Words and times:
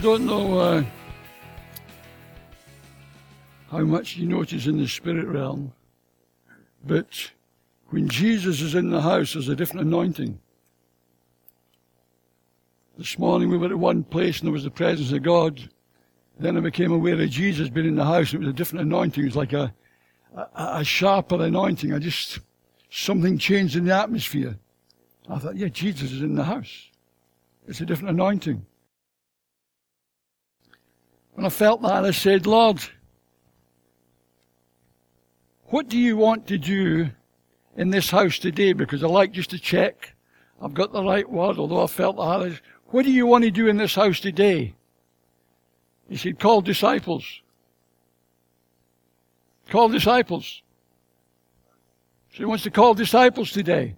I 0.00 0.02
don't 0.02 0.24
know 0.24 0.58
uh, 0.58 0.84
how 3.70 3.80
much 3.80 4.16
you 4.16 4.26
notice 4.26 4.64
in 4.66 4.78
the 4.78 4.88
spirit 4.88 5.26
realm, 5.26 5.74
but 6.86 7.30
when 7.90 8.08
Jesus 8.08 8.62
is 8.62 8.74
in 8.74 8.88
the 8.88 9.02
house, 9.02 9.34
there's 9.34 9.50
a 9.50 9.54
different 9.54 9.86
anointing. 9.86 10.40
This 12.96 13.18
morning 13.18 13.50
we 13.50 13.58
were 13.58 13.66
at 13.66 13.78
one 13.78 14.02
place 14.02 14.38
and 14.38 14.46
there 14.46 14.54
was 14.54 14.64
the 14.64 14.70
presence 14.70 15.12
of 15.12 15.22
God. 15.22 15.68
Then 16.38 16.56
I 16.56 16.60
became 16.60 16.92
aware 16.92 17.20
of 17.20 17.28
Jesus 17.28 17.68
being 17.68 17.88
in 17.88 17.96
the 17.96 18.06
house. 18.06 18.32
It 18.32 18.40
was 18.40 18.48
a 18.48 18.54
different 18.54 18.86
anointing. 18.86 19.22
It 19.22 19.26
was 19.26 19.36
like 19.36 19.52
a, 19.52 19.70
a, 20.34 20.46
a 20.76 20.82
sharper 20.82 21.42
anointing. 21.42 21.92
I 21.92 21.98
just, 21.98 22.38
something 22.88 23.36
changed 23.36 23.76
in 23.76 23.84
the 23.84 23.94
atmosphere. 23.94 24.58
I 25.28 25.38
thought, 25.38 25.56
yeah, 25.56 25.68
Jesus 25.68 26.10
is 26.10 26.22
in 26.22 26.36
the 26.36 26.44
house. 26.44 26.88
It's 27.68 27.82
a 27.82 27.84
different 27.84 28.12
anointing. 28.12 28.64
When 31.40 31.46
I 31.46 31.48
felt 31.48 31.80
that, 31.80 32.04
I 32.04 32.10
said, 32.10 32.44
Lord, 32.44 32.82
what 35.68 35.88
do 35.88 35.96
you 35.96 36.18
want 36.18 36.46
to 36.48 36.58
do 36.58 37.08
in 37.78 37.88
this 37.88 38.10
house 38.10 38.38
today? 38.38 38.74
Because 38.74 39.02
I 39.02 39.06
like 39.06 39.32
just 39.32 39.48
to 39.48 39.58
check 39.58 40.12
I've 40.60 40.74
got 40.74 40.92
the 40.92 41.02
right 41.02 41.26
word, 41.26 41.58
although 41.58 41.82
I 41.82 41.86
felt 41.86 42.16
that. 42.16 42.60
What 42.88 43.06
do 43.06 43.10
you 43.10 43.24
want 43.24 43.44
to 43.44 43.50
do 43.50 43.68
in 43.68 43.78
this 43.78 43.94
house 43.94 44.20
today? 44.20 44.74
He 46.10 46.18
said, 46.18 46.38
call 46.38 46.60
disciples. 46.60 47.24
Call 49.70 49.88
disciples. 49.88 50.60
So 52.32 52.36
he 52.36 52.44
wants 52.44 52.64
to 52.64 52.70
call 52.70 52.92
disciples 52.92 53.50
today. 53.50 53.96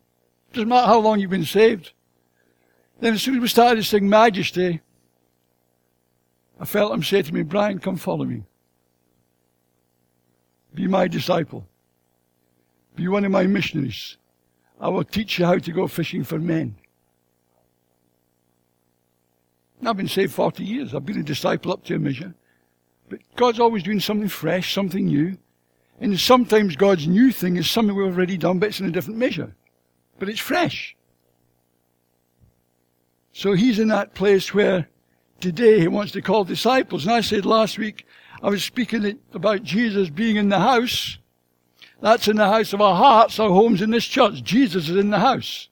Doesn't 0.52 0.68
matter 0.68 0.86
how 0.86 1.00
long 1.00 1.18
you've 1.18 1.30
been 1.30 1.44
saved. 1.44 1.90
Then 3.00 3.14
as 3.14 3.22
soon 3.22 3.34
as 3.34 3.40
we 3.40 3.48
started 3.48 3.80
to 3.80 3.82
sing 3.82 4.08
Majesty, 4.08 4.80
I 6.62 6.64
felt 6.64 6.94
him 6.94 7.02
say 7.02 7.22
to 7.22 7.34
me, 7.34 7.42
Brian, 7.42 7.80
come 7.80 7.96
follow 7.96 8.24
me. 8.24 8.44
Be 10.72 10.86
my 10.86 11.08
disciple. 11.08 11.66
Be 12.94 13.08
one 13.08 13.24
of 13.24 13.32
my 13.32 13.48
missionaries. 13.48 14.16
I 14.80 14.88
will 14.88 15.02
teach 15.02 15.40
you 15.40 15.44
how 15.44 15.58
to 15.58 15.72
go 15.72 15.88
fishing 15.88 16.22
for 16.22 16.38
men. 16.38 16.76
I've 19.84 19.96
been 19.96 20.06
saved 20.06 20.32
40 20.34 20.62
years. 20.62 20.94
I've 20.94 21.04
been 21.04 21.18
a 21.18 21.24
disciple 21.24 21.72
up 21.72 21.82
to 21.86 21.96
a 21.96 21.98
measure. 21.98 22.32
But 23.08 23.18
God's 23.34 23.58
always 23.58 23.82
doing 23.82 23.98
something 23.98 24.28
fresh, 24.28 24.72
something 24.72 25.06
new. 25.06 25.36
And 26.00 26.18
sometimes 26.18 26.76
God's 26.76 27.08
new 27.08 27.32
thing 27.32 27.56
is 27.56 27.68
something 27.68 27.96
we've 27.96 28.06
already 28.06 28.36
done, 28.36 28.60
but 28.60 28.68
it's 28.68 28.78
in 28.78 28.86
a 28.86 28.92
different 28.92 29.18
measure. 29.18 29.52
But 30.20 30.28
it's 30.28 30.38
fresh. 30.38 30.96
So 33.32 33.54
he's 33.54 33.80
in 33.80 33.88
that 33.88 34.14
place 34.14 34.54
where 34.54 34.86
today 35.42 35.80
he 35.80 35.88
wants 35.88 36.12
to 36.12 36.22
call 36.22 36.44
disciples. 36.44 37.04
And 37.04 37.12
I 37.12 37.20
said 37.20 37.44
last 37.44 37.78
week, 37.78 38.06
I 38.42 38.48
was 38.48 38.64
speaking 38.64 39.18
about 39.34 39.62
Jesus 39.62 40.08
being 40.08 40.36
in 40.36 40.48
the 40.48 40.58
house. 40.58 41.18
That's 42.00 42.28
in 42.28 42.36
the 42.36 42.48
house 42.48 42.72
of 42.72 42.80
our 42.80 42.96
hearts, 42.96 43.38
our 43.38 43.50
homes 43.50 43.82
in 43.82 43.90
this 43.90 44.04
church. 44.04 44.42
Jesus 44.42 44.88
is 44.88 44.96
in 44.96 45.10
the 45.10 45.18
house. 45.18 45.68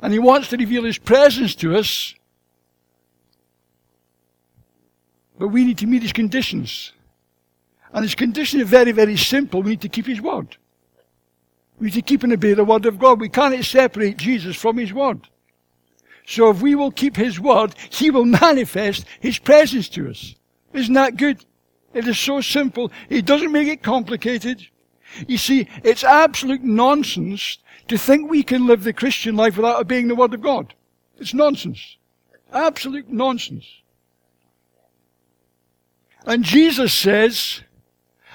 And 0.00 0.12
he 0.12 0.18
wants 0.18 0.48
to 0.48 0.56
reveal 0.56 0.84
his 0.84 0.98
presence 0.98 1.54
to 1.56 1.76
us. 1.76 2.14
But 5.38 5.48
we 5.48 5.64
need 5.64 5.78
to 5.78 5.86
meet 5.86 6.02
his 6.02 6.12
conditions. 6.12 6.92
And 7.92 8.02
his 8.02 8.14
condition 8.14 8.60
is 8.60 8.68
very, 8.68 8.92
very 8.92 9.16
simple. 9.16 9.62
We 9.62 9.70
need 9.70 9.82
to 9.82 9.88
keep 9.88 10.06
his 10.06 10.20
word. 10.20 10.56
We 11.78 11.86
need 11.86 11.94
to 11.94 12.02
keep 12.02 12.22
and 12.22 12.32
obey 12.32 12.54
the 12.54 12.64
word 12.64 12.86
of 12.86 12.98
God. 12.98 13.20
We 13.20 13.28
can't 13.28 13.64
separate 13.64 14.16
Jesus 14.16 14.56
from 14.56 14.78
his 14.78 14.92
word. 14.92 15.28
So 16.26 16.50
if 16.50 16.62
we 16.62 16.74
will 16.74 16.90
keep 16.90 17.16
his 17.16 17.40
word, 17.40 17.74
he 17.90 18.10
will 18.10 18.24
manifest 18.24 19.06
his 19.20 19.38
presence 19.38 19.88
to 19.90 20.10
us. 20.10 20.34
Isn't 20.72 20.94
that 20.94 21.16
good? 21.16 21.44
It 21.94 22.06
is 22.08 22.18
so 22.18 22.40
simple. 22.40 22.90
He 23.08 23.22
doesn't 23.22 23.52
make 23.52 23.68
it 23.68 23.82
complicated. 23.82 24.66
You 25.26 25.36
see, 25.36 25.68
it's 25.84 26.04
absolute 26.04 26.62
nonsense 26.62 27.58
to 27.88 27.98
think 27.98 28.30
we 28.30 28.42
can 28.42 28.66
live 28.66 28.84
the 28.84 28.92
Christian 28.92 29.36
life 29.36 29.56
without 29.56 29.80
obeying 29.80 30.08
the 30.08 30.14
Word 30.14 30.32
of 30.32 30.40
God. 30.40 30.74
It's 31.18 31.34
nonsense. 31.34 31.96
Absolute 32.52 33.08
nonsense. 33.10 33.66
And 36.24 36.44
Jesus 36.44 36.94
says, 36.94 37.62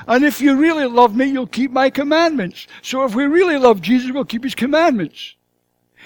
and 0.07 0.23
if 0.23 0.41
you 0.41 0.55
really 0.55 0.85
love 0.85 1.15
me, 1.15 1.25
you'll 1.25 1.47
keep 1.47 1.71
my 1.71 1.89
commandments. 1.89 2.67
So 2.81 3.03
if 3.05 3.15
we 3.15 3.25
really 3.25 3.57
love 3.57 3.81
Jesus, 3.81 4.11
we'll 4.11 4.25
keep 4.25 4.43
his 4.43 4.55
commandments. 4.55 5.35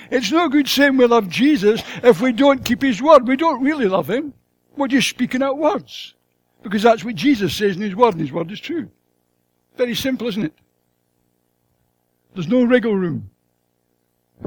It's 0.09 0.31
no 0.31 0.49
good 0.49 0.67
saying 0.67 0.97
we 0.97 1.05
love 1.05 1.29
Jesus 1.29 1.81
if 2.03 2.21
we 2.21 2.31
don't 2.31 2.65
keep 2.65 2.81
his 2.81 3.01
word. 3.01 3.27
We 3.27 3.35
don't 3.35 3.61
really 3.61 3.87
love 3.87 4.09
him. 4.09 4.33
We're 4.75 4.87
just 4.87 5.09
speaking 5.09 5.43
out 5.43 5.57
words. 5.57 6.15
Because 6.63 6.83
that's 6.83 7.03
what 7.03 7.15
Jesus 7.15 7.55
says 7.55 7.75
in 7.75 7.81
his 7.81 7.95
word, 7.95 8.13
and 8.13 8.21
his 8.21 8.31
word 8.31 8.51
is 8.51 8.59
true. 8.59 8.89
Very 9.77 9.95
simple, 9.95 10.27
isn't 10.27 10.43
it? 10.43 10.53
There's 12.33 12.47
no 12.47 12.63
wriggle 12.63 12.95
room. 12.95 13.29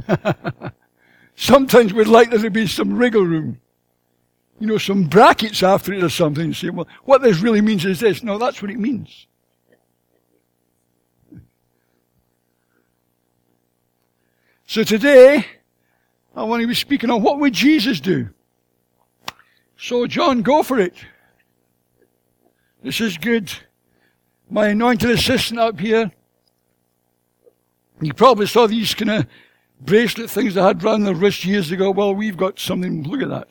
Sometimes 1.37 1.93
we'd 1.93 2.07
like 2.07 2.31
there 2.31 2.41
to 2.41 2.51
be 2.51 2.67
some 2.67 2.97
wriggle 2.97 3.25
room. 3.25 3.61
You 4.61 4.69
know, 4.69 4.79
some 4.79 5.05
brackets 5.05 5.63
after 5.63 5.93
it 5.93 6.03
or 6.03 6.09
something. 6.09 6.47
You 6.47 6.55
say, 6.55 6.71
well, 6.71 6.89
what 7.05 7.23
this 7.23 7.41
really 7.41 7.61
means 7.61 7.85
is 7.85 8.01
this. 8.01 8.23
No, 8.23 8.39
that's 8.39 8.63
what 8.63 8.71
it 8.71 8.79
means. 8.79 9.27
So 14.75 14.83
today, 14.83 15.47
I 16.35 16.43
want 16.43 16.61
to 16.61 16.67
be 16.67 16.75
speaking 16.75 17.09
on 17.09 17.23
what 17.23 17.39
would 17.39 17.53
Jesus 17.53 18.01
do? 18.01 18.31
So 19.79 20.09
John, 20.09 20.43
go 20.43 20.65
for 20.65 20.81
it. 20.81 20.95
This 22.83 23.01
is 23.01 23.17
good. 23.17 23.53
My 24.51 24.71
anointed 24.71 25.11
assistant 25.11 25.61
up 25.61 25.79
here. 25.79 26.11
You 28.01 28.15
probably 28.15 28.49
saw 28.49 28.67
these 28.67 28.97
kind 28.97 29.13
of 29.13 29.27
bracelet 29.81 30.29
things 30.29 30.57
I 30.57 30.67
had 30.67 30.83
around 30.83 31.05
the 31.05 31.15
wrist 31.15 31.45
years 31.45 31.71
ago. 31.71 31.93
Well, 31.93 32.13
we've 32.13 32.37
got 32.37 32.59
something. 32.59 33.05
Look 33.05 33.23
at 33.23 33.29
that. 33.29 33.51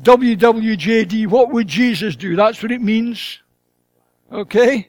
WWJD, 0.00 1.26
what 1.26 1.50
would 1.50 1.68
Jesus 1.68 2.16
do? 2.16 2.36
That's 2.36 2.62
what 2.62 2.72
it 2.72 2.80
means. 2.80 3.40
Okay? 4.32 4.88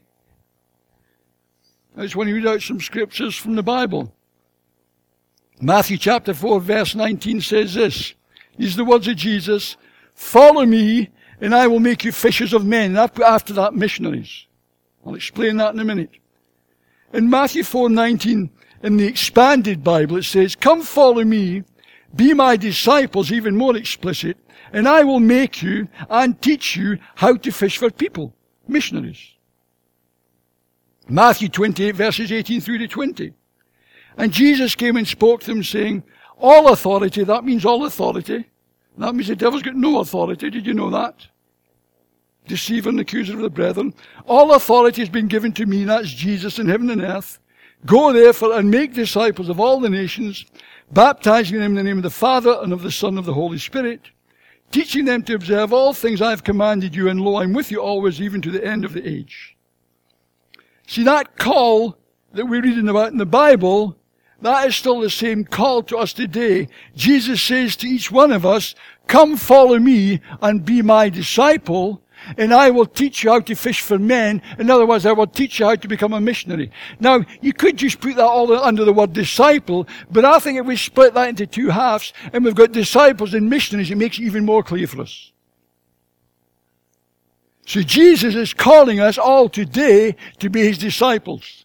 I 1.98 2.04
just 2.04 2.16
want 2.16 2.30
to 2.30 2.34
read 2.34 2.48
out 2.48 2.62
some 2.62 2.80
scriptures 2.80 3.36
from 3.36 3.56
the 3.56 3.62
Bible. 3.64 4.13
Matthew 5.64 5.98
chapter 5.98 6.34
4 6.34 6.60
verse 6.60 6.94
19 6.94 7.40
says 7.40 7.74
this. 7.74 8.14
These 8.58 8.74
are 8.74 8.78
the 8.78 8.86
words 8.86 9.08
of 9.08 9.16
Jesus. 9.16 9.78
Follow 10.14 10.66
me 10.66 11.10
and 11.40 11.56
I 11.56 11.68
will 11.68 11.80
make 11.80 12.04
you 12.04 12.12
fishers 12.12 12.52
of 12.52 12.66
men. 12.66 12.92
And 12.92 13.00
I've 13.00 13.14
put 13.14 13.26
after 13.26 13.54
that 13.54 13.74
missionaries. 13.74 14.48
I'll 15.06 15.16
explain 15.16 15.58
that 15.58 15.74
in 15.74 15.80
a 15.80 15.86
minute. 15.86 16.12
In 17.14 17.30
Matthew 17.30 17.64
4:19, 17.64 18.50
in 18.84 18.98
the 18.98 19.08
expanded 19.08 19.84
Bible, 19.84 20.18
it 20.18 20.24
says, 20.24 20.56
Come 20.56 20.82
follow 20.82 21.24
me, 21.24 21.64
be 22.14 22.34
my 22.34 22.58
disciples, 22.58 23.32
even 23.32 23.56
more 23.56 23.78
explicit, 23.78 24.38
and 24.74 24.88
I 24.88 25.04
will 25.04 25.22
make 25.22 25.62
you 25.62 25.88
and 26.10 26.42
teach 26.42 26.76
you 26.76 26.98
how 27.16 27.38
to 27.38 27.52
fish 27.52 27.78
for 27.78 27.90
people, 27.90 28.36
missionaries. 28.68 29.36
Matthew 31.08 31.48
28 31.48 31.96
verses 31.96 32.32
18 32.32 32.60
through 32.60 32.80
to 32.80 32.88
20. 32.88 33.34
And 34.18 34.32
Jesus 34.32 34.76
came 34.76 34.98
and 34.98 35.08
spoke 35.08 35.42
to 35.42 35.48
them 35.48 35.64
saying, 35.64 36.04
all 36.38 36.74
authority, 36.74 37.24
that 37.24 37.46
means 37.46 37.66
all 37.66 37.86
authority. 37.86 38.46
That 38.98 39.16
means 39.16 39.28
the 39.28 39.36
devil's 39.36 39.64
got 39.64 39.76
no 39.76 40.00
authority. 40.00 40.50
Did 40.50 40.68
you 40.68 40.74
know 40.74 40.90
that? 40.90 41.28
Deceiver 42.48 42.90
and 42.90 43.00
accuser 43.00 43.34
of 43.34 43.40
the 43.40 43.50
brethren. 43.50 43.94
All 44.28 44.54
authority 44.54 45.02
has 45.02 45.10
been 45.10 45.28
given 45.28 45.54
to 45.54 45.66
me, 45.66 45.86
that's 45.86 46.10
Jesus 46.10 46.60
in 46.60 46.68
heaven 46.68 46.90
and 46.90 47.02
earth. 47.02 47.40
Go 47.86 48.14
therefore 48.14 48.54
and 48.54 48.70
make 48.70 48.94
disciples 48.94 49.50
of 49.50 49.60
all 49.60 49.80
the 49.80 49.90
nations, 49.90 50.46
baptizing 50.92 51.60
them 51.60 51.72
in 51.72 51.76
the 51.76 51.84
name 51.84 51.98
of 51.98 52.04
the 52.04 52.10
Father 52.10 52.60
and 52.62 52.72
of 52.72 52.84
the 52.84 52.92
Son 52.92 53.10
and 53.10 53.20
of 53.20 53.26
the 53.26 53.34
Holy 53.34 53.58
Spirit, 53.58 54.02
teaching 54.72 55.06
them 55.06 55.24
to 55.24 55.36
observe 55.36 55.74
all 55.74 55.94
things 55.94 56.22
I 56.22 56.30
have 56.30 56.44
commanded 56.44 56.96
you, 56.96 57.10
and 57.10 57.22
lo, 57.22 57.38
I'm 57.38 57.54
with 57.54 57.72
you 57.72 57.82
always, 57.82 58.22
even 58.22 58.42
to 58.42 58.52
the 58.52 58.66
end 58.66 58.86
of 58.86 58.94
the 58.94 59.08
age. 59.08 59.56
See, 60.88 61.04
that 61.04 61.38
call 61.38 61.98
that 62.34 62.46
we're 62.46 62.62
reading 62.62 62.90
about 62.90 63.12
in 63.12 63.18
the 63.18 63.26
Bible, 63.26 63.98
that 64.44 64.68
is 64.68 64.76
still 64.76 65.00
the 65.00 65.10
same 65.10 65.44
call 65.44 65.84
to 65.84 65.98
us 65.98 66.14
today. 66.14 66.68
Jesus 66.96 67.42
says 67.42 67.76
to 67.78 67.88
each 67.88 68.12
one 68.12 68.32
of 68.32 68.46
us, 68.46 68.76
come 69.08 69.38
follow 69.38 69.80
me 69.80 70.22
and 70.42 70.66
be 70.66 70.82
my 70.82 71.10
disciple 71.10 72.04
and 72.38 72.54
I 72.54 72.70
will 72.72 72.86
teach 72.86 73.24
you 73.24 73.32
how 73.32 73.40
to 73.42 73.56
fish 73.56 73.82
for 73.82 74.00
men. 74.00 74.42
In 74.58 74.70
other 74.70 74.86
words, 74.86 75.06
I 75.06 75.12
will 75.12 75.28
teach 75.28 75.60
you 75.60 75.66
how 75.66 75.76
to 75.76 75.88
become 75.88 76.14
a 76.14 76.22
missionary. 76.22 76.72
Now, 77.00 77.24
you 77.42 77.54
could 77.54 77.78
just 77.78 78.00
put 78.00 78.16
that 78.16 78.24
all 78.24 78.52
under 78.54 78.86
the 78.86 78.94
word 78.94 79.14
disciple, 79.14 79.88
but 80.12 80.26
I 80.26 80.40
think 80.40 80.60
if 80.60 80.66
we 80.66 80.76
split 80.76 81.14
that 81.14 81.30
into 81.30 81.46
two 81.46 81.70
halves 81.70 82.14
and 82.32 82.44
we've 82.44 82.56
got 82.56 82.72
disciples 82.72 83.34
and 83.34 83.50
missionaries, 83.50 83.92
it 83.92 83.98
makes 83.98 84.20
it 84.20 84.24
even 84.24 84.46
more 84.46 84.64
clear 84.64 84.88
for 84.88 85.02
us. 85.02 85.32
So 87.66 87.82
Jesus 87.82 88.36
is 88.36 88.54
calling 88.54 89.00
us 89.00 89.18
all 89.18 89.48
today 89.48 90.16
to 90.40 90.50
be 90.50 90.66
his 90.66 90.78
disciples. 90.78 91.63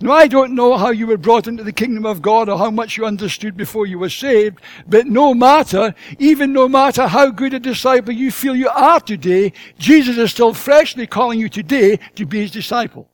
Now, 0.00 0.12
I 0.12 0.28
don't 0.28 0.54
know 0.54 0.76
how 0.76 0.90
you 0.90 1.08
were 1.08 1.16
brought 1.16 1.48
into 1.48 1.64
the 1.64 1.72
kingdom 1.72 2.06
of 2.06 2.22
God 2.22 2.48
or 2.48 2.56
how 2.56 2.70
much 2.70 2.96
you 2.96 3.04
understood 3.04 3.56
before 3.56 3.84
you 3.84 3.98
were 3.98 4.08
saved, 4.08 4.60
but 4.86 5.06
no 5.08 5.34
matter, 5.34 5.92
even 6.20 6.52
no 6.52 6.68
matter 6.68 7.08
how 7.08 7.30
good 7.30 7.52
a 7.52 7.58
disciple 7.58 8.12
you 8.12 8.30
feel 8.30 8.54
you 8.54 8.68
are 8.68 9.00
today, 9.00 9.52
Jesus 9.76 10.16
is 10.16 10.30
still 10.30 10.54
freshly 10.54 11.08
calling 11.08 11.40
you 11.40 11.48
today 11.48 11.98
to 12.14 12.26
be 12.26 12.40
his 12.40 12.52
disciple 12.52 13.08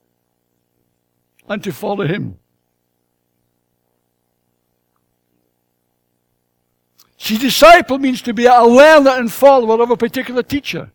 and 1.49 1.65
to 1.65 1.73
follow 1.73 2.07
him. 2.07 2.39
See, 7.17 7.39
disciple 7.39 7.99
means 7.99 8.21
to 8.23 8.35
be 8.35 8.45
a 8.45 8.63
learner 8.63 9.13
and 9.13 9.33
follower 9.33 9.83
of 9.83 9.91
a 9.91 9.97
particular 9.97 10.43
teacher. 10.43 10.93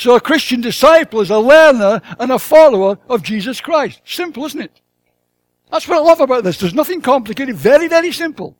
So 0.00 0.16
a 0.16 0.20
Christian 0.20 0.62
disciple 0.62 1.20
is 1.20 1.28
a 1.28 1.38
learner 1.38 2.00
and 2.18 2.32
a 2.32 2.38
follower 2.38 2.98
of 3.10 3.22
Jesus 3.22 3.60
Christ. 3.60 4.00
Simple, 4.06 4.46
isn't 4.46 4.62
it? 4.62 4.80
That's 5.70 5.86
what 5.86 5.98
I 5.98 6.00
love 6.00 6.22
about 6.22 6.42
this. 6.42 6.56
There's 6.56 6.72
nothing 6.72 7.02
complicated. 7.02 7.54
Very, 7.54 7.86
very 7.86 8.10
simple. 8.10 8.56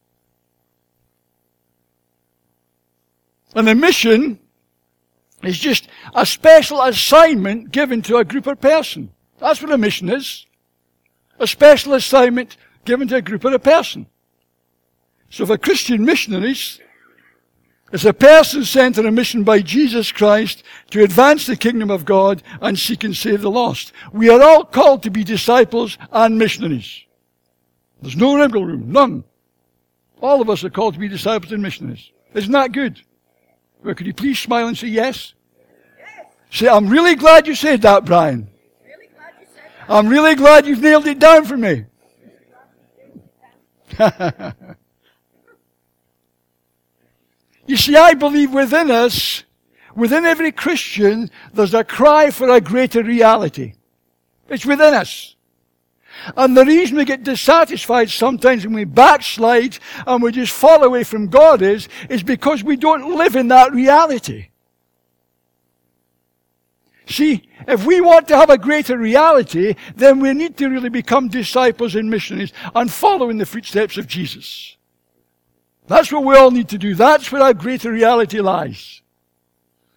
And 3.55 3.67
the 3.67 3.75
mission 3.75 4.39
is 5.43 5.59
just 5.59 5.89
a 6.15 6.27
special 6.27 6.83
assignment 6.83 7.73
given 7.73 8.03
to 8.03 8.19
a 8.19 8.25
group 8.27 8.47
or 8.47 8.55
person. 8.55 9.11
That's 9.39 9.63
what 9.63 9.73
a 9.73 9.79
mission 9.79 10.11
is. 10.11 10.45
A 11.39 11.47
special 11.47 11.95
assignment 11.95 12.59
given 12.85 13.09
to 13.09 13.17
a 13.17 13.23
group 13.23 13.47
or 13.47 13.55
a 13.55 13.59
person. 13.59 14.09
So 15.31 15.47
for 15.47 15.57
Christian 15.57 16.05
missionaries, 16.05 16.81
it's 17.93 18.05
a 18.05 18.13
person 18.13 18.65
sent 18.65 18.99
on 18.99 19.07
a 19.07 19.11
mission 19.11 19.43
by 19.43 19.61
Jesus 19.61 20.13
Christ 20.13 20.63
to 20.91 21.03
advance 21.03 21.47
the 21.47 21.57
kingdom 21.57 21.91
of 21.91 22.05
God 22.05 22.43
and 22.61 22.79
seek 22.79 23.03
and 23.03 23.17
save 23.17 23.41
the 23.41 23.51
lost. 23.51 23.93
We 24.13 24.31
are 24.31 24.41
all 24.41 24.65
called 24.65 25.03
to 25.03 25.11
be 25.11 25.25
disciples 25.25 25.99
and 26.13 26.39
missionaries. 26.39 27.05
There's 28.01 28.17
no 28.17 28.37
wriggle 28.37 28.65
room, 28.65 28.93
none. 28.93 29.25
All 30.21 30.41
of 30.41 30.49
us 30.49 30.63
are 30.63 30.71
called 30.71 30.95
to 30.95 31.01
be 31.01 31.09
disciples 31.09 31.53
and 31.53 31.63
missionaries. 31.63 32.11
Isn't 32.35 32.53
that 32.53 32.73
good? 32.73 33.01
Well, 33.83 33.95
could 33.95 34.07
you 34.07 34.15
please 34.15 34.39
smile 34.39 34.69
and 34.69 34.79
say 34.79 34.89
yes? 34.89 35.35
yes. 35.99 36.27
Say, 36.51 36.69
I'm 36.69 36.89
really 36.89 37.17
glad 37.17 37.47
you 37.47 37.55
said 37.55 37.83
that, 37.83 38.05
Brian. 38.05 38.49
Really 38.85 39.09
I'm 39.89 40.09
really 40.09 40.35
glad 40.37 40.67
you've 40.67 40.81
nailed 40.81 41.07
it 41.07 41.19
down 41.19 41.45
for 41.45 41.57
me. 41.57 41.87
You 47.71 47.77
see, 47.77 47.95
I 47.95 48.15
believe 48.15 48.53
within 48.53 48.91
us, 48.91 49.45
within 49.95 50.25
every 50.25 50.51
Christian, 50.51 51.31
there's 51.55 51.73
a 51.73 51.85
cry 51.85 52.33
for 52.33 52.51
a 52.51 52.61
greater 52.61 53.01
reality. 53.01 53.75
It's 54.49 54.67
within 54.67 54.93
us. 54.93 55.37
And 56.37 56.57
the 56.57 56.65
reason 56.65 56.97
we 56.97 57.05
get 57.05 57.23
dissatisfied 57.23 58.11
sometimes 58.11 58.65
when 58.65 58.75
we 58.75 58.83
backslide 58.83 59.79
and 60.05 60.21
we 60.21 60.33
just 60.33 60.53
fall 60.53 60.83
away 60.83 61.05
from 61.05 61.29
God 61.29 61.63
is, 61.63 61.89
is 62.09 62.25
because 62.25 62.65
we 62.65 62.75
don't 62.75 63.17
live 63.17 63.37
in 63.37 63.47
that 63.47 63.73
reality. 63.73 64.49
See, 67.07 67.49
if 67.69 67.87
we 67.87 68.01
want 68.01 68.27
to 68.29 68.37
have 68.37 68.51
a 68.51 68.59
greater 68.59 68.99
reality, 68.99 69.77
then 69.95 70.19
we 70.19 70.35
need 70.35 70.57
to 70.57 70.69
really 70.69 70.89
become 70.89 71.29
disciples 71.29 71.95
and 71.95 72.11
missionaries 72.11 72.53
and 72.75 72.91
follow 72.91 73.31
in 73.31 73.39
the 73.39 73.47
footsteps 73.47 73.97
of 73.97 74.09
Jesus. 74.09 74.77
That's 75.91 76.13
what 76.13 76.23
we 76.23 76.37
all 76.37 76.53
need 76.53 76.69
to 76.69 76.79
do. 76.79 76.95
That's 76.95 77.33
where 77.33 77.43
our 77.43 77.53
greater 77.53 77.91
reality 77.91 78.39
lies. 78.39 79.03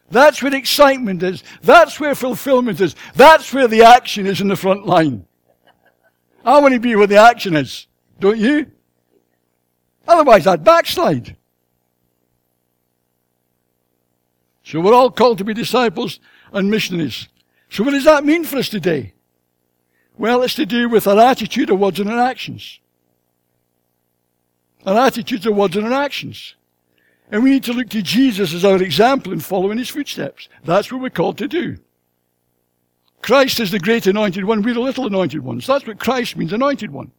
That's 0.10 0.42
where 0.42 0.56
excitement 0.56 1.22
is. 1.22 1.44
That's 1.62 2.00
where 2.00 2.16
fulfillment 2.16 2.81
is. 2.81 2.95
That's 3.13 3.54
where 3.54 3.68
the 3.68 3.84
action 3.84 4.25
is 4.25 4.42
in 4.42 4.48
the 4.48 4.56
front 4.56 4.88
line. 4.88 5.28
I 6.44 6.60
want 6.62 6.74
to 6.74 6.80
be 6.80 6.95
where 6.95 7.06
the 7.06 7.18
action 7.18 7.56
is. 7.56 7.86
Don't 8.19 8.40
you? 8.40 8.72
Otherwise 10.07 10.48
I'd 10.48 10.63
backslide. 10.63 11.38
So 14.63 14.80
we're 14.80 14.95
all 14.95 15.12
called 15.12 15.38
to 15.38 15.44
be 15.44 15.54
disciples 15.54 16.19
and 16.51 16.72
missionaries. 16.72 17.28
So 17.69 17.84
what 17.84 17.92
does 17.92 18.06
that 18.06 18.25
mean 18.25 18.45
for 18.45 18.57
us 18.57 18.69
today? 18.69 19.13
Well, 20.18 20.42
it's 20.42 20.56
to 20.56 20.66
do 20.66 20.90
with 20.90 21.06
our 21.06 21.19
attitude, 21.19 21.69
our 21.69 21.75
words, 21.75 22.00
and 22.00 22.10
our 22.10 22.19
actions. 22.19 22.80
Our 24.85 25.07
attitudes, 25.07 25.47
our 25.47 25.53
words, 25.53 25.75
and 25.75 25.85
our 25.85 25.94
actions. 25.94 26.56
And 27.31 27.44
we 27.44 27.51
need 27.51 27.63
to 27.63 27.74
look 27.74 27.89
to 27.89 28.01
Jesus 28.01 28.53
as 28.53 28.65
our 28.65 28.81
example 28.81 29.31
in 29.31 29.77
his 29.77 29.89
footsteps. 29.89 30.50
That's 30.63 30.91
what 30.91 31.01
we're 31.01 31.09
called 31.09 31.38
to 31.39 31.47
do. 31.47 31.77
Christ 33.21 33.59
is 33.62 33.71
the 33.71 33.80
great 33.80 34.06
anointed 34.06 34.44
one. 34.44 34.62
We're 34.62 34.74
the 34.74 34.81
little 34.81 35.07
anointed 35.07 35.44
ones. 35.44 35.65
That's 35.65 35.88
what 35.88 36.00
Christ 36.00 36.35
means, 36.35 36.51
anointed 36.51 36.91
one. 36.91 37.12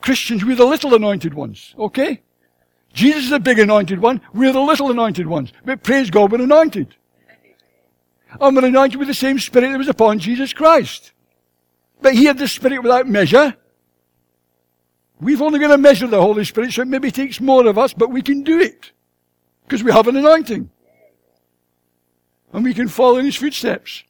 Christians, 0.00 0.44
we're 0.44 0.56
the 0.56 0.64
little 0.64 0.94
anointed 0.94 1.34
ones. 1.34 1.74
Okay? 1.78 2.22
Jesus 2.94 3.24
is 3.24 3.30
the 3.30 3.38
big 3.38 3.58
anointed 3.58 4.00
one. 4.00 4.22
We're 4.32 4.52
the 4.52 4.60
little 4.60 4.90
anointed 4.90 5.26
ones. 5.26 5.52
But 5.64 5.82
praise 5.82 6.08
God, 6.10 6.32
we're 6.32 6.40
anointed. 6.40 6.96
And 8.40 8.56
we're 8.56 8.64
anointed 8.64 8.98
with 8.98 9.08
the 9.08 9.14
same 9.14 9.38
spirit 9.38 9.70
that 9.70 9.78
was 9.78 9.88
upon 9.88 10.18
Jesus 10.18 10.52
Christ. 10.52 11.12
But 12.00 12.14
he 12.14 12.24
had 12.24 12.38
the 12.38 12.48
spirit 12.48 12.82
without 12.82 13.06
measure. 13.06 13.54
We've 15.20 15.40
only 15.40 15.58
got 15.58 15.68
to 15.68 15.78
measure 15.78 16.06
the 16.06 16.20
Holy 16.20 16.44
Spirit, 16.44 16.72
so 16.72 16.82
it 16.82 16.88
maybe 16.88 17.10
takes 17.10 17.40
more 17.40 17.66
of 17.66 17.78
us, 17.78 17.94
but 17.94 18.10
we 18.10 18.22
can 18.22 18.42
do 18.42 18.60
it. 18.60 18.92
Because 19.64 19.82
we 19.82 19.92
have 19.92 20.08
an 20.08 20.16
anointing. 20.16 20.70
And 22.52 22.64
we 22.64 22.74
can 22.74 22.88
follow 22.88 23.16
in 23.16 23.24
His 23.24 23.36
footsteps. 23.36 24.04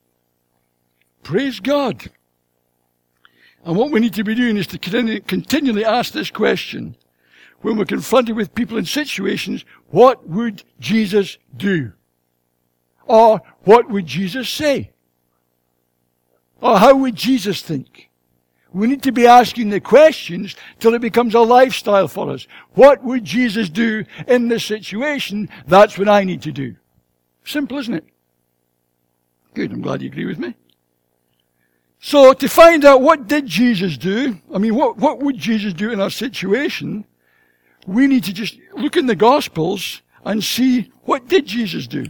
Praise 1.23 1.61
God. 1.61 2.11
And 3.65 3.77
what 3.77 3.91
we 3.91 4.01
need 4.01 4.15
to 4.15 4.25
be 4.25 4.35
doing 4.35 4.57
is 4.57 4.67
to 4.69 4.79
continually 4.79 5.85
ask 5.85 6.13
this 6.13 6.31
question. 6.31 6.97
When 7.63 7.77
we're 7.77 7.85
confronted 7.85 8.37
with 8.37 8.55
people 8.55 8.77
in 8.77 8.85
situations, 8.85 9.65
what 9.89 10.29
would 10.29 10.63
Jesus 10.79 11.39
do? 11.57 11.93
Or 13.07 13.41
what 13.65 13.91
would 13.91 14.07
Jesus 14.07 14.49
say? 14.49 14.93
Or 16.61 16.79
how 16.79 16.95
would 16.97 17.17
Jesus 17.17 17.63
think? 17.63 18.11
We 18.73 18.87
need 18.87 19.03
to 19.05 19.13
be 19.13 19.27
asking 19.27 19.71
the 19.71 19.81
questions 19.81 20.55
till 20.81 20.95
it 20.95 21.01
becomes 21.01 21.35
a 21.35 21.41
lifestyle 21.41 22.09
for 22.09 22.31
us. 22.31 22.47
What 22.75 23.03
would 23.05 23.25
Jesus 23.25 23.69
do 23.69 24.05
in 24.27 24.49
this 24.49 24.65
situation? 24.65 25.49
That's 25.67 25.97
what 25.97 26.09
I 26.09 26.25
need 26.25 26.43
to 26.43 26.53
do. 26.53 26.77
Simple, 27.45 27.79
isn't 27.79 27.95
it? 27.95 28.05
Good, 29.55 29.73
I'm 29.73 29.81
glad 29.81 30.03
you 30.03 30.09
agree 30.09 30.27
with 30.27 30.39
me. 30.39 30.55
So 32.01 32.35
to 32.35 32.49
find 32.49 32.85
out 32.85 33.03
what 33.03 33.27
did 33.27 33.47
Jesus 33.47 33.97
do, 33.97 34.39
I 34.55 34.59
mean, 34.59 34.77
what, 34.77 34.97
what 34.97 35.21
would 35.21 35.39
Jesus 35.39 35.73
do 35.73 35.91
in 35.91 36.01
our 36.01 36.11
situation, 36.11 37.05
we 37.87 38.07
need 38.07 38.23
to 38.25 38.33
just 38.33 38.59
look 38.75 38.97
in 38.97 39.07
the 39.07 39.17
Gospels 39.17 40.03
and 40.25 40.45
see 40.45 40.93
what 41.03 41.27
did 41.27 41.47
Jesus 41.47 41.89
do. 41.89 42.05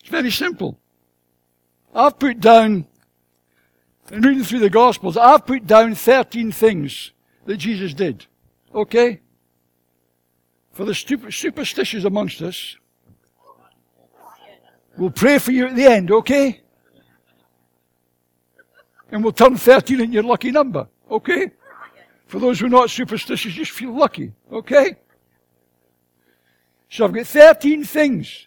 It's 0.00 0.08
very 0.08 0.32
simple. 0.32 0.80
I've 1.94 2.18
put 2.18 2.40
down 2.40 2.87
in 4.10 4.22
reading 4.22 4.44
through 4.44 4.60
the 4.60 4.70
Gospels, 4.70 5.16
I've 5.16 5.46
put 5.46 5.66
down 5.66 5.94
13 5.94 6.52
things 6.52 7.12
that 7.44 7.56
Jesus 7.58 7.94
did. 7.94 8.26
Okay? 8.74 9.20
For 10.72 10.84
the 10.84 10.94
stupid, 10.94 11.32
superstitious 11.32 12.04
amongst 12.04 12.40
us, 12.40 12.76
we'll 14.96 15.10
pray 15.10 15.38
for 15.38 15.52
you 15.52 15.66
at 15.66 15.76
the 15.76 15.84
end, 15.84 16.10
okay? 16.10 16.60
And 19.10 19.22
we'll 19.22 19.32
turn 19.32 19.56
13 19.56 20.00
in 20.00 20.12
your 20.12 20.22
lucky 20.22 20.50
number, 20.50 20.86
okay? 21.10 21.50
For 22.26 22.38
those 22.38 22.60
who 22.60 22.66
are 22.66 22.70
not 22.70 22.90
superstitious, 22.90 23.52
just 23.52 23.72
feel 23.72 23.92
lucky, 23.92 24.32
okay? 24.52 24.96
So 26.90 27.04
I've 27.04 27.12
got 27.12 27.26
13 27.26 27.84
things. 27.84 28.46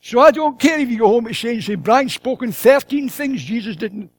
So 0.00 0.20
I 0.20 0.30
don't 0.30 0.58
care 0.58 0.78
if 0.78 0.90
you 0.90 0.98
go 0.98 1.08
home 1.08 1.26
and 1.26 1.36
say, 1.36 1.60
say 1.60 1.76
Brian 1.76 2.08
spoken 2.08 2.52
13 2.52 3.08
things 3.08 3.42
Jesus 3.42 3.76
didn't 3.76 4.10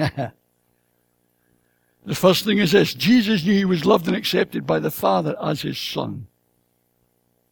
the 2.06 2.14
first 2.14 2.44
thing 2.44 2.58
is 2.58 2.72
this 2.72 2.94
Jesus 2.94 3.44
knew 3.44 3.54
he 3.54 3.64
was 3.64 3.84
loved 3.84 4.06
and 4.06 4.16
accepted 4.16 4.66
by 4.66 4.78
the 4.78 4.90
Father 4.90 5.36
as 5.42 5.62
his 5.62 5.78
Son. 5.78 6.26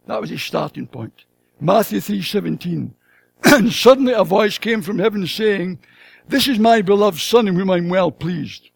That 0.07 0.21
was 0.21 0.31
his 0.31 0.41
starting 0.41 0.87
point. 0.87 1.25
Matthew 1.61 1.99
3:17. 1.99 2.91
and 3.43 3.71
suddenly 3.71 4.13
a 4.13 4.23
voice 4.23 4.57
came 4.57 4.81
from 4.81 4.99
heaven 4.99 5.25
saying, 5.27 5.79
This 6.27 6.47
is 6.47 6.59
my 6.59 6.81
beloved 6.81 7.19
Son 7.19 7.47
in 7.47 7.55
whom 7.55 7.69
I'm 7.69 7.89
well 7.89 8.11
pleased. 8.11 8.69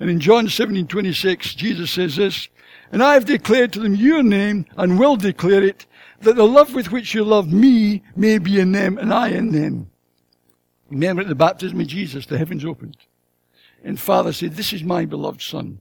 And 0.00 0.08
in 0.08 0.18
John 0.18 0.46
17:26, 0.46 1.56
Jesus 1.56 1.90
says 1.90 2.16
this, 2.16 2.48
And 2.90 3.02
I 3.02 3.14
have 3.14 3.26
declared 3.26 3.72
to 3.74 3.80
them 3.80 3.94
your 3.94 4.22
name 4.22 4.66
and 4.76 4.98
will 4.98 5.16
declare 5.16 5.62
it, 5.62 5.86
that 6.20 6.36
the 6.36 6.46
love 6.46 6.74
with 6.74 6.90
which 6.90 7.14
you 7.14 7.24
love 7.24 7.52
me 7.52 8.02
may 8.16 8.38
be 8.38 8.58
in 8.58 8.72
them 8.72 8.96
and 8.96 9.12
I 9.12 9.28
in 9.28 9.52
them. 9.52 9.91
Remember 10.92 11.22
at 11.22 11.28
the 11.28 11.34
baptism 11.34 11.80
of 11.80 11.86
Jesus, 11.86 12.26
the 12.26 12.36
heavens 12.36 12.66
opened. 12.66 12.98
And 13.82 13.98
Father 13.98 14.30
said, 14.30 14.56
This 14.56 14.74
is 14.74 14.84
my 14.84 15.06
beloved 15.06 15.40
Son. 15.40 15.80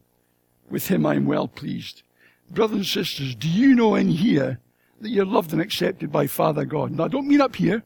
With 0.70 0.88
him 0.88 1.06
I 1.06 1.16
am 1.16 1.26
well 1.26 1.50
pleased. 1.50 2.04
Brothers 2.50 2.78
and 2.78 2.86
sisters, 2.86 3.36
do 3.36 3.50
you 3.50 3.76
know 3.76 3.96
in 3.96 4.08
here 4.08 4.62
that 5.02 5.10
you're 5.10 5.26
loved 5.26 5.52
and 5.52 5.62
accepted 5.62 6.14
by 6.14 6.28
Father 6.28 6.64
God? 6.64 6.92
Now, 6.92 7.04
I 7.04 7.08
don't 7.10 7.28
mean 7.28 7.42
up 7.42 7.58
here. 7.58 7.84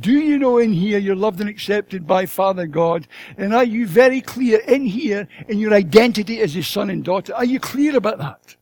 Do 0.00 0.10
you 0.10 0.36
know 0.36 0.58
in 0.58 0.72
here 0.72 0.98
you're 0.98 1.14
loved 1.14 1.40
and 1.40 1.48
accepted 1.48 2.08
by 2.08 2.26
Father 2.26 2.66
God? 2.66 3.06
And 3.36 3.54
are 3.54 3.62
you 3.62 3.86
very 3.86 4.20
clear 4.20 4.58
in 4.66 4.84
here 4.84 5.28
in 5.46 5.60
your 5.60 5.72
identity 5.72 6.40
as 6.40 6.54
his 6.54 6.66
son 6.66 6.90
and 6.90 7.04
daughter? 7.04 7.36
Are 7.36 7.44
you 7.44 7.60
clear 7.60 7.96
about 7.96 8.18
that? 8.18 8.56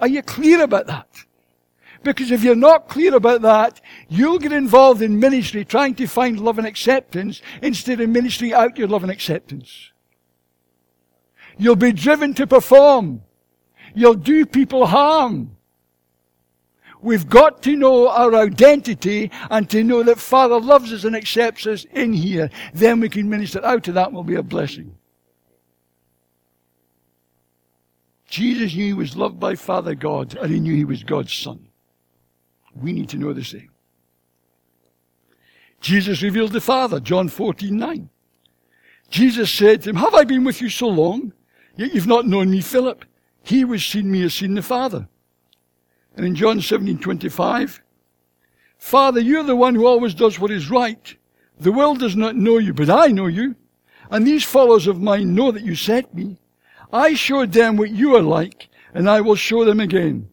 Are 0.00 0.08
you 0.08 0.22
clear 0.22 0.62
about 0.62 0.86
that? 0.86 1.08
Because 2.02 2.30
if 2.30 2.44
you're 2.44 2.54
not 2.54 2.88
clear 2.88 3.14
about 3.14 3.42
that, 3.42 3.80
you'll 4.08 4.38
get 4.38 4.52
involved 4.52 5.02
in 5.02 5.18
ministry 5.18 5.64
trying 5.64 5.94
to 5.96 6.06
find 6.06 6.38
love 6.38 6.58
and 6.58 6.66
acceptance 6.66 7.42
instead 7.60 8.00
of 8.00 8.08
ministering 8.08 8.52
out 8.52 8.78
your 8.78 8.88
love 8.88 9.02
and 9.02 9.10
acceptance. 9.10 9.90
You'll 11.56 11.76
be 11.76 11.92
driven 11.92 12.34
to 12.34 12.46
perform. 12.46 13.22
You'll 13.94 14.14
do 14.14 14.46
people 14.46 14.86
harm. 14.86 15.56
We've 17.00 17.28
got 17.28 17.62
to 17.62 17.76
know 17.76 18.08
our 18.08 18.34
identity 18.34 19.30
and 19.50 19.68
to 19.70 19.84
know 19.84 20.02
that 20.02 20.18
Father 20.18 20.60
loves 20.60 20.92
us 20.92 21.04
and 21.04 21.14
accepts 21.14 21.66
us 21.66 21.84
in 21.92 22.12
here. 22.12 22.50
Then 22.74 23.00
we 23.00 23.08
can 23.08 23.28
minister 23.28 23.64
out 23.64 23.84
to 23.84 23.92
that 23.92 24.12
will 24.12 24.24
be 24.24 24.34
a 24.34 24.42
blessing. 24.42 24.96
Jesus 28.28 28.74
knew 28.74 28.86
he 28.86 28.92
was 28.92 29.16
loved 29.16 29.40
by 29.40 29.54
Father 29.54 29.94
God 29.94 30.36
and 30.36 30.52
he 30.52 30.60
knew 30.60 30.74
he 30.74 30.84
was 30.84 31.02
God's 31.02 31.32
son. 31.32 31.67
We 32.74 32.92
need 32.92 33.08
to 33.10 33.16
know 33.16 33.32
the 33.32 33.44
same. 33.44 33.70
Jesus 35.80 36.22
revealed 36.22 36.52
the 36.52 36.60
Father, 36.60 37.00
John 37.00 37.28
14, 37.28 37.76
9. 37.76 38.10
Jesus 39.10 39.50
said 39.50 39.82
to 39.82 39.90
him, 39.90 39.96
Have 39.96 40.14
I 40.14 40.24
been 40.24 40.44
with 40.44 40.60
you 40.60 40.68
so 40.68 40.88
long? 40.88 41.32
Yet 41.76 41.94
you've 41.94 42.06
not 42.06 42.26
known 42.26 42.50
me, 42.50 42.60
Philip. 42.60 43.04
He 43.42 43.60
who 43.60 43.72
has 43.72 43.84
seen 43.84 44.10
me 44.10 44.20
has 44.22 44.34
seen 44.34 44.54
the 44.54 44.62
Father. 44.62 45.08
And 46.16 46.26
in 46.26 46.34
John 46.34 46.60
17, 46.60 46.98
25, 46.98 47.80
Father, 48.76 49.20
you're 49.20 49.44
the 49.44 49.56
one 49.56 49.74
who 49.74 49.86
always 49.86 50.14
does 50.14 50.38
what 50.38 50.50
is 50.50 50.70
right. 50.70 51.16
The 51.60 51.72
world 51.72 52.00
does 52.00 52.16
not 52.16 52.36
know 52.36 52.58
you, 52.58 52.74
but 52.74 52.90
I 52.90 53.08
know 53.08 53.26
you. 53.26 53.54
And 54.10 54.26
these 54.26 54.44
followers 54.44 54.86
of 54.86 55.00
mine 55.00 55.34
know 55.34 55.52
that 55.52 55.64
you 55.64 55.74
sent 55.74 56.14
me. 56.14 56.38
I 56.92 57.14
showed 57.14 57.52
them 57.52 57.76
what 57.76 57.90
you 57.90 58.16
are 58.16 58.22
like, 58.22 58.68
and 58.94 59.08
I 59.08 59.20
will 59.20 59.36
show 59.36 59.64
them 59.64 59.80
again. 59.80 60.28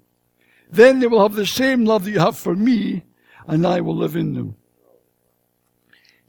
Then 0.71 0.99
they 0.99 1.07
will 1.07 1.21
have 1.21 1.35
the 1.35 1.45
same 1.45 1.85
love 1.85 2.05
that 2.05 2.11
you 2.11 2.19
have 2.19 2.37
for 2.37 2.55
me, 2.55 3.03
and 3.47 3.65
I 3.65 3.81
will 3.81 3.95
live 3.95 4.15
in 4.15 4.33
them. 4.33 4.55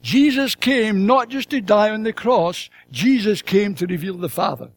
Jesus 0.02 0.54
came 0.54 1.06
not 1.06 1.28
just 1.28 1.50
to 1.50 1.60
die 1.60 1.90
on 1.90 2.04
the 2.04 2.12
cross, 2.12 2.70
Jesus 2.92 3.42
came 3.42 3.74
to 3.74 3.86
reveal 3.86 4.16
the 4.16 4.28
Father. 4.28 4.70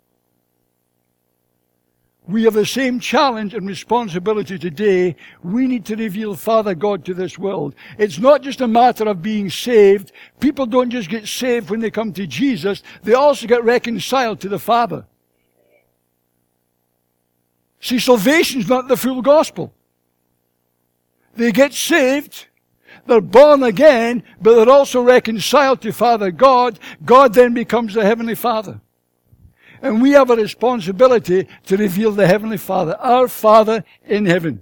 We 2.27 2.43
have 2.43 2.53
the 2.53 2.65
same 2.65 2.99
challenge 2.99 3.55
and 3.55 3.67
responsibility 3.67 4.59
today. 4.59 5.15
We 5.43 5.65
need 5.65 5.83
to 5.85 5.95
reveal 5.95 6.35
Father 6.35 6.75
God 6.75 7.03
to 7.05 7.15
this 7.15 7.39
world. 7.39 7.73
It's 7.97 8.19
not 8.19 8.43
just 8.43 8.61
a 8.61 8.67
matter 8.67 9.05
of 9.05 9.23
being 9.23 9.49
saved. 9.49 10.11
People 10.39 10.67
don't 10.67 10.91
just 10.91 11.09
get 11.09 11.27
saved 11.27 11.71
when 11.71 11.79
they 11.79 11.89
come 11.89 12.13
to 12.13 12.27
Jesus. 12.27 12.83
They 13.01 13.15
also 13.15 13.47
get 13.47 13.63
reconciled 13.63 14.41
to 14.41 14.49
the 14.49 14.59
Father. 14.59 15.07
See, 17.81 17.99
salvation's 17.99 18.67
not 18.67 18.87
the 18.87 18.97
full 18.97 19.21
gospel. 19.21 19.73
They 21.35 21.51
get 21.51 21.73
saved, 21.73 22.47
they're 23.05 23.21
born 23.21 23.63
again, 23.63 24.23
but 24.41 24.55
they're 24.55 24.73
also 24.73 25.01
reconciled 25.01 25.81
to 25.81 25.91
Father 25.91 26.31
God. 26.31 26.79
God 27.03 27.33
then 27.33 27.53
becomes 27.53 27.93
the 27.93 28.05
Heavenly 28.05 28.35
Father. 28.35 28.81
And 29.81 30.01
we 30.01 30.11
have 30.11 30.29
a 30.29 30.35
responsibility 30.35 31.47
to 31.67 31.77
reveal 31.77 32.11
the 32.11 32.27
Heavenly 32.27 32.57
Father, 32.57 32.95
our 32.99 33.27
Father 33.27 33.83
in 34.05 34.25
heaven. 34.25 34.61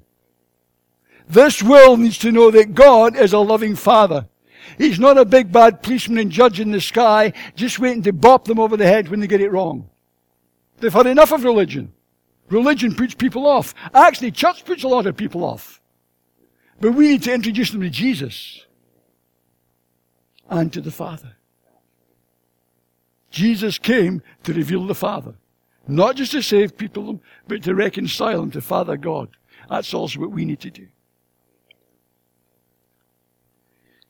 This 1.28 1.62
world 1.62 2.00
needs 2.00 2.20
to 2.20 2.32
know 2.32 2.52
that 2.52 2.74
God 2.74 3.18
is 3.18 3.34
a 3.34 3.40
loving 3.40 3.76
Father. 3.76 4.28
He's 4.78 5.00
not 5.00 5.18
a 5.18 5.26
big 5.26 5.52
bad 5.52 5.82
policeman 5.82 6.20
and 6.20 6.32
judge 6.32 6.60
in 6.60 6.72
the 6.72 6.80
sky, 6.80 7.34
just 7.56 7.80
waiting 7.80 8.04
to 8.04 8.14
bop 8.14 8.46
them 8.46 8.60
over 8.60 8.78
the 8.78 8.86
head 8.86 9.10
when 9.10 9.20
they 9.20 9.28
get 9.28 9.42
it 9.42 9.52
wrong. 9.52 9.90
They've 10.80 10.94
had 10.94 11.08
enough 11.08 11.32
of 11.32 11.44
religion. 11.44 11.94
Religion 12.50 12.96
puts 12.96 13.14
people 13.14 13.46
off. 13.46 13.74
Actually, 13.94 14.32
church 14.32 14.64
puts 14.66 14.84
a 14.84 14.88
lot 14.88 15.06
of 15.06 15.18
people 15.18 15.44
off. 15.44 15.82
But 16.80 16.94
we 16.94 17.10
need 17.10 17.24
to 17.24 17.34
introduce 17.34 17.72
them 17.72 17.82
to 17.82 17.90
Jesus 17.90 18.66
and 20.50 20.72
to 20.74 20.82
the 20.82 20.92
Father. 20.92 21.36
Jesus 23.32 23.78
came 23.78 24.22
to 24.44 24.54
reveal 24.54 24.86
the 24.86 24.96
Father. 24.96 25.36
Not 25.88 26.16
just 26.16 26.32
to 26.34 26.42
save 26.42 26.78
people, 26.78 27.22
but 27.48 27.64
to 27.64 27.76
reconcile 27.76 28.42
them 28.42 28.52
to 28.52 28.62
Father 28.62 28.98
God. 28.98 29.30
That's 29.70 29.94
also 29.94 30.20
what 30.20 30.32
we 30.32 30.46
need 30.46 30.60
to 30.62 30.72
do. 30.72 30.88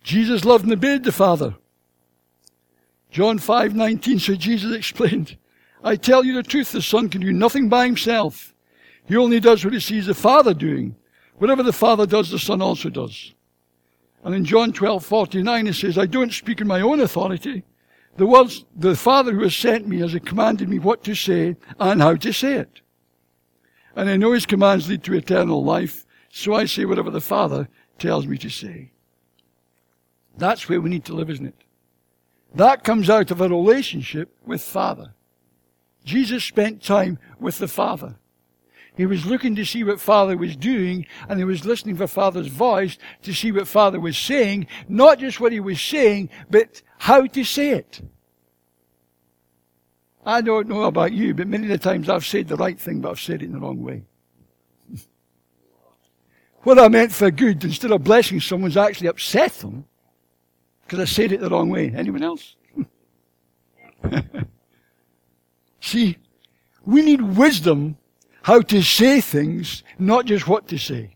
Jesus 0.03 0.45
loved 0.45 0.63
and 0.63 0.73
obeyed 0.73 1.03
the 1.03 1.11
Father. 1.11 1.55
John 3.11 3.39
5:19 3.39 4.19
so 4.19 4.35
Jesus 4.35 4.75
explained, 4.75 5.37
I 5.83 5.95
tell 5.95 6.23
you 6.23 6.33
the 6.33 6.43
truth, 6.43 6.71
the 6.71 6.81
Son 6.81 7.09
can 7.09 7.21
do 7.21 7.31
nothing 7.31 7.69
by 7.69 7.85
himself. 7.85 8.53
He 9.05 9.15
only 9.15 9.39
does 9.39 9.63
what 9.63 9.73
he 9.73 9.79
sees 9.79 10.07
the 10.07 10.13
Father 10.13 10.53
doing. 10.53 10.95
Whatever 11.37 11.63
the 11.63 11.73
Father 11.73 12.05
does, 12.05 12.29
the 12.29 12.39
Son 12.39 12.61
also 12.61 12.89
does. 12.89 13.33
And 14.23 14.35
in 14.35 14.43
John 14.43 14.73
12:49 14.73 15.69
it 15.69 15.73
says, 15.73 15.97
I 15.97 16.05
don't 16.05 16.33
speak 16.33 16.59
in 16.59 16.67
my 16.67 16.81
own 16.81 16.99
authority, 16.99 17.63
the 18.17 18.25
words, 18.25 18.65
the 18.75 18.95
Father 18.95 19.31
who 19.31 19.43
has 19.43 19.55
sent 19.55 19.87
me 19.87 19.99
has 19.99 20.17
commanded 20.25 20.67
me 20.67 20.79
what 20.79 21.03
to 21.03 21.13
say 21.13 21.55
and 21.79 22.01
how 22.01 22.15
to 22.15 22.33
say 22.33 22.55
it. 22.55 22.81
And 23.95 24.09
I 24.09 24.17
know 24.17 24.31
his 24.31 24.45
commands 24.45 24.89
lead 24.89 25.03
to 25.03 25.13
eternal 25.13 25.63
life, 25.63 26.05
so 26.29 26.55
I 26.55 26.65
say 26.65 26.85
whatever 26.85 27.11
the 27.11 27.21
Father 27.21 27.69
tells 27.99 28.27
me 28.27 28.37
to 28.39 28.49
say. 28.49 28.91
That's 30.37 30.67
where 30.67 30.81
we 30.81 30.89
need 30.89 31.05
to 31.05 31.15
live, 31.15 31.29
isn't 31.29 31.45
it? 31.45 31.63
That 32.55 32.83
comes 32.83 33.09
out 33.09 33.31
of 33.31 33.41
a 33.41 33.49
relationship 33.49 34.35
with 34.45 34.61
Father. 34.61 35.13
Jesus 36.07 36.43
spent 36.43 36.81
time 36.81 37.19
with 37.37 37.57
the 37.57 37.67
Father. 37.67 38.15
He 38.95 39.05
was 39.05 39.25
looking 39.25 39.55
to 39.57 39.65
see 39.65 39.83
what 39.83 39.99
Father 39.99 40.35
was 40.37 40.55
doing, 40.55 41.05
and 41.29 41.37
he 41.37 41.43
was 41.45 41.65
listening 41.65 41.97
for 41.97 42.07
Father's 42.07 42.47
voice 42.47 42.97
to 43.21 43.33
see 43.33 43.51
what 43.51 43.67
Father 43.67 43.99
was 43.99 44.17
saying, 44.17 44.67
not 44.87 45.19
just 45.19 45.39
what 45.39 45.51
he 45.51 45.59
was 45.59 45.79
saying, 45.79 46.29
but 46.49 46.81
how 46.97 47.27
to 47.27 47.43
say 47.43 47.71
it. 47.71 48.01
I 50.25 50.41
don't 50.41 50.67
know 50.67 50.83
about 50.83 51.11
you, 51.11 51.33
but 51.35 51.47
many 51.47 51.65
of 51.65 51.69
the 51.69 51.77
times 51.77 52.09
I've 52.09 52.25
said 52.25 52.47
the 52.47 52.55
right 52.55 52.79
thing, 52.79 53.01
but 53.01 53.11
I've 53.11 53.19
said 53.19 53.43
it 53.43 53.45
in 53.45 53.51
the 53.51 53.59
wrong 53.59 53.83
way. 53.83 54.03
what 56.63 56.79
I 56.79 56.87
meant 56.87 57.11
for 57.11 57.29
good, 57.29 57.63
instead 57.63 57.91
of 57.91 58.03
blessing 58.03 58.39
someone's 58.39 58.77
actually 58.77 59.09
upset 59.09 59.53
them, 59.55 59.85
because 60.83 60.99
I 60.99 61.05
said 61.05 61.33
it 61.33 61.41
the 61.41 61.49
wrong 61.49 61.69
way. 61.69 61.93
Anyone 61.93 62.23
else? 62.23 62.55
See, 65.87 66.17
we 66.85 67.01
need 67.01 67.21
wisdom 67.21 67.95
how 68.41 68.59
to 68.59 68.81
say 68.81 69.21
things, 69.21 69.83
not 69.97 70.25
just 70.25 70.45
what 70.45 70.67
to 70.67 70.77
say. 70.77 71.15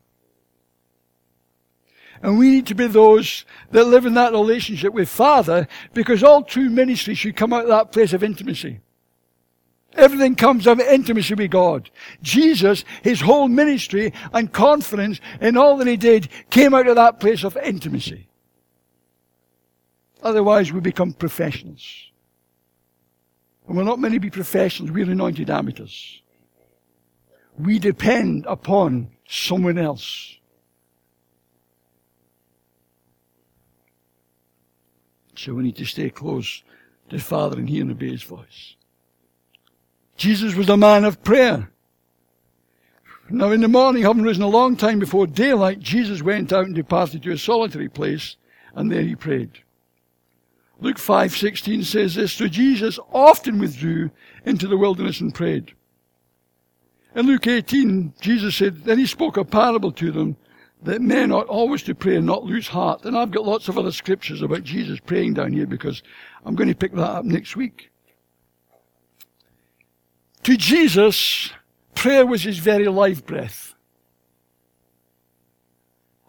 And 2.22 2.40
we 2.40 2.52
need 2.52 2.68
to 2.68 2.76
be 2.76 2.88
those 2.88 3.44
that 3.72 3.84
live 3.84 4.06
in 4.06 4.14
that 4.14 4.32
relationship 4.32 4.94
with 4.94 5.10
Father 5.10 5.68
because 5.94 6.24
all 6.24 6.42
true 6.42 6.70
ministry 6.70 7.16
should 7.16 7.36
come 7.36 7.52
out 7.52 7.64
of 7.64 7.68
that 7.68 7.92
place 7.92 8.14
of 8.14 8.24
intimacy. 8.24 8.80
Everything 9.96 10.36
comes 10.36 10.66
out 10.68 10.80
of 10.80 10.88
intimacy 10.88 11.34
with 11.34 11.52
God. 11.52 11.90
Jesus, 12.22 12.86
his 13.02 13.20
whole 13.20 13.50
ministry 13.50 14.14
and 14.32 14.54
confidence 14.54 15.20
in 15.42 15.58
all 15.58 15.76
that 15.78 15.88
he 15.88 15.98
did 15.98 16.30
came 16.50 16.74
out 16.74 16.88
of 16.88 16.96
that 16.96 17.20
place 17.20 17.44
of 17.44 17.58
intimacy. 17.58 18.30
Otherwise 20.24 20.72
we 20.72 20.80
become 20.80 21.12
professionals. 21.12 22.11
And 23.72 23.78
we're 23.78 23.86
not 23.86 24.00
meant 24.00 24.14
to 24.14 24.20
be 24.20 24.30
professionals, 24.30 24.92
we're 24.92 25.10
anointed 25.10 25.50
amateurs 25.50 26.22
we 27.58 27.80
depend 27.80 28.46
upon 28.48 29.10
someone 29.28 29.78
else. 29.78 30.38
So 35.36 35.54
we 35.54 35.64
need 35.64 35.78
to 35.78 35.86
stay 35.86 36.10
close 36.10 36.64
to 37.10 37.18
the 37.18 37.22
Father 37.22 37.58
and 37.58 37.70
hear 37.70 37.82
and 37.82 37.92
obey 37.92 38.12
His 38.12 38.24
voice. 38.24 38.76
Jesus 40.16 40.56
was 40.56 40.70
a 40.70 40.78
man 40.78 41.04
of 41.04 41.24
prayer. 41.24 41.72
Now 43.30 43.52
in 43.52 43.62
the 43.62 43.68
morning, 43.68 44.04
having 44.04 44.24
risen 44.24 44.44
a 44.44 44.48
long 44.48 44.76
time 44.76 45.00
before 45.00 45.26
daylight, 45.26 45.80
Jesus 45.80 46.22
went 46.22 46.52
out 46.52 46.66
and 46.66 46.76
departed 46.76 47.24
to 47.24 47.32
a 47.32 47.38
solitary 47.38 47.88
place, 47.88 48.36
and 48.76 48.92
there 48.92 49.04
he 49.04 49.16
prayed. 49.16 49.60
Luke 50.82 50.98
5:16 50.98 51.86
says 51.86 52.16
this, 52.16 52.34
so 52.34 52.48
Jesus 52.48 53.00
often 53.14 53.60
withdrew 53.60 54.10
into 54.46 54.68
the 54.68 54.78
wilderness 54.78 55.22
and 55.22 55.34
prayed. 55.34 55.74
In 57.16 57.28
Luke 57.28 57.46
18, 57.46 58.14
Jesus 58.20 58.56
said, 58.56 58.84
then 58.84 58.98
he 58.98 59.06
spoke 59.06 59.38
a 59.38 59.46
parable 59.46 59.92
to 59.94 60.12
them 60.12 60.38
that 60.82 61.02
men 61.02 61.32
ought 61.32 61.48
always 61.48 61.84
to 61.84 61.94
pray 61.94 62.16
and 62.16 62.26
not 62.26 62.44
lose 62.44 62.68
heart. 62.68 63.06
And 63.06 63.16
I've 63.16 63.32
got 63.32 63.46
lots 63.46 63.68
of 63.68 63.78
other 63.78 63.92
scriptures 63.92 64.42
about 64.42 64.64
Jesus 64.64 65.00
praying 65.00 65.36
down 65.36 65.54
here 65.54 65.68
because 65.68 66.02
I'm 66.44 66.56
going 66.56 66.70
to 66.70 66.76
pick 66.76 66.94
that 66.94 67.02
up 67.02 67.26
next 67.26 67.56
week. 67.56 67.92
To 70.44 70.58
Jesus, 70.58 71.52
prayer 71.94 72.26
was 72.26 72.42
his 72.42 72.58
very 72.58 72.88
life 72.88 73.24
breath. 73.24 73.76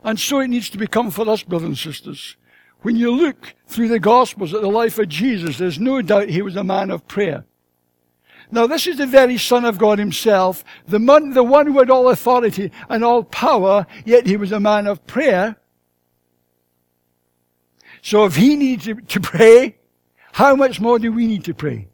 And 0.05 0.21
so 0.21 0.41
it 0.41 0.49
needs 0.49 0.69
to 0.71 0.79
become 0.79 1.11
for 1.11 1.27
us, 1.31 1.43
brothers 1.43 1.69
and 1.69 1.79
sisters. 1.79 2.37
When 2.83 2.97
you 2.97 3.11
look 3.11 3.55
through 3.67 3.89
the 3.89 4.01
Gospels 4.01 4.53
at 4.53 4.61
the 4.61 4.69
life 4.69 4.99
of 4.99 5.09
Jesus, 5.09 5.59
there's 5.59 5.79
no 5.79 6.03
doubt 6.03 6.29
he 6.29 6.43
was 6.43 6.57
a 6.57 6.65
man 6.65 6.91
of 6.91 7.07
prayer. 7.09 7.45
Now 8.51 8.67
this 8.67 8.87
is 8.87 8.99
the 8.99 9.07
very 9.07 9.39
Son 9.39 9.65
of 9.65 9.79
God 9.79 9.99
himself, 9.99 10.63
the, 10.87 10.99
the 11.33 11.43
one 11.43 11.67
who 11.67 11.79
had 11.79 11.91
all 11.91 12.11
authority 12.11 12.71
and 12.91 13.03
all 13.03 13.25
power, 13.25 13.87
yet 14.05 14.27
he 14.27 14.37
was 14.37 14.53
a 14.53 14.61
man 14.61 14.87
of 14.87 15.07
prayer. 15.07 15.57
So 18.03 18.25
if 18.27 18.37
he 18.37 18.57
needed 18.57 19.09
to 19.09 19.21
pray, 19.21 19.77
how 20.33 20.57
much 20.57 20.81
more 20.81 20.99
do 20.99 21.13
we 21.13 21.27
need 21.27 21.45
to 21.45 21.55
pray? 21.55 21.89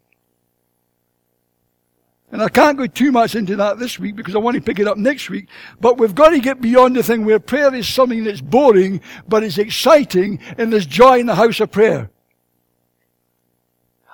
And 2.31 2.43
I 2.43 2.49
can't 2.49 2.77
go 2.77 2.85
too 2.85 3.11
much 3.11 3.33
into 3.33 3.55
that 3.55 3.79
this 3.79 3.97
week 3.97 4.15
because 4.15 4.35
I 4.35 4.39
want 4.39 4.55
to 4.55 4.61
pick 4.61 4.79
it 4.79 4.87
up 4.87 4.97
next 4.97 5.29
week. 5.29 5.49
But 5.81 5.97
we've 5.97 6.13
got 6.13 6.29
to 6.29 6.39
get 6.39 6.61
beyond 6.61 6.95
the 6.95 7.01
thing 7.01 7.25
where 7.25 7.39
prayer 7.39 7.73
is 7.73 7.87
something 7.87 8.23
that's 8.23 8.41
boring, 8.41 9.01
but 9.27 9.43
it's 9.43 9.57
exciting 9.57 10.39
and 10.57 10.71
there's 10.71 10.85
joy 10.85 11.19
in 11.19 11.25
the 11.25 11.35
house 11.35 11.59
of 11.59 11.71
prayer. 11.71 12.11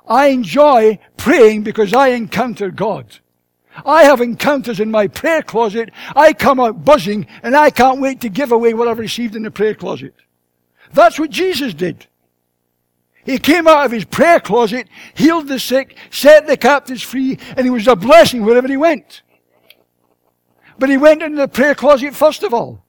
I 0.08 0.28
enjoy 0.28 1.00
praying 1.18 1.64
because 1.64 1.94
I 1.94 2.10
encounter 2.10 2.70
God. 2.72 3.20
I 3.86 4.04
have 4.04 4.22
encounters 4.22 4.80
in 4.80 4.92
my 4.92 5.08
prayer 5.08 5.42
closet. 5.42 5.90
I 6.16 6.32
come 6.32 6.60
out 6.60 6.86
buzzing 6.86 7.28
and 7.44 7.56
I 7.56 7.70
can't 7.70 8.00
wait 8.00 8.22
to 8.22 8.30
give 8.30 8.52
away 8.54 8.74
what 8.74 8.88
I've 8.88 9.00
received 9.00 9.36
in 9.36 9.44
the 9.44 9.52
prayer 9.52 9.76
closet. 9.76 10.14
That's 10.94 11.20
what 11.20 11.32
Jesus 11.32 11.74
did. 11.74 12.08
He 13.26 13.40
came 13.40 13.68
out 13.68 13.88
of 13.88 13.92
his 13.92 14.06
prayer 14.06 14.40
closet, 14.40 14.88
healed 15.16 15.48
the 15.48 15.60
sick, 15.60 15.98
set 16.12 16.46
the 16.46 16.56
captives 16.56 17.02
free, 17.02 17.40
and 17.58 17.66
he 17.66 17.72
was 17.72 17.88
a 17.88 17.96
blessing 17.96 18.44
wherever 18.44 18.68
he 18.68 18.78
went. 18.78 19.24
But 20.78 20.90
he 20.90 20.98
went 20.98 21.24
into 21.24 21.38
the 21.38 21.48
prayer 21.48 21.74
closet 21.74 22.14
first 22.14 22.44
of 22.44 22.54
all. 22.54 22.86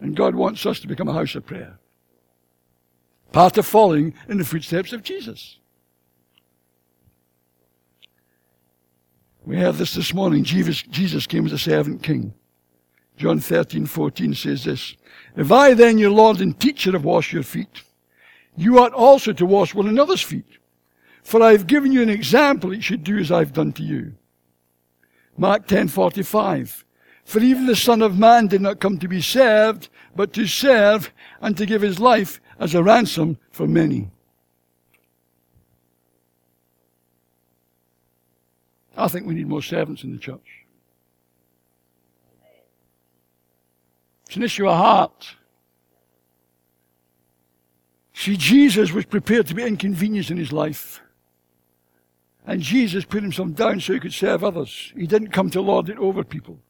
And 0.00 0.14
God 0.14 0.34
wants 0.34 0.64
us 0.64 0.80
to 0.80 0.86
become 0.86 1.08
a 1.08 1.12
house 1.12 1.34
of 1.34 1.44
prayer. 1.44 1.78
Part 3.32 3.58
of 3.58 3.66
following 3.66 4.14
in 4.28 4.38
the 4.38 4.44
footsteps 4.44 4.92
of 4.92 5.02
Jesus. 5.02 5.58
We 9.44 9.58
have 9.58 9.78
this 9.78 9.94
this 9.94 10.14
morning. 10.14 10.44
Jesus, 10.44 10.82
Jesus 10.82 11.26
came 11.26 11.44
as 11.44 11.52
a 11.52 11.58
servant 11.58 12.02
king. 12.02 12.34
John 13.16 13.40
13, 13.40 13.86
14 13.86 14.34
says 14.34 14.64
this. 14.64 14.94
If 15.36 15.52
I 15.52 15.74
then, 15.74 15.98
your 15.98 16.10
Lord 16.10 16.40
and 16.40 16.58
teacher, 16.58 16.92
have 16.92 17.04
washed 17.04 17.32
your 17.32 17.42
feet, 17.42 17.82
you 18.56 18.78
ought 18.78 18.92
also 18.92 19.32
to 19.32 19.46
wash 19.46 19.74
one 19.74 19.88
another's 19.88 20.22
feet. 20.22 20.58
For 21.22 21.42
I 21.42 21.52
have 21.52 21.66
given 21.66 21.92
you 21.92 22.02
an 22.02 22.08
example 22.08 22.74
you 22.74 22.80
should 22.80 23.04
do 23.04 23.18
as 23.18 23.30
I've 23.30 23.52
done 23.52 23.72
to 23.74 23.82
you. 23.82 24.14
Mark 25.36 25.66
10:45. 25.66 26.84
For 27.24 27.38
even 27.38 27.66
the 27.66 27.76
Son 27.76 28.02
of 28.02 28.18
Man 28.18 28.48
did 28.48 28.60
not 28.60 28.80
come 28.80 28.98
to 28.98 29.08
be 29.08 29.20
served, 29.20 29.88
but 30.16 30.32
to 30.32 30.46
serve 30.46 31.12
and 31.40 31.56
to 31.56 31.66
give 31.66 31.82
his 31.82 32.00
life 32.00 32.40
as 32.58 32.74
a 32.74 32.82
ransom 32.82 33.38
for 33.50 33.68
many. 33.68 34.10
I 38.96 39.08
think 39.08 39.26
we 39.26 39.34
need 39.34 39.46
more 39.46 39.62
servants 39.62 40.02
in 40.02 40.12
the 40.12 40.18
church. 40.18 40.59
It's 44.30 44.36
an 44.36 44.44
issue 44.44 44.68
of 44.68 44.76
heart. 44.76 45.34
See, 48.14 48.36
Jesus 48.36 48.92
was 48.92 49.04
prepared 49.04 49.48
to 49.48 49.56
be 49.56 49.64
inconvenienced 49.64 50.30
in 50.30 50.36
his 50.36 50.52
life. 50.52 51.02
And 52.46 52.62
Jesus 52.62 53.04
put 53.04 53.24
himself 53.24 53.54
down 53.54 53.80
so 53.80 53.92
he 53.92 53.98
could 53.98 54.14
serve 54.14 54.44
others. 54.44 54.92
He 54.94 55.08
didn't 55.08 55.32
come 55.32 55.50
to 55.50 55.60
lord 55.60 55.88
it 55.88 55.98
over 55.98 56.22
people. 56.22 56.60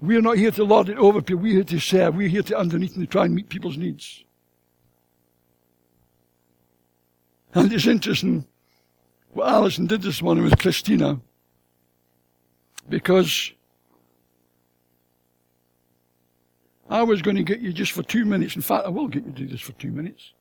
We're 0.00 0.20
not 0.20 0.36
here 0.36 0.50
to 0.50 0.64
lord 0.64 0.88
it 0.88 0.98
over 0.98 1.22
people. 1.22 1.44
We're 1.44 1.52
here 1.52 1.62
to 1.62 1.78
serve. 1.78 2.16
We're 2.16 2.26
here 2.26 2.42
to 2.42 2.58
underneath 2.58 2.96
and 2.96 3.06
to 3.06 3.08
try 3.08 3.26
and 3.26 3.36
meet 3.36 3.48
people's 3.48 3.78
needs. 3.78 4.24
And 7.54 7.72
it's 7.72 7.86
interesting 7.86 8.48
what 9.30 9.46
Alison 9.46 9.86
did 9.86 10.02
this 10.02 10.20
morning 10.20 10.42
with 10.42 10.58
Christina. 10.58 11.20
Because 12.88 13.52
I 16.92 17.02
was 17.04 17.22
going 17.22 17.38
to 17.38 17.42
get 17.42 17.60
you 17.60 17.72
just 17.72 17.92
for 17.92 18.02
two 18.02 18.26
minutes. 18.26 18.54
In 18.54 18.60
fact, 18.60 18.84
I 18.84 18.90
will 18.90 19.08
get 19.08 19.24
you 19.24 19.32
to 19.32 19.38
do 19.38 19.46
this 19.46 19.62
for 19.62 19.72
two 19.72 19.90
minutes. 19.90 20.34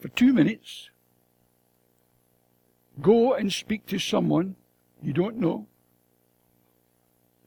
For 0.00 0.08
two 0.08 0.32
minutes, 0.32 0.88
go 3.02 3.34
and 3.34 3.52
speak 3.52 3.84
to 3.88 3.98
someone 3.98 4.56
you 5.02 5.12
don't 5.12 5.36
know 5.36 5.66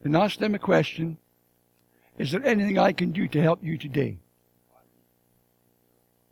and 0.04 0.15
ask 0.15 0.38
them 0.38 0.54
a 0.54 0.60
question. 0.60 1.17
Is 2.19 2.32
there 2.32 2.45
anything 2.45 2.78
I 2.78 2.93
can 2.93 3.12
do 3.12 3.28
to 3.30 3.41
help 3.41 3.63
you 3.63 3.80
today? 3.80 4.19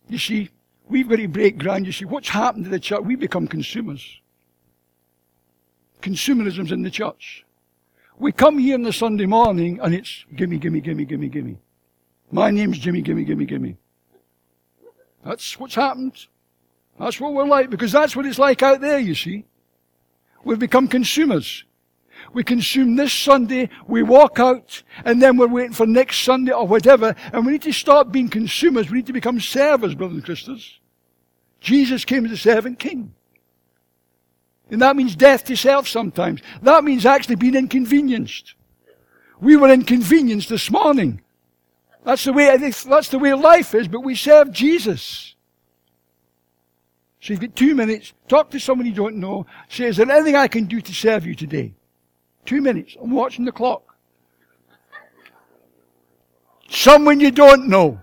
You 0.08 0.18
see, 0.18 0.50
we've 0.88 1.08
got 1.08 1.16
to 1.16 1.26
break 1.26 1.58
ground. 1.58 1.86
You 1.86 1.92
see, 1.92 2.04
what's 2.04 2.28
happened 2.28 2.66
to 2.66 2.70
the 2.70 2.78
church? 2.78 3.02
We 3.02 3.16
become 3.16 3.48
consumers 3.48 4.20
consumerism's 6.04 6.70
in 6.70 6.82
the 6.82 6.90
church. 6.90 7.44
We 8.18 8.30
come 8.30 8.58
here 8.58 8.74
on 8.74 8.82
the 8.82 8.92
Sunday 8.92 9.26
morning 9.26 9.80
and 9.82 9.94
it's 9.94 10.26
gimme, 10.36 10.58
gimme, 10.58 10.80
gimme, 10.80 11.04
gimme, 11.06 11.28
gimme. 11.28 11.58
My 12.30 12.50
name's 12.50 12.78
Jimmy, 12.78 13.00
gimme, 13.00 13.24
gimme, 13.24 13.46
gimme. 13.46 13.76
That's 15.24 15.58
what's 15.58 15.74
happened. 15.74 16.26
That's 17.00 17.18
what 17.18 17.32
we're 17.32 17.46
like 17.46 17.70
because 17.70 17.90
that's 17.90 18.14
what 18.14 18.26
it's 18.26 18.38
like 18.38 18.62
out 18.62 18.82
there, 18.82 18.98
you 18.98 19.14
see. 19.14 19.46
We've 20.44 20.58
become 20.58 20.88
consumers. 20.88 21.64
We 22.32 22.44
consume 22.44 22.96
this 22.96 23.12
Sunday, 23.12 23.70
we 23.86 24.02
walk 24.02 24.38
out, 24.38 24.82
and 25.04 25.20
then 25.20 25.36
we're 25.36 25.48
waiting 25.48 25.72
for 25.72 25.86
next 25.86 26.20
Sunday 26.20 26.52
or 26.52 26.66
whatever, 26.66 27.14
and 27.32 27.44
we 27.44 27.52
need 27.52 27.62
to 27.62 27.72
stop 27.72 28.12
being 28.12 28.28
consumers. 28.28 28.90
We 28.90 28.98
need 28.98 29.06
to 29.06 29.12
become 29.12 29.40
servers, 29.40 29.94
brothers 29.94 30.18
and 30.18 30.26
sisters. 30.26 30.80
Jesus 31.60 32.04
came 32.04 32.24
as 32.24 32.32
a 32.32 32.36
servant 32.36 32.78
king. 32.78 33.14
And 34.70 34.80
that 34.82 34.96
means 34.96 35.14
death 35.14 35.44
to 35.44 35.56
self 35.56 35.86
sometimes. 35.88 36.40
That 36.62 36.84
means 36.84 37.04
actually 37.06 37.36
being 37.36 37.54
inconvenienced. 37.54 38.54
We 39.40 39.56
were 39.56 39.70
inconvenienced 39.70 40.48
this 40.48 40.70
morning. 40.70 41.20
That's 42.04 42.24
the 42.24 42.32
way, 42.32 42.56
that's 42.56 43.08
the 43.08 43.18
way 43.18 43.34
life 43.34 43.74
is, 43.74 43.88
but 43.88 44.00
we 44.00 44.14
serve 44.14 44.52
Jesus. 44.52 45.34
So 47.20 47.32
you've 47.32 47.40
got 47.40 47.56
two 47.56 47.74
minutes. 47.74 48.12
Talk 48.28 48.50
to 48.50 48.58
someone 48.58 48.86
you 48.86 48.92
don't 48.92 49.16
know. 49.16 49.46
Say, 49.70 49.86
is 49.86 49.96
there 49.96 50.10
anything 50.10 50.36
I 50.36 50.46
can 50.46 50.66
do 50.66 50.80
to 50.82 50.92
serve 50.92 51.24
you 51.24 51.34
today? 51.34 51.74
Two 52.44 52.60
minutes. 52.60 52.96
I'm 53.00 53.10
watching 53.10 53.46
the 53.46 53.52
clock. 53.52 53.96
Someone 56.68 57.20
you 57.20 57.30
don't 57.30 57.68
know. 57.68 57.98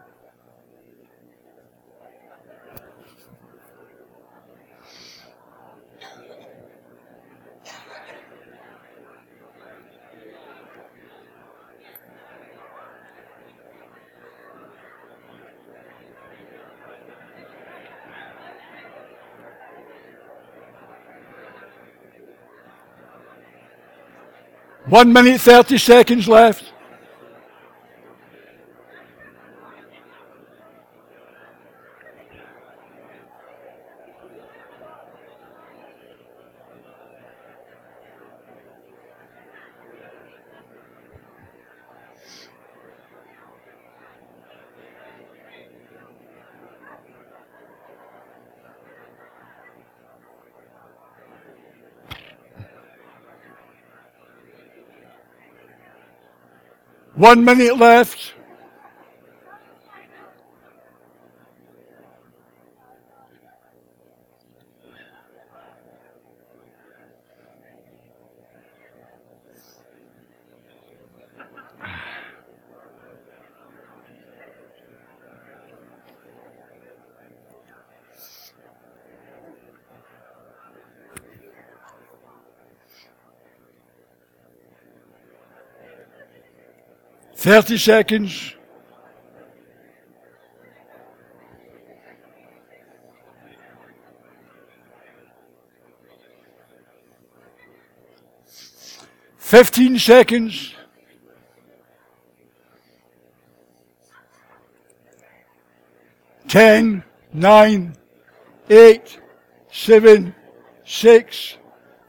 One 24.92 25.14
minute, 25.14 25.40
30 25.40 25.78
seconds 25.78 26.28
left. 26.28 26.66
One 57.22 57.46
minute 57.46 57.78
left. 57.78 58.34
30 87.42 87.78
seconds. 87.80 88.54
Fifteen 99.40 99.98
seconds. 99.98 100.76
Ten, 106.48 107.04
nine, 107.34 107.96
eight, 108.70 109.20
seven, 109.72 110.36
six, 110.86 111.58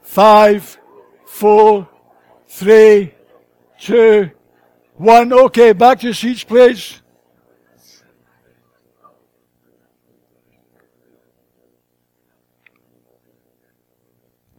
five, 0.03 0.77
four, 1.25 1.89
three, 2.47 3.15
two, 3.79 4.29
one. 4.95 5.33
Okay, 5.33 5.73
back 5.73 5.99
to 6.01 6.13
seats, 6.13 6.43
please. 6.43 7.01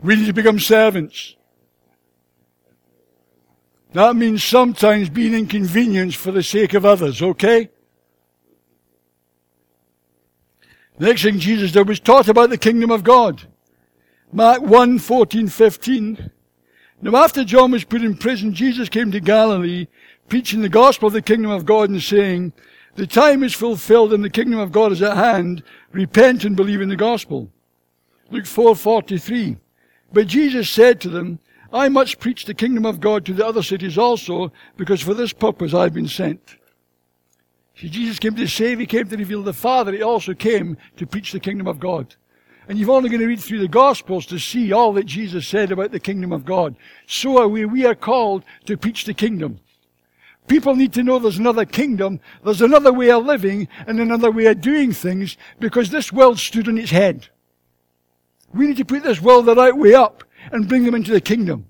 We 0.02 0.16
need 0.16 0.26
to 0.26 0.32
become 0.34 0.58
servants. 0.58 1.34
That 3.92 4.16
means 4.16 4.44
sometimes 4.44 5.08
being 5.08 5.34
inconvenienced 5.34 6.16
for 6.16 6.32
the 6.32 6.42
sake 6.42 6.74
of 6.74 6.84
others, 6.84 7.22
okay? 7.22 7.70
Next 10.98 11.22
thing 11.22 11.38
Jesus 11.38 11.72
did 11.72 11.88
was 11.88 12.00
taught 12.00 12.28
about 12.28 12.50
the 12.50 12.58
kingdom 12.58 12.90
of 12.90 13.02
God. 13.02 13.42
Mark 14.32 14.62
1, 14.62 14.98
14, 14.98 15.48
15. 15.48 16.30
Now 17.02 17.16
after 17.16 17.44
John 17.44 17.70
was 17.70 17.84
put 17.84 18.02
in 18.02 18.16
prison, 18.16 18.52
Jesus 18.52 18.88
came 18.88 19.12
to 19.12 19.20
Galilee, 19.20 19.86
preaching 20.28 20.62
the 20.62 20.68
gospel 20.68 21.08
of 21.08 21.12
the 21.12 21.22
kingdom 21.22 21.50
of 21.50 21.64
God 21.64 21.90
and 21.90 22.02
saying, 22.02 22.52
the 22.96 23.06
time 23.06 23.42
is 23.42 23.54
fulfilled 23.54 24.12
and 24.12 24.22
the 24.22 24.30
kingdom 24.30 24.60
of 24.60 24.70
God 24.70 24.92
is 24.92 25.02
at 25.02 25.16
hand. 25.16 25.64
Repent 25.90 26.44
and 26.44 26.54
believe 26.54 26.80
in 26.80 26.88
the 26.88 26.96
gospel. 26.96 27.50
Luke 28.30 28.44
4:43. 28.44 29.58
But 30.12 30.28
Jesus 30.28 30.70
said 30.70 31.00
to 31.00 31.08
them, 31.08 31.40
I 31.72 31.88
must 31.88 32.20
preach 32.20 32.44
the 32.44 32.54
kingdom 32.54 32.86
of 32.86 33.00
God 33.00 33.26
to 33.26 33.34
the 33.34 33.44
other 33.44 33.62
cities 33.62 33.98
also, 33.98 34.52
because 34.76 35.00
for 35.00 35.12
this 35.12 35.32
purpose 35.32 35.74
I've 35.74 35.92
been 35.92 36.06
sent. 36.06 36.56
See, 37.76 37.88
Jesus 37.88 38.20
came 38.20 38.36
to 38.36 38.46
save, 38.46 38.78
he 38.78 38.86
came 38.86 39.08
to 39.08 39.16
reveal 39.16 39.42
the 39.42 39.52
Father, 39.52 39.90
he 39.90 40.00
also 40.00 40.32
came 40.32 40.76
to 40.96 41.06
preach 41.06 41.32
the 41.32 41.40
kingdom 41.40 41.66
of 41.66 41.80
God. 41.80 42.14
And 42.68 42.78
you've 42.78 42.90
only 42.90 43.08
going 43.08 43.20
to 43.20 43.26
read 43.26 43.40
through 43.40 43.58
the 43.58 43.68
Gospels 43.68 44.24
to 44.26 44.38
see 44.38 44.72
all 44.72 44.92
that 44.92 45.04
Jesus 45.06 45.48
said 45.48 45.72
about 45.72 45.90
the 45.90 45.98
kingdom 45.98 46.32
of 46.32 46.44
God. 46.44 46.76
So 47.08 47.42
are 47.42 47.48
we. 47.48 47.64
We 47.64 47.84
are 47.84 47.96
called 47.96 48.44
to 48.66 48.76
preach 48.76 49.04
the 49.04 49.12
kingdom. 49.12 49.58
People 50.46 50.76
need 50.76 50.92
to 50.92 51.02
know 51.02 51.18
there's 51.18 51.38
another 51.38 51.64
kingdom, 51.64 52.20
there's 52.44 52.60
another 52.60 52.92
way 52.92 53.10
of 53.10 53.24
living, 53.24 53.66
and 53.86 53.98
another 53.98 54.30
way 54.30 54.46
of 54.46 54.60
doing 54.60 54.92
things, 54.92 55.36
because 55.58 55.90
this 55.90 56.12
world 56.12 56.38
stood 56.38 56.68
on 56.68 56.76
its 56.76 56.90
head. 56.90 57.28
We 58.52 58.66
need 58.66 58.76
to 58.76 58.84
put 58.84 59.02
this 59.02 59.22
world 59.22 59.46
the 59.46 59.54
right 59.54 59.76
way 59.76 59.94
up 59.94 60.22
and 60.52 60.68
bring 60.68 60.84
them 60.84 60.94
into 60.94 61.12
the 61.12 61.20
kingdom. 61.20 61.66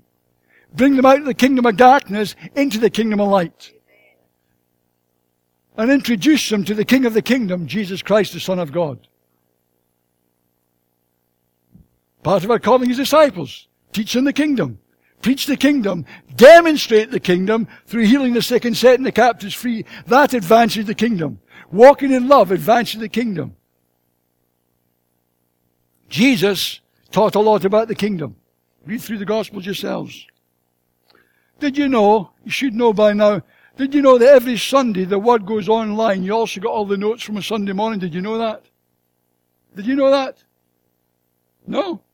Bring 0.73 0.97
them 0.97 1.05
out 1.05 1.19
of 1.19 1.25
the 1.25 1.33
kingdom 1.33 1.65
of 1.65 1.77
darkness 1.77 2.35
into 2.53 2.77
the 2.79 2.89
kingdom 2.89 3.21
of 3.21 3.29
light. 3.29 3.71
And 5.77 5.91
introduce 5.91 6.49
them 6.49 6.63
to 6.65 6.73
the 6.73 6.85
King 6.85 7.05
of 7.05 7.13
the 7.13 7.21
kingdom, 7.21 7.67
Jesus 7.67 8.01
Christ, 8.01 8.33
the 8.33 8.39
Son 8.39 8.59
of 8.59 8.71
God. 8.71 9.07
Part 12.23 12.43
of 12.43 12.51
our 12.51 12.59
calling 12.59 12.89
is 12.89 12.97
disciples. 12.97 13.67
Teach 13.91 14.13
them 14.13 14.23
the 14.23 14.33
kingdom. 14.33 14.79
Preach 15.25 15.47
the 15.47 15.57
kingdom. 15.57 16.05
Demonstrate 16.35 17.09
the 17.09 17.19
kingdom 17.19 17.67
through 17.87 18.05
healing 18.05 18.35
the 18.35 18.43
sick 18.43 18.63
and 18.63 18.77
setting 18.77 19.03
the 19.03 19.11
captives 19.11 19.55
free. 19.55 19.83
That 20.05 20.35
advances 20.35 20.85
the 20.85 20.93
kingdom. 20.93 21.39
Walking 21.71 22.11
in 22.11 22.27
love 22.27 22.51
advances 22.51 22.99
the 22.99 23.09
kingdom. 23.09 23.55
Jesus 26.09 26.79
taught 27.09 27.33
a 27.33 27.39
lot 27.39 27.65
about 27.65 27.87
the 27.87 27.95
kingdom. 27.95 28.35
Read 28.85 29.01
through 29.01 29.17
the 29.17 29.25
Gospels 29.25 29.65
yourselves. 29.65 30.27
Did 31.59 31.75
you 31.75 31.87
know, 31.87 32.29
you 32.43 32.51
should 32.51 32.75
know 32.75 32.93
by 32.93 33.13
now, 33.13 33.41
did 33.77 33.95
you 33.95 34.03
know 34.03 34.19
that 34.19 34.29
every 34.29 34.57
Sunday 34.57 35.05
the 35.05 35.17
word 35.17 35.47
goes 35.47 35.67
online? 35.67 36.21
You 36.21 36.33
also 36.33 36.61
got 36.61 36.69
all 36.69 36.85
the 36.85 36.97
notes 36.97 37.23
from 37.23 37.37
a 37.37 37.41
Sunday 37.41 37.73
morning. 37.73 37.97
Did 37.97 38.13
you 38.13 38.21
know 38.21 38.37
that? 38.37 38.65
Did 39.75 39.87
you 39.87 39.95
know 39.95 40.11
that? 40.11 40.43
No? 41.65 42.04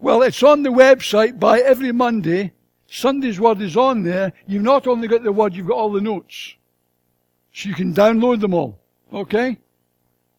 Well, 0.00 0.22
it's 0.22 0.42
on 0.42 0.62
the 0.62 0.70
website 0.70 1.38
by 1.38 1.60
every 1.60 1.92
Monday. 1.92 2.52
Sunday's 2.86 3.40
word 3.40 3.60
is 3.60 3.76
on 3.76 4.02
there. 4.02 4.32
You've 4.46 4.62
not 4.62 4.86
only 4.86 5.08
got 5.08 5.22
the 5.22 5.32
word, 5.32 5.54
you've 5.54 5.66
got 5.66 5.78
all 5.78 5.92
the 5.92 6.00
notes. 6.00 6.54
So 7.52 7.68
you 7.68 7.74
can 7.74 7.94
download 7.94 8.40
them 8.40 8.54
all. 8.54 8.80
Okay? 9.12 9.58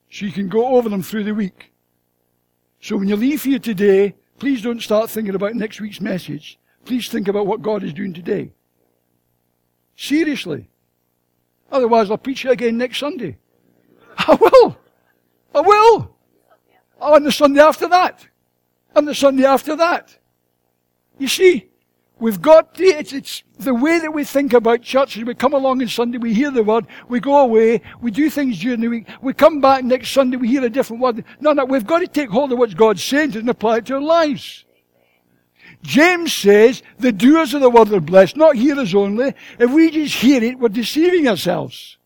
So 0.10 0.26
you 0.26 0.32
can 0.32 0.48
go 0.48 0.76
over 0.76 0.90
them 0.90 1.02
through 1.02 1.24
the 1.24 1.34
week. 1.34 1.74
So 2.80 2.98
when 2.98 3.08
you 3.08 3.16
leave 3.16 3.44
here 3.44 3.60
today, 3.60 4.16
please 4.38 4.62
don't 4.62 4.82
start 4.82 5.10
thinking 5.10 5.36
about 5.36 5.56
next 5.56 5.82
week's 5.82 6.02
message. 6.02 6.60
Please 6.86 7.10
think 7.10 7.28
about 7.28 7.48
what 7.48 7.62
God 7.62 7.84
is 7.84 7.94
doing 7.94 8.14
today. 8.14 8.52
Seriously. 9.96 10.70
Otherwise, 11.72 12.12
I'll 12.12 12.18
preach 12.18 12.46
it 12.46 12.52
again 12.52 12.78
next 12.78 13.00
Sunday. 13.00 13.38
I 14.18 14.36
will. 14.36 14.78
I 15.54 15.62
will. 15.62 16.16
Oh, 17.02 17.16
on 17.16 17.24
the 17.24 17.32
Sunday 17.32 17.62
after 17.62 17.88
that. 17.88 18.28
And 18.96 19.08
the 19.08 19.16
Sunday 19.16 19.46
after 19.46 19.76
that. 19.76 20.18
You 21.18 21.28
see, 21.28 21.70
we've 22.20 22.42
got 22.42 22.76
the, 22.76 22.86
it's, 22.86 23.14
it's 23.14 23.44
the 23.60 23.74
way 23.74 24.00
that 24.00 24.14
we 24.14 24.24
think 24.24 24.54
about 24.54 24.82
church. 24.82 25.18
We 25.18 25.34
come 25.36 25.54
along 25.54 25.82
on 25.82 25.88
Sunday, 25.88 26.18
we 26.18 26.34
hear 26.34 26.52
the 26.52 26.64
word, 26.64 26.88
we 27.08 27.20
go 27.20 27.40
away, 27.40 27.82
we 28.02 28.12
do 28.12 28.30
things 28.30 28.60
during 28.60 28.82
the 28.82 28.88
week, 28.88 29.08
we 29.22 29.34
come 29.34 29.62
back 29.62 29.84
next 29.84 30.12
Sunday, 30.12 30.38
we 30.38 30.48
hear 30.48 30.64
a 30.64 30.70
different 30.70 31.02
word. 31.02 31.24
No, 31.40 31.54
no, 31.54 31.66
we've 31.66 31.86
got 31.86 32.00
to 32.00 32.08
take 32.08 32.30
hold 32.30 32.52
of 32.52 32.58
what 32.58 32.76
God's 32.76 33.04
saying 33.04 33.36
and 33.36 33.50
apply 33.50 33.78
it 33.78 33.86
to 33.88 33.96
our 33.96 34.02
lives. 34.02 34.66
James 35.82 36.34
says 36.34 36.82
the 36.98 37.12
doers 37.12 37.54
of 37.54 37.62
the 37.62 37.70
word 37.70 37.92
are 37.94 38.00
blessed, 38.00 38.38
not 38.38 38.56
hearers 38.56 38.96
only. 38.96 39.34
If 39.60 39.72
we 39.72 39.92
just 39.92 40.16
hear 40.16 40.44
it, 40.44 40.58
we're 40.58 40.70
deceiving 40.70 41.28
ourselves. 41.28 41.98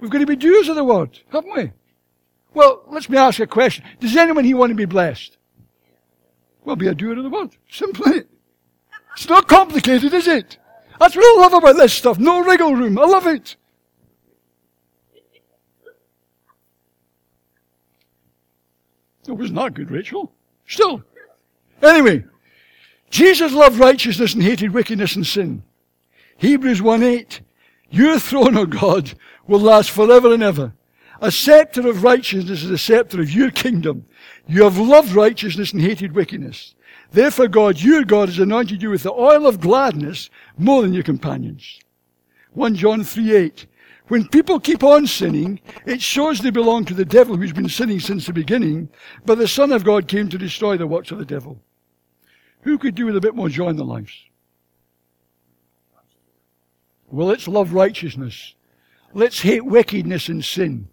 We've 0.00 0.10
got 0.10 0.18
to 0.18 0.26
be 0.26 0.36
doers 0.36 0.68
of 0.68 0.76
the 0.76 0.84
word, 0.84 1.18
haven't 1.30 1.54
we? 1.54 1.72
Well, 2.54 2.84
let 2.88 3.08
me 3.08 3.18
ask 3.18 3.38
you 3.38 3.44
a 3.44 3.48
question. 3.48 3.84
Does 3.98 4.16
anyone 4.16 4.44
here 4.44 4.56
want 4.56 4.70
to 4.70 4.76
be 4.76 4.84
blessed? 4.84 5.36
Well, 6.66 6.74
be 6.74 6.88
a 6.88 6.94
doer 6.94 7.16
of 7.16 7.22
the 7.22 7.30
word. 7.30 7.56
Simply. 7.70 8.24
It's 9.14 9.28
not 9.28 9.46
complicated, 9.46 10.12
is 10.12 10.26
it? 10.26 10.58
That's 10.98 11.14
what 11.14 11.24
I 11.24 11.40
love 11.40 11.54
about 11.54 11.76
this 11.76 11.92
stuff. 11.92 12.18
No 12.18 12.42
wriggle 12.42 12.74
room. 12.74 12.98
I 12.98 13.04
love 13.04 13.26
it. 13.28 13.54
It 19.28 19.32
was 19.32 19.52
not 19.52 19.74
good, 19.74 19.92
Rachel. 19.92 20.32
Still. 20.66 21.04
Anyway, 21.82 22.24
Jesus 23.10 23.52
loved 23.52 23.78
righteousness 23.78 24.34
and 24.34 24.42
hated 24.42 24.72
wickedness 24.72 25.14
and 25.14 25.26
sin. 25.26 25.62
Hebrews 26.36 26.82
1 26.82 27.02
8. 27.02 27.40
Your 27.90 28.18
throne, 28.18 28.56
O 28.56 28.66
God, 28.66 29.14
will 29.46 29.60
last 29.60 29.92
forever 29.92 30.34
and 30.34 30.42
ever. 30.42 30.72
A 31.20 31.30
scepter 31.30 31.88
of 31.88 32.02
righteousness 32.02 32.64
is 32.64 32.70
a 32.70 32.78
scepter 32.78 33.20
of 33.20 33.30
your 33.30 33.50
kingdom. 33.52 34.06
You 34.46 34.62
have 34.64 34.78
loved 34.78 35.12
righteousness 35.12 35.72
and 35.72 35.82
hated 35.82 36.14
wickedness. 36.14 36.74
Therefore 37.10 37.48
God, 37.48 37.80
your 37.80 38.04
God, 38.04 38.28
has 38.28 38.38
anointed 38.38 38.82
you 38.82 38.90
with 38.90 39.02
the 39.02 39.12
oil 39.12 39.46
of 39.46 39.60
gladness 39.60 40.30
more 40.58 40.82
than 40.82 40.92
your 40.92 41.02
companions. 41.02 41.80
1 42.52 42.74
John 42.74 43.04
3 43.04 43.34
8. 43.34 43.66
When 44.08 44.28
people 44.28 44.60
keep 44.60 44.84
on 44.84 45.06
sinning, 45.06 45.60
it 45.84 46.00
shows 46.00 46.38
they 46.38 46.50
belong 46.50 46.84
to 46.84 46.94
the 46.94 47.04
devil 47.04 47.36
who's 47.36 47.52
been 47.52 47.68
sinning 47.68 47.98
since 47.98 48.26
the 48.26 48.32
beginning, 48.32 48.88
but 49.24 49.36
the 49.36 49.48
Son 49.48 49.72
of 49.72 49.84
God 49.84 50.06
came 50.06 50.28
to 50.28 50.38
destroy 50.38 50.76
the 50.76 50.86
works 50.86 51.10
of 51.10 51.18
the 51.18 51.24
devil. 51.24 51.60
Who 52.60 52.78
could 52.78 52.94
do 52.94 53.06
with 53.06 53.16
a 53.16 53.20
bit 53.20 53.34
more 53.34 53.48
joy 53.48 53.68
in 53.68 53.76
their 53.76 53.84
lives? 53.84 54.12
Well, 57.08 57.26
let's 57.26 57.48
love 57.48 57.72
righteousness. 57.72 58.54
Let's 59.12 59.40
hate 59.40 59.64
wickedness 59.64 60.28
and 60.28 60.44
sin. 60.44 60.88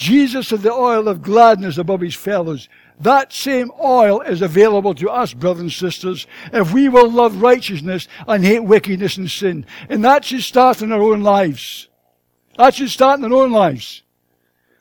Jesus 0.00 0.48
had 0.48 0.62
the 0.62 0.72
oil 0.72 1.08
of 1.08 1.20
gladness 1.20 1.76
above 1.76 2.00
his 2.00 2.14
fellows. 2.14 2.70
That 3.00 3.34
same 3.34 3.70
oil 3.78 4.22
is 4.22 4.40
available 4.40 4.94
to 4.94 5.10
us, 5.10 5.34
brothers 5.34 5.60
and 5.60 5.70
sisters, 5.70 6.26
if 6.54 6.72
we 6.72 6.88
will 6.88 7.10
love 7.10 7.42
righteousness 7.42 8.08
and 8.26 8.42
hate 8.42 8.60
wickedness 8.60 9.18
and 9.18 9.30
sin. 9.30 9.66
And 9.90 10.02
that 10.02 10.24
should 10.24 10.42
start 10.42 10.80
in 10.80 10.90
our 10.90 11.02
own 11.02 11.20
lives. 11.20 11.88
That 12.56 12.74
should 12.74 12.88
start 12.88 13.20
in 13.20 13.30
our 13.30 13.42
own 13.42 13.52
lives. 13.52 14.02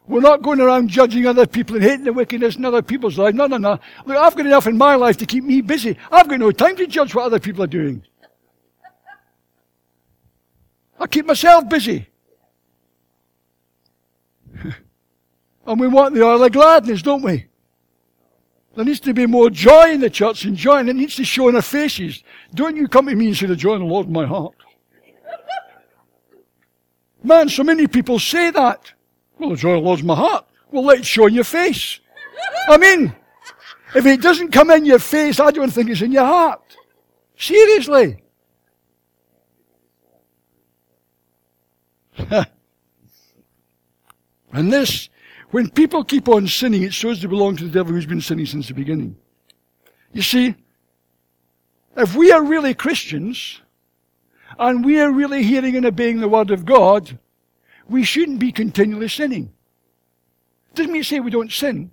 We're 0.07 0.21
not 0.21 0.41
going 0.41 0.61
around 0.61 0.87
judging 0.87 1.25
other 1.25 1.45
people 1.45 1.75
and 1.75 1.83
hating 1.83 2.05
the 2.05 2.13
wickedness 2.13 2.55
in 2.55 2.63
other 2.63 2.81
people's 2.81 3.17
lives. 3.17 3.35
No, 3.35 3.47
no, 3.47 3.57
no. 3.57 3.77
Look, 4.05 4.15
I've 4.15 4.37
got 4.37 4.45
enough 4.45 4.67
in 4.67 4.77
my 4.77 4.95
life 4.95 5.17
to 5.17 5.25
keep 5.25 5.43
me 5.43 5.59
busy. 5.59 5.97
I've 6.09 6.29
got 6.29 6.39
no 6.39 6.51
time 6.51 6.77
to 6.77 6.87
judge 6.87 7.13
what 7.13 7.25
other 7.25 7.41
people 7.41 7.65
are 7.65 7.67
doing. 7.67 8.03
I 10.97 11.07
keep 11.07 11.25
myself 11.25 11.67
busy. 11.67 12.07
and 15.69 15.79
we 15.79 15.87
want 15.87 16.15
the 16.15 16.23
oil 16.23 16.43
of 16.43 16.51
gladness, 16.51 17.03
don't 17.03 17.21
we? 17.21 17.45
There 18.75 18.83
needs 18.83 18.99
to 19.01 19.13
be 19.13 19.27
more 19.27 19.51
joy 19.51 19.91
in 19.91 20.01
the 20.01 20.09
church 20.09 20.43
and 20.45 20.57
joy, 20.57 20.77
and 20.77 20.89
it 20.89 20.95
needs 20.95 21.15
to 21.17 21.23
show 21.23 21.47
in 21.47 21.55
our 21.55 21.61
faces. 21.61 22.23
Don't 22.55 22.75
you 22.75 22.87
come 22.87 23.05
to 23.05 23.15
me 23.15 23.27
and 23.27 23.37
say, 23.37 23.45
the 23.45 23.55
joy 23.55 23.73
of 23.73 23.81
the 23.81 23.85
Lord 23.85 24.07
in 24.07 24.13
my 24.13 24.25
heart. 24.25 24.55
Man, 27.21 27.49
so 27.49 27.63
many 27.63 27.85
people 27.85 28.17
say 28.17 28.49
that. 28.49 28.93
Well, 29.37 29.51
the 29.51 29.57
joy 29.57 29.73
of 29.73 29.83
the 29.83 29.87
Lord's 29.87 30.01
my 30.01 30.15
heart. 30.15 30.47
Well, 30.71 30.85
let 30.85 30.99
it 30.99 31.05
show 31.05 31.27
in 31.27 31.35
your 31.35 31.43
face. 31.43 31.99
I 32.67 32.77
mean, 32.77 33.13
if 33.93 34.07
it 34.07 34.21
doesn't 34.21 34.51
come 34.51 34.71
in 34.71 34.85
your 34.85 34.97
face, 34.99 35.39
I 35.39 35.51
don't 35.51 35.69
think 35.69 35.91
it's 35.91 36.01
in 36.01 36.11
your 36.11 36.25
heart. 36.25 36.61
Seriously. 37.37 38.23
and 44.51 44.73
this, 44.73 45.09
when 45.51 45.69
people 45.69 46.03
keep 46.03 46.27
on 46.27 46.47
sinning, 46.47 46.83
it 46.83 46.93
shows 46.93 47.21
they 47.21 47.27
belong 47.27 47.55
to 47.57 47.63
the 47.65 47.71
devil 47.71 47.93
who's 47.93 48.05
been 48.05 48.21
sinning 48.21 48.45
since 48.45 48.67
the 48.67 48.73
beginning. 48.73 49.15
You 50.13 50.21
see, 50.21 50.55
if 51.97 52.15
we 52.15 52.31
are 52.31 52.43
really 52.43 52.73
Christians, 52.73 53.61
and 54.57 54.83
we 54.83 54.99
are 54.99 55.11
really 55.11 55.43
hearing 55.43 55.75
and 55.75 55.85
obeying 55.85 56.19
the 56.19 56.29
Word 56.29 56.51
of 56.51 56.65
God, 56.65 57.17
we 57.87 58.03
shouldn't 58.03 58.39
be 58.39 58.51
continually 58.51 59.07
sinning. 59.07 59.51
Doesn't 60.73 60.91
mean 60.91 61.01
to 61.01 61.07
say 61.07 61.19
we 61.19 61.31
don't 61.31 61.51
sin. 61.51 61.91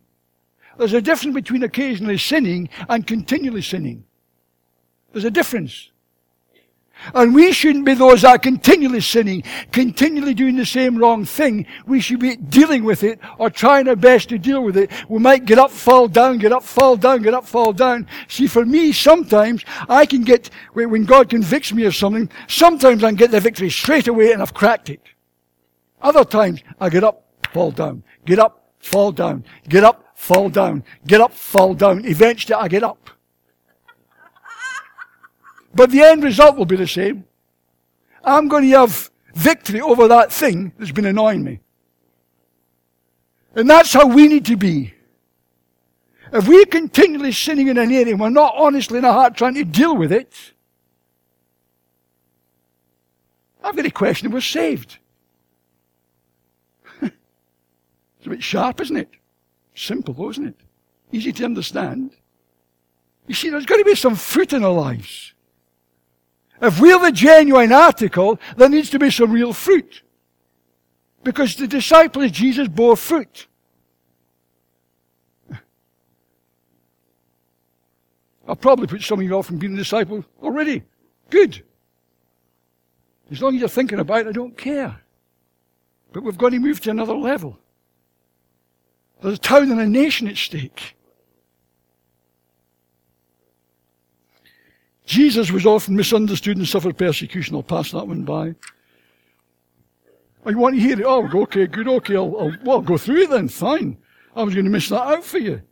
There's 0.79 0.92
a 0.92 1.01
difference 1.01 1.35
between 1.35 1.62
occasionally 1.62 2.19
sinning 2.19 2.69
and 2.88 3.07
continually 3.07 3.62
sinning. 3.62 4.05
There's 5.12 5.25
a 5.25 5.31
difference. 5.31 5.90
And 7.14 7.35
we 7.35 7.53
shouldn't 7.53 7.85
be 7.85 7.95
those 7.95 8.23
that 8.23 8.31
are 8.31 8.38
continually 8.38 9.01
sinning, 9.01 9.42
continually 9.73 10.35
doing 10.35 10.57
the 10.57 10.66
same 10.66 10.97
wrong 10.97 11.25
thing. 11.25 11.66
We 11.87 12.01
should 12.01 12.21
be 12.21 12.37
dealing 12.37 12.85
with 12.85 13.03
it 13.03 13.21
or 13.38 13.51
trying 13.51 13.88
our 13.88 13.97
best 13.97 14.29
to 14.31 14.38
deal 14.38 14.62
with 14.62 14.77
it. 14.77 14.90
We 15.09 15.19
might 15.19 15.45
get 15.45 15.59
up, 15.59 15.71
fall 15.71 16.09
down, 16.09 16.38
get 16.38 16.53
up, 16.53 16.62
fall 16.62 16.97
down, 16.97 17.23
get 17.23 17.35
up, 17.35 17.47
fall 17.47 17.73
down. 17.73 18.07
See, 18.29 18.47
for 18.47 18.64
me, 18.64 18.92
sometimes 18.92 19.64
I 19.88 20.07
can 20.07 20.23
get, 20.23 20.51
when 20.73 21.05
God 21.05 21.29
convicts 21.29 21.73
me 21.73 21.85
of 21.85 21.95
something, 21.95 22.31
sometimes 22.49 23.05
I 23.05 23.09
can 23.09 23.16
get 23.16 23.31
the 23.31 23.40
victory 23.40 23.71
straight 23.71 24.09
away 24.09 24.33
and 24.33 24.42
I've 24.42 24.55
cracked 24.55 24.90
it. 24.90 25.01
Other 26.01 26.25
times 26.25 26.62
I 26.81 26.88
get 26.88 27.05
up, 27.05 27.25
fall 27.53 27.71
down, 27.71 28.03
get 28.25 28.38
up, 28.38 28.71
fall 28.79 29.12
down, 29.12 29.45
get 29.69 29.85
up, 29.85 30.12
fall 30.14 30.49
down, 30.49 30.85
get 31.07 31.21
up, 31.21 31.33
fall 31.33 31.75
down. 31.75 32.05
Eventually 32.05 32.55
I 32.55 32.69
get 32.69 32.83
up. 32.83 33.11
But 35.77 35.91
the 35.91 36.01
end 36.01 36.25
result 36.25 36.57
will 36.57 36.65
be 36.65 36.77
the 36.77 36.89
same. 36.89 37.27
I'm 38.25 38.49
going 38.49 38.65
to 38.65 38.79
have 38.79 39.11
victory 39.35 39.83
over 39.83 40.09
that 40.09 40.33
thing 40.33 40.73
that's 40.79 40.91
been 40.91 41.05
annoying 41.05 41.45
me. 41.45 41.61
And 43.55 43.69
that's 43.69 43.93
how 43.93 44.07
we 44.07 44.27
need 44.27 44.47
to 44.47 44.57
be. 44.57 44.95
If 46.33 46.49
we're 46.49 46.65
continually 46.65 47.33
sinning 47.33 47.69
in 47.69 47.77
an 47.77 47.93
area 47.93 48.12
and 48.12 48.21
we're 48.21 48.31
not 48.31 48.55
honestly 48.57 48.99
in 48.99 49.05
our 49.05 49.12
heart 49.12 49.37
trying 49.37 49.55
to 49.55 49.65
deal 49.65 49.95
with 49.95 50.12
it, 50.12 50.35
I've 53.62 53.77
got 53.77 53.85
a 53.85 53.91
question 53.91 54.31
we're 54.31 54.41
saved. 54.41 54.99
it's 57.03 58.27
a 58.27 58.31
bit 58.31 58.43
sharp, 58.43 58.81
isn't 58.81 58.97
it? 58.97 59.11
Simple, 59.75 60.15
though, 60.15 60.31
isn't 60.31 60.47
it? 60.47 60.61
Easy 61.12 61.33
to 61.33 61.45
understand. 61.45 62.12
You 63.27 63.35
see, 63.35 63.51
there's 63.51 63.67
got 63.67 63.77
to 63.77 63.85
be 63.85 63.95
some 63.95 64.15
fruit 64.15 64.53
in 64.53 64.65
our 64.65 64.73
lives. 64.73 65.35
If 66.61 66.81
we're 66.81 66.99
the 66.99 67.12
genuine 67.12 67.73
article, 67.73 68.40
there 68.57 68.69
needs 68.69 68.90
to 68.90 68.99
be 68.99 69.11
some 69.11 69.33
real 69.33 69.53
fruit. 69.53 70.03
Because 71.23 71.57
the 71.57 71.66
disciples, 71.66 72.27
of 72.27 72.33
Jesus 72.33 72.69
bore 72.69 72.97
fruit. 72.97 73.47
I'll 78.49 78.57
probably 78.57 78.87
put 78.87 79.03
some 79.03 79.19
of 79.19 79.27
you 79.27 79.35
off 79.35 79.47
from 79.47 79.59
being 79.59 79.75
a 79.75 79.77
disciple 79.77 80.25
already. 80.40 80.83
Good. 81.31 81.64
As 83.31 83.42
long 83.42 83.55
as 83.55 83.61
you're 83.61 83.69
thinking 83.69 83.99
about 83.99 84.21
it, 84.21 84.29
I 84.29 84.33
don't 84.33 84.57
care. 84.57 85.01
But 86.12 86.23
we've 86.23 86.38
got 86.38 86.51
to 86.51 86.59
move 86.61 86.81
to 86.83 86.90
another 86.90 87.14
level. 87.14 87.59
There's 89.21 89.35
a 89.35 89.38
town 89.38 89.71
and 89.71 89.81
a 89.81 89.87
nation 89.87 90.29
at 90.29 90.37
stake. 90.37 90.95
Jesus 95.07 95.53
was 95.53 95.64
often 95.64 95.95
misunderstood 95.95 96.57
and 96.57 96.66
suffered 96.66 96.99
persecution. 96.99 97.55
I'll 97.55 97.62
pass 97.62 97.92
that 97.92 98.09
one 98.09 98.25
by. 98.25 98.55
Oh, 100.45 100.51
I 100.51 100.55
want 100.55 100.75
to 100.75 100.81
hear 100.81 100.99
it. 100.99 101.05
Oh, 101.07 101.29
okay, 101.42 101.66
good, 101.66 101.88
okay. 101.88 102.16
I'll, 102.16 102.37
I'll, 102.38 102.57
well, 102.64 102.77
I'll 102.77 102.83
go 102.83 102.99
through 102.99 103.23
it 103.23 103.31
then. 103.31 103.49
Fine. 103.49 103.97
I 104.35 104.42
was 104.42 104.53
going 104.53 104.64
to 104.64 104.71
miss 104.71 104.88
that 104.88 105.03
out 105.03 105.25
for 105.25 105.38
you. 105.38 105.62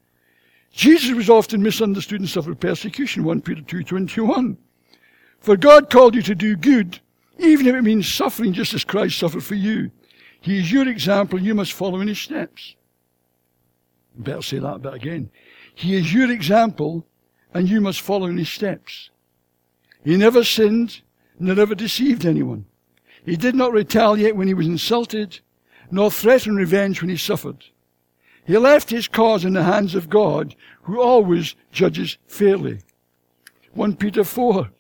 Jesus 0.71 1.15
was 1.15 1.29
often 1.29 1.63
misunderstood 1.63 2.21
and 2.21 2.29
suffered 2.29 2.61
persecution. 2.61 3.25
1 3.25 3.43
Peter 3.43 3.63
2.21. 3.63 4.57
For 5.41 5.57
God 5.57 5.91
called 5.91 6.15
you 6.15 6.23
to 6.23 6.35
do 6.35 6.57
good, 6.57 7.01
even 7.39 7.67
if 7.67 7.75
it 7.75 7.83
means 7.83 8.13
suffering 8.13 8.53
just 8.53 8.73
as 8.73 8.85
Christ 8.85 9.19
suffered 9.19 9.45
for 9.45 9.57
you. 9.57 9.91
He 10.41 10.59
is 10.59 10.71
your 10.71 10.89
example. 10.89 11.41
You 11.41 11.55
must 11.55 11.73
follow 11.73 12.01
in 12.01 12.09
his 12.09 12.19
steps. 12.19 12.77
Better 14.17 14.43
say 14.43 14.59
that 14.61 14.83
bit 14.83 14.95
again. 14.95 15.31
He 15.75 15.97
is 15.97 16.15
your 16.15 16.31
example, 16.31 17.05
and 17.53 17.69
you 17.69 17.81
must 17.81 18.01
follow 18.01 18.27
in 18.27 18.39
his 18.39 18.49
steps. 18.49 19.11
He 20.05 20.19
never 20.19 20.45
sinned, 20.45 21.01
nor 21.39 21.59
ever 21.59 21.75
deceived 21.75 22.27
anyone. 22.27 22.67
He 23.25 23.37
did 23.37 23.55
not 23.55 23.73
retaliate 23.73 24.37
when 24.37 24.49
he 24.49 24.55
was 24.55 24.67
insulted, 24.67 25.41
nor 25.91 26.11
threaten 26.11 26.55
revenge 26.55 27.01
when 27.01 27.09
he 27.09 27.17
suffered. 27.17 27.65
He 28.47 28.59
left 28.59 28.91
his 28.91 29.09
cause 29.09 29.45
in 29.45 29.55
the 29.55 29.63
hands 29.63 29.95
of 29.95 30.11
God, 30.11 30.55
who 30.83 31.01
always 31.01 31.57
judges 31.73 32.19
fairly. 32.27 32.81
1 33.73 33.97
Peter 33.97 34.23
4. 34.23 34.71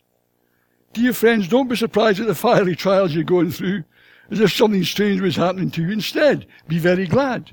Dear 0.93 1.13
friends, 1.15 1.49
don't 1.49 1.69
be 1.69 1.77
surprised 1.77 2.21
at 2.21 2.27
the 2.27 2.35
fiery 2.35 2.77
trials 2.77 3.15
you're 3.15 3.25
going 3.25 3.51
through, 3.51 3.85
as 4.31 4.41
if 4.41 4.53
something 4.53 4.85
strange 4.85 5.23
was 5.23 5.37
happening 5.37 5.71
to 5.71 5.83
you. 5.83 5.91
Instead, 5.91 6.47
be 6.69 6.79
very 6.79 7.07
glad. 7.07 7.53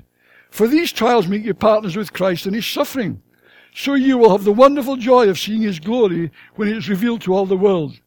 For 0.50 0.68
these 0.68 0.92
trials 0.92 1.26
make 1.26 1.44
you 1.44 1.54
partners 1.54 1.96
with 1.96 2.12
Christ 2.12 2.46
in 2.46 2.52
his 2.52 2.66
suffering 2.66 3.22
so 3.74 3.94
you 3.94 4.18
will 4.18 4.30
have 4.30 4.44
the 4.44 4.52
wonderful 4.52 4.96
joy 4.96 5.28
of 5.28 5.38
seeing 5.38 5.62
his 5.62 5.80
glory 5.80 6.30
when 6.56 6.68
it 6.68 6.76
is 6.76 6.88
revealed 6.88 7.22
to 7.22 7.34
all 7.34 7.46
the 7.46 7.56
world. 7.56 7.98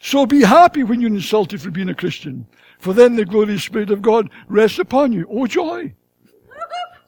So 0.00 0.26
be 0.26 0.42
happy 0.42 0.82
when 0.82 1.00
you're 1.00 1.14
insulted 1.14 1.62
for 1.62 1.70
being 1.70 1.88
a 1.88 1.94
Christian, 1.94 2.46
for 2.80 2.92
then 2.92 3.14
the 3.14 3.24
glorious 3.24 3.62
Spirit 3.62 3.90
of 3.90 4.02
God 4.02 4.28
rests 4.48 4.80
upon 4.80 5.12
you. 5.12 5.26
Oh 5.30 5.46
joy! 5.46 5.94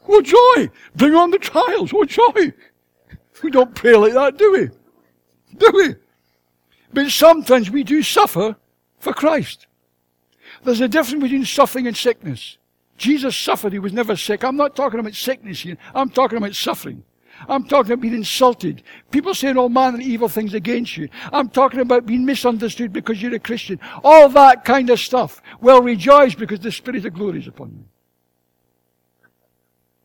Oh 0.08 0.22
joy! 0.22 0.70
Bring 0.94 1.14
on 1.14 1.30
the 1.32 1.38
trials! 1.38 1.90
Oh 1.92 2.04
joy! 2.04 2.52
We 3.42 3.50
don't 3.50 3.74
pray 3.74 3.96
like 3.96 4.12
that, 4.12 4.38
do 4.38 4.52
we? 4.52 4.70
Do 5.58 5.70
we? 5.74 5.94
But 6.92 7.10
sometimes 7.10 7.70
we 7.70 7.82
do 7.82 8.02
suffer 8.02 8.54
for 9.00 9.12
Christ. 9.12 9.66
There's 10.62 10.80
a 10.80 10.88
difference 10.88 11.22
between 11.22 11.44
suffering 11.44 11.88
and 11.88 11.96
sickness. 11.96 12.58
Jesus 12.96 13.36
suffered, 13.36 13.72
he 13.72 13.80
was 13.80 13.92
never 13.92 14.14
sick. 14.14 14.44
I'm 14.44 14.56
not 14.56 14.76
talking 14.76 15.00
about 15.00 15.14
sickness 15.14 15.60
here. 15.62 15.76
I'm 15.96 16.10
talking 16.10 16.38
about 16.38 16.54
suffering. 16.54 17.02
I'm 17.48 17.64
talking 17.64 17.92
about 17.92 18.02
being 18.02 18.14
insulted. 18.14 18.82
People 19.10 19.34
saying 19.34 19.56
all 19.56 19.68
manner 19.68 19.96
of 19.96 20.02
evil 20.02 20.28
things 20.28 20.54
against 20.54 20.96
you. 20.96 21.08
I'm 21.32 21.48
talking 21.48 21.80
about 21.80 22.06
being 22.06 22.24
misunderstood 22.24 22.92
because 22.92 23.20
you're 23.20 23.34
a 23.34 23.38
Christian. 23.38 23.80
All 24.02 24.28
that 24.30 24.64
kind 24.64 24.90
of 24.90 25.00
stuff. 25.00 25.42
Well, 25.60 25.82
rejoice 25.82 26.34
because 26.34 26.60
the 26.60 26.72
Spirit 26.72 27.04
of 27.04 27.14
glory 27.14 27.40
is 27.40 27.48
upon 27.48 27.70
you. 27.70 27.84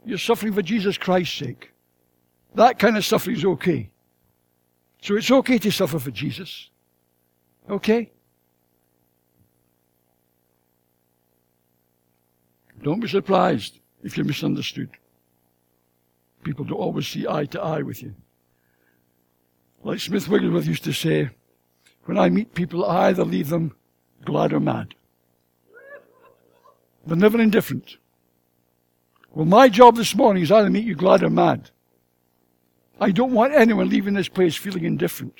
You're 0.05 0.17
suffering 0.17 0.53
for 0.53 0.61
Jesus 0.61 0.97
Christ's 0.97 1.37
sake. 1.37 1.71
That 2.55 2.79
kind 2.79 2.97
of 2.97 3.05
suffering 3.05 3.35
is 3.35 3.45
okay. 3.45 3.89
So 5.01 5.15
it's 5.15 5.31
okay 5.31 5.57
to 5.59 5.71
suffer 5.71 5.99
for 5.99 6.11
Jesus. 6.11 6.69
Okay? 7.69 8.11
Don't 12.81 12.99
be 12.99 13.07
surprised 13.07 13.79
if 14.03 14.17
you're 14.17 14.25
misunderstood. 14.25 14.89
People 16.43 16.65
don't 16.65 16.77
always 16.77 17.07
see 17.07 17.27
eye 17.27 17.45
to 17.45 17.61
eye 17.61 17.81
with 17.81 18.01
you. 18.01 18.15
Like 19.83 19.99
Smith 19.99 20.27
Wigglesworth 20.27 20.65
used 20.65 20.83
to 20.83 20.93
say, 20.93 21.29
when 22.05 22.17
I 22.17 22.29
meet 22.29 22.53
people, 22.53 22.85
I 22.85 23.07
either 23.07 23.23
leave 23.23 23.49
them 23.49 23.75
glad 24.25 24.53
or 24.53 24.59
mad. 24.59 24.95
They're 27.05 27.15
never 27.15 27.39
indifferent. 27.39 27.97
Well, 29.31 29.45
my 29.45 29.69
job 29.69 29.95
this 29.95 30.15
morning 30.15 30.43
is 30.43 30.51
either 30.51 30.67
to 30.67 30.71
meet 30.71 30.85
you 30.85 30.95
glad 30.95 31.23
or 31.23 31.29
mad. 31.29 31.71
I 32.99 33.11
don't 33.11 33.31
want 33.31 33.53
anyone 33.53 33.89
leaving 33.89 34.13
this 34.13 34.27
place 34.27 34.55
feeling 34.55 34.83
indifferent. 34.83 35.35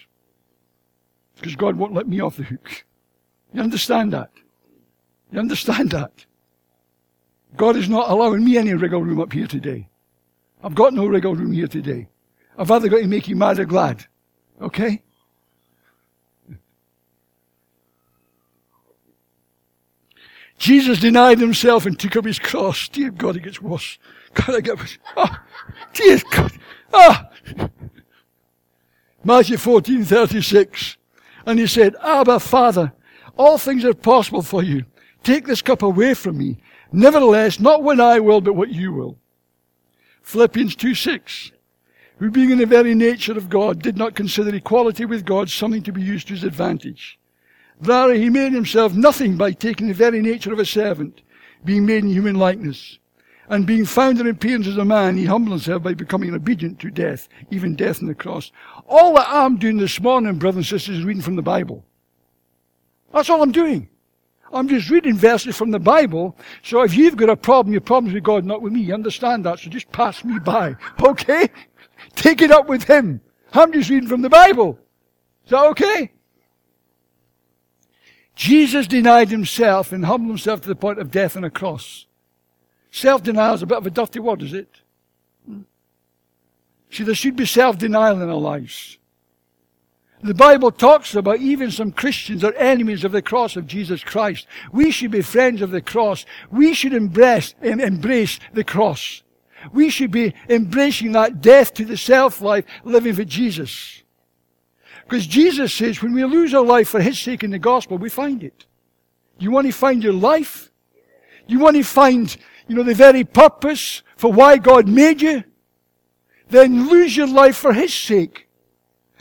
Because 1.36 1.56
God 1.56 1.76
won't 1.76 1.94
let 1.94 2.08
me 2.08 2.22
off 2.22 2.38
the 2.38 2.44
hook. 2.44 2.86
You 3.54 3.62
understand 3.62 4.14
that? 4.14 4.32
You 5.32 5.40
understand 5.40 5.92
that? 5.92 6.26
God 7.58 7.76
is 7.76 7.90
not 7.90 8.10
allowing 8.10 8.46
me 8.46 8.58
any 8.58 8.74
wriggle 8.74 9.04
room 9.04 9.20
up 9.20 9.34
here 9.34 9.48
today. 9.48 9.89
I've 10.64 10.76
got 10.76 10.94
no 10.94 11.06
wriggle 11.06 11.36
room 11.36 11.52
here 11.52 11.68
today. 11.68 12.08
I've 12.58 12.72
either 12.72 12.90
got 12.90 12.98
to 12.98 13.08
make 13.08 13.28
you 13.28 13.36
mad 13.36 13.60
or 13.60 13.66
glad. 13.66 14.06
Okay? 14.62 15.02
Jesus 20.58 21.00
denied 21.00 21.40
himself 21.40 21.86
and 21.86 21.98
took 21.98 22.18
up 22.18 22.26
his 22.26 22.38
cross. 22.38 22.90
Dear 22.90 23.12
God, 23.12 23.38
it 23.38 23.44
gets 23.44 23.62
worse. 23.62 23.98
God, 24.34 24.56
I 24.56 24.60
get, 24.60 24.98
oh, 25.16 25.38
dear 25.94 26.20
God. 26.30 26.52
Ah. 26.94 27.30
Matthew 29.24 29.58
14, 29.58 30.04
36. 30.04 30.98
And 31.46 31.60
he 31.60 31.68
said, 31.68 31.96
Abba, 32.04 32.40
Father, 32.40 32.92
all 33.38 33.58
things 33.58 33.86
are 33.86 33.94
possible 33.94 34.42
for 34.42 34.62
you. 34.62 34.86
Take 35.24 35.48
this 35.48 35.62
cup 35.62 35.82
away 35.82 36.14
from 36.14 36.38
me. 36.38 36.58
Nevertheless, 36.92 37.60
not 37.60 37.84
what 37.84 38.00
I 38.00 38.20
will, 38.20 38.42
but 38.42 38.54
what 38.54 38.70
you 38.70 38.92
will. 38.92 39.18
Philippians 40.30 40.76
2 40.76 40.94
6. 40.94 41.54
Who 42.20 42.30
being 42.30 42.52
in 42.52 42.60
the 42.60 42.68
very 42.68 42.94
nature 42.94 43.36
of 43.36 43.50
God 43.50 43.82
did 43.82 43.98
not 43.98 44.14
consider 44.14 44.54
equality 44.54 45.04
with 45.04 45.26
God 45.26 45.50
something 45.50 45.82
to 45.82 45.92
be 45.92 46.04
used 46.04 46.28
to 46.28 46.36
his 46.36 46.44
advantage. 46.44 47.18
Rather, 47.82 48.14
he 48.14 48.30
made 48.30 48.54
himself 48.54 48.94
nothing 48.94 49.38
by 49.38 49.54
taking 49.54 49.88
the 49.88 49.94
very 49.96 50.22
nature 50.22 50.54
of 50.54 50.60
a 50.60 50.68
servant, 50.68 51.24
being 51.66 51.84
made 51.84 52.04
in 52.04 52.12
human 52.12 52.36
likeness. 52.36 53.00
And 53.48 53.66
being 53.66 53.86
found 53.86 54.20
in 54.20 54.28
appearance 54.28 54.68
as 54.68 54.78
a 54.78 54.86
man, 54.86 55.18
he 55.18 55.26
humbled 55.26 55.54
himself 55.54 55.82
by 55.82 55.96
becoming 55.96 56.36
obedient 56.36 56.78
to 56.82 56.92
death, 56.92 57.28
even 57.50 57.76
death 57.76 58.00
on 58.00 58.08
the 58.08 58.14
cross. 58.14 58.52
All 58.88 59.16
that 59.16 59.26
I'm 59.30 59.58
doing 59.58 59.78
this 59.78 60.00
morning, 60.00 60.38
brothers 60.38 60.58
and 60.58 60.80
sisters, 60.80 61.00
is 61.00 61.06
reading 61.06 61.24
from 61.24 61.38
the 61.38 61.42
Bible. 61.42 61.84
That's 63.12 63.32
all 63.32 63.42
I'm 63.42 63.52
doing. 63.52 63.90
I'm 64.52 64.68
just 64.68 64.90
reading 64.90 65.16
verses 65.16 65.56
from 65.56 65.72
the 65.72 65.80
Bible. 65.80 66.36
So 66.64 66.82
if 66.82 66.96
you've 66.96 67.18
got 67.18 67.30
a 67.30 67.36
problem, 67.36 67.72
your 67.72 67.82
problem's 67.82 68.14
with 68.14 68.24
God, 68.24 68.46
not 68.46 68.62
with 68.62 68.74
me. 68.74 68.82
You 68.82 68.94
understand 68.94 69.46
that? 69.46 69.60
So 69.60 69.70
just 69.70 69.92
pass 69.92 70.24
me 70.24 70.40
by. 70.40 70.76
Okay? 71.02 71.50
Take 72.16 72.42
it 72.42 72.52
up 72.52 72.68
with 72.68 72.84
Him. 72.84 73.22
I'm 73.54 73.74
just 73.74 73.90
reading 73.90 74.10
from 74.10 74.22
the 74.22 74.30
Bible. 74.30 74.80
Is 75.46 75.52
that 75.52 75.66
okay? 75.68 76.12
Jesus 78.36 78.88
denied 78.88 79.30
himself 79.30 79.92
and 79.92 80.06
humbled 80.06 80.30
himself 80.30 80.62
to 80.62 80.70
the 80.70 80.76
point 80.76 81.00
of 81.00 81.12
death 81.12 81.36
on 81.36 81.44
a 81.44 81.50
cross. 81.50 82.06
Self-denial 82.90 83.56
is 83.56 83.62
a 83.62 83.66
bit 83.66 83.80
of 83.80 83.86
a 83.86 83.90
dirty 83.90 84.20
word, 84.20 84.42
is 84.42 84.54
it? 84.54 84.70
See, 86.90 87.04
there 87.04 87.16
should 87.16 87.36
be 87.36 87.46
self-denial 87.46 88.22
in 88.22 88.30
our 88.30 88.36
lives. 88.36 88.98
The 90.22 90.34
Bible 90.34 90.72
talks 90.72 91.16
about 91.16 91.40
even 91.40 91.72
some 91.72 91.94
Christians 91.94 92.44
are 92.44 92.54
enemies 92.56 93.06
of 93.06 93.14
the 93.14 93.22
cross 93.22 93.56
of 93.56 93.68
Jesus 93.68 94.04
Christ. 94.04 94.48
We 94.74 94.92
should 94.92 95.12
be 95.12 95.22
friends 95.22 95.62
of 95.62 95.72
the 95.72 95.82
cross. 95.82 96.26
We 96.52 96.74
should 96.74 96.94
embrace, 96.94 97.56
embrace 97.62 98.40
the 98.54 98.66
cross. 98.66 99.24
We 99.72 99.90
should 99.90 100.12
be 100.12 100.34
embracing 100.50 101.14
that 101.14 101.42
death 101.42 101.74
to 101.76 101.86
the 101.86 101.96
self 101.96 102.42
life, 102.42 102.66
living 102.84 103.14
for 103.14 103.24
Jesus. 103.24 104.04
Because 105.06 105.26
Jesus 105.26 105.74
says 105.74 106.02
when 106.02 106.14
we 106.14 106.24
lose 106.26 106.54
our 106.54 106.66
life 106.66 106.90
for 106.90 107.02
His 107.02 107.18
sake 107.18 107.44
in 107.44 107.52
the 107.52 107.60
gospel, 107.60 107.98
we 107.98 108.10
find 108.10 108.44
it. 108.44 108.66
You 109.38 109.52
want 109.52 109.68
to 109.68 109.74
find 109.74 110.04
your 110.04 110.14
life? 110.14 110.70
You 111.48 111.60
want 111.60 111.78
to 111.78 111.84
find, 111.84 112.36
you 112.68 112.76
know, 112.76 112.84
the 112.84 112.94
very 112.94 113.24
purpose 113.24 114.04
for 114.18 114.32
why 114.32 114.58
God 114.58 114.88
made 114.88 115.22
you? 115.22 115.46
Then 116.50 116.90
lose 116.90 117.16
your 117.16 117.28
life 117.28 117.56
for 117.56 117.72
His 117.72 117.94
sake 117.94 118.49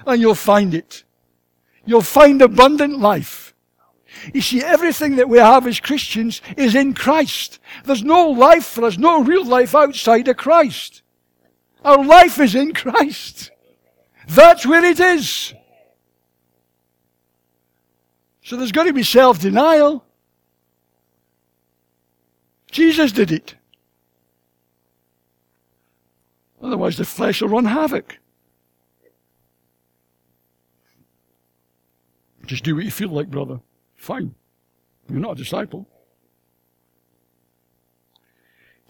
and 0.08 0.20
you'll 0.20 0.34
find 0.34 0.74
it. 0.74 1.04
You'll 1.84 2.02
find 2.02 2.42
abundant 2.42 2.98
life. 2.98 3.54
You 4.32 4.40
see, 4.40 4.62
everything 4.62 5.16
that 5.16 5.28
we 5.28 5.38
have 5.38 5.66
as 5.66 5.80
Christians 5.80 6.40
is 6.56 6.74
in 6.74 6.94
Christ. 6.94 7.60
There's 7.84 8.02
no 8.02 8.28
life 8.30 8.64
for 8.64 8.84
us, 8.84 8.98
no 8.98 9.22
real 9.22 9.44
life 9.44 9.74
outside 9.74 10.26
of 10.28 10.36
Christ. 10.36 11.02
Our 11.84 12.04
life 12.04 12.40
is 12.40 12.54
in 12.54 12.72
Christ. 12.72 13.50
That's 14.28 14.66
where 14.66 14.84
it 14.84 14.98
is. 14.98 15.54
So 18.42 18.56
there's 18.56 18.72
got 18.72 18.84
to 18.84 18.92
be 18.92 19.02
self-denial. 19.02 20.04
Jesus 22.70 23.12
did 23.12 23.30
it. 23.30 23.54
Otherwise 26.62 26.96
the 26.96 27.04
flesh 27.04 27.40
will 27.42 27.50
run 27.50 27.66
havoc. 27.66 28.18
Just 32.48 32.64
do 32.64 32.74
what 32.74 32.84
you 32.84 32.90
feel 32.90 33.10
like, 33.10 33.30
brother. 33.30 33.60
Fine. 33.94 34.34
You're 35.10 35.20
not 35.20 35.32
a 35.32 35.42
disciple. 35.42 35.86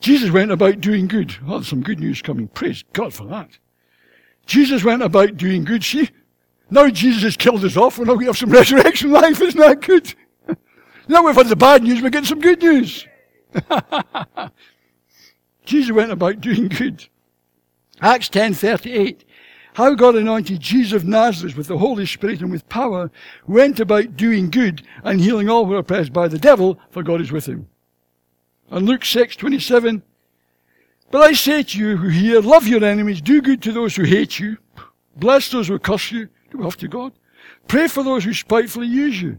Jesus 0.00 0.30
went 0.30 0.52
about 0.52 0.80
doing 0.80 1.08
good. 1.08 1.34
Oh, 1.44 1.62
some 1.62 1.82
good 1.82 1.98
news 1.98 2.22
coming. 2.22 2.46
Praise 2.46 2.84
God 2.92 3.12
for 3.12 3.26
that. 3.26 3.58
Jesus 4.46 4.84
went 4.84 5.02
about 5.02 5.36
doing 5.36 5.64
good. 5.64 5.82
See, 5.82 6.08
now 6.70 6.88
Jesus 6.88 7.24
has 7.24 7.36
killed 7.36 7.64
us 7.64 7.76
off. 7.76 7.98
We're 7.98 8.04
now 8.04 8.14
going 8.14 8.26
to 8.26 8.26
have 8.26 8.38
some 8.38 8.50
resurrection 8.50 9.10
life. 9.10 9.40
Isn't 9.40 9.60
that 9.60 9.80
good? 9.80 10.14
now 11.08 11.24
we've 11.24 11.34
had 11.34 11.48
the 11.48 11.56
bad 11.56 11.82
news. 11.82 12.00
We're 12.00 12.10
getting 12.10 12.28
some 12.28 12.40
good 12.40 12.62
news. 12.62 13.08
Jesus 15.64 15.90
went 15.90 16.12
about 16.12 16.40
doing 16.40 16.68
good. 16.68 17.08
Acts 18.00 18.28
10:38 18.28 19.24
how 19.78 19.94
God 19.94 20.16
anointed 20.16 20.58
Jesus 20.58 20.92
of 20.92 21.06
Nazareth 21.06 21.56
with 21.56 21.68
the 21.68 21.78
Holy 21.78 22.04
Spirit 22.04 22.40
and 22.40 22.50
with 22.50 22.68
power, 22.68 23.12
went 23.46 23.78
about 23.78 24.16
doing 24.16 24.50
good 24.50 24.82
and 25.04 25.20
healing 25.20 25.48
all 25.48 25.64
who 25.66 25.70
were 25.70 25.78
oppressed 25.78 26.12
by 26.12 26.26
the 26.26 26.36
devil, 26.36 26.80
for 26.90 27.04
God 27.04 27.20
is 27.20 27.30
with 27.30 27.46
him. 27.46 27.68
And 28.70 28.86
Luke 28.86 29.04
6, 29.04 29.36
27, 29.36 30.02
But 31.12 31.22
I 31.22 31.32
say 31.32 31.62
to 31.62 31.78
you 31.78 31.96
who 31.96 32.08
hear, 32.08 32.40
love 32.40 32.66
your 32.66 32.82
enemies, 32.82 33.20
do 33.20 33.40
good 33.40 33.62
to 33.62 33.72
those 33.72 33.94
who 33.94 34.02
hate 34.02 34.40
you, 34.40 34.56
bless 35.14 35.48
those 35.48 35.68
who 35.68 35.78
curse 35.78 36.10
you, 36.10 36.28
do 36.50 36.64
off 36.64 36.76
to 36.78 36.88
God. 36.88 37.12
Pray 37.68 37.86
for 37.86 38.02
those 38.02 38.24
who 38.24 38.34
spitefully 38.34 38.88
use 38.88 39.22
you. 39.22 39.38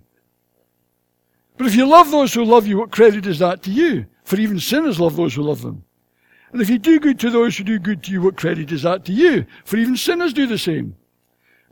But 1.57 1.67
if 1.67 1.75
you 1.75 1.85
love 1.85 2.11
those 2.11 2.33
who 2.33 2.45
love 2.45 2.65
you, 2.65 2.77
what 2.77 2.91
credit 2.91 3.25
is 3.25 3.39
that 3.39 3.61
to 3.63 3.71
you? 3.71 4.05
For 4.23 4.39
even 4.39 4.61
sinners 4.61 5.01
love 5.01 5.17
those 5.17 5.33
who 5.33 5.41
love 5.41 5.61
them. 5.61 5.83
And 6.51 6.61
if 6.61 6.69
you 6.69 6.79
do 6.79 6.99
good 6.99 7.19
to 7.19 7.29
those 7.29 7.57
who 7.57 7.63
do 7.63 7.79
good 7.79 8.03
to 8.03 8.11
you, 8.11 8.21
what 8.21 8.37
credit 8.37 8.71
is 8.71 8.83
that 8.83 9.05
to 9.05 9.13
you? 9.13 9.45
For 9.65 9.77
even 9.77 9.95
sinners 9.95 10.33
do 10.33 10.47
the 10.47 10.57
same. 10.57 10.95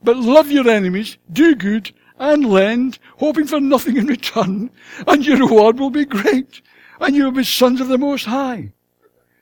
But 0.02 0.16
love 0.16 0.50
your 0.50 0.68
enemies, 0.68 1.18
do 1.32 1.54
good, 1.54 1.92
and 2.18 2.44
lend, 2.46 2.98
hoping 3.16 3.46
for 3.46 3.60
nothing 3.60 3.96
in 3.96 4.06
return, 4.06 4.70
and 5.06 5.26
your 5.26 5.38
reward 5.38 5.78
will 5.78 5.90
be 5.90 6.04
great, 6.04 6.62
and 7.00 7.14
you 7.14 7.24
will 7.24 7.32
be 7.32 7.44
sons 7.44 7.80
of 7.80 7.88
the 7.88 7.98
Most 7.98 8.24
High. 8.24 8.72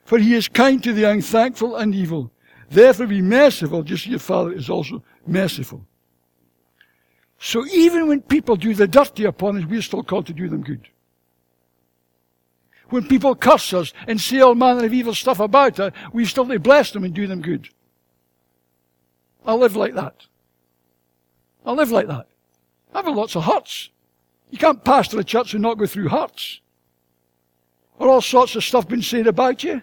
For 0.05 0.18
he 0.18 0.35
is 0.35 0.49
kind 0.49 0.83
to 0.85 0.92
the 0.92 1.05
unthankful 1.05 1.77
and 1.77 1.94
evil. 1.94 2.31
Therefore 2.70 3.07
be 3.07 3.22
merciful, 3.22 3.83
just 3.83 4.05
as 4.05 4.11
your 4.11 4.18
Father 4.18 4.53
is 4.53 4.70
also 4.70 5.03
merciful. 5.27 5.85
So 7.38 7.66
even 7.66 8.09
when 8.09 8.22
people 8.22 8.57
do 8.57 8.75
the 8.75 8.88
dirty 8.88 9.25
upon 9.25 9.59
us, 9.59 9.64
we're 9.64 9.83
still 9.83 10.03
called 10.03 10.27
to 10.27 10.33
do 10.33 10.49
them 10.49 10.62
good. 10.62 10.88
When 12.88 13.09
people 13.09 13.35
curse 13.35 13.72
us 13.72 13.92
and 14.07 14.20
say 14.20 14.40
all 14.40 14.55
manner 14.55 14.85
of 14.85 14.94
evil 14.94 15.14
stuff 15.14 15.40
about 15.40 15.81
us, 15.81 15.92
we 16.12 16.25
still 16.25 16.46
to 16.46 16.59
bless 16.59 16.92
them 16.92 17.05
and 17.05 17.12
do 17.12 17.27
them 17.27 17.42
good. 17.42 17.68
I 19.44 19.55
live 19.55 19.77
like 19.77 19.94
that. 19.94 20.27
I 21.64 21.72
live 21.72 21.90
like 21.90 22.07
that. 22.07 22.29
I 22.94 23.03
have 23.03 23.14
lots 23.14 23.37
of 23.37 23.44
hurts. 23.44 23.90
You 24.51 24.59
can't 24.59 24.85
pastor 24.85 25.18
a 25.18 25.25
church 25.25 25.53
and 25.55 25.62
not 25.62 25.79
go 25.79 25.87
through 25.87 26.09
hurts. 26.09 26.61
Or 27.99 28.09
all 28.09 28.20
sorts 28.20 28.55
of 28.55 28.64
stuff 28.64 28.88
been 28.88 29.03
said 29.03 29.27
about 29.27 29.64
you. 29.64 29.83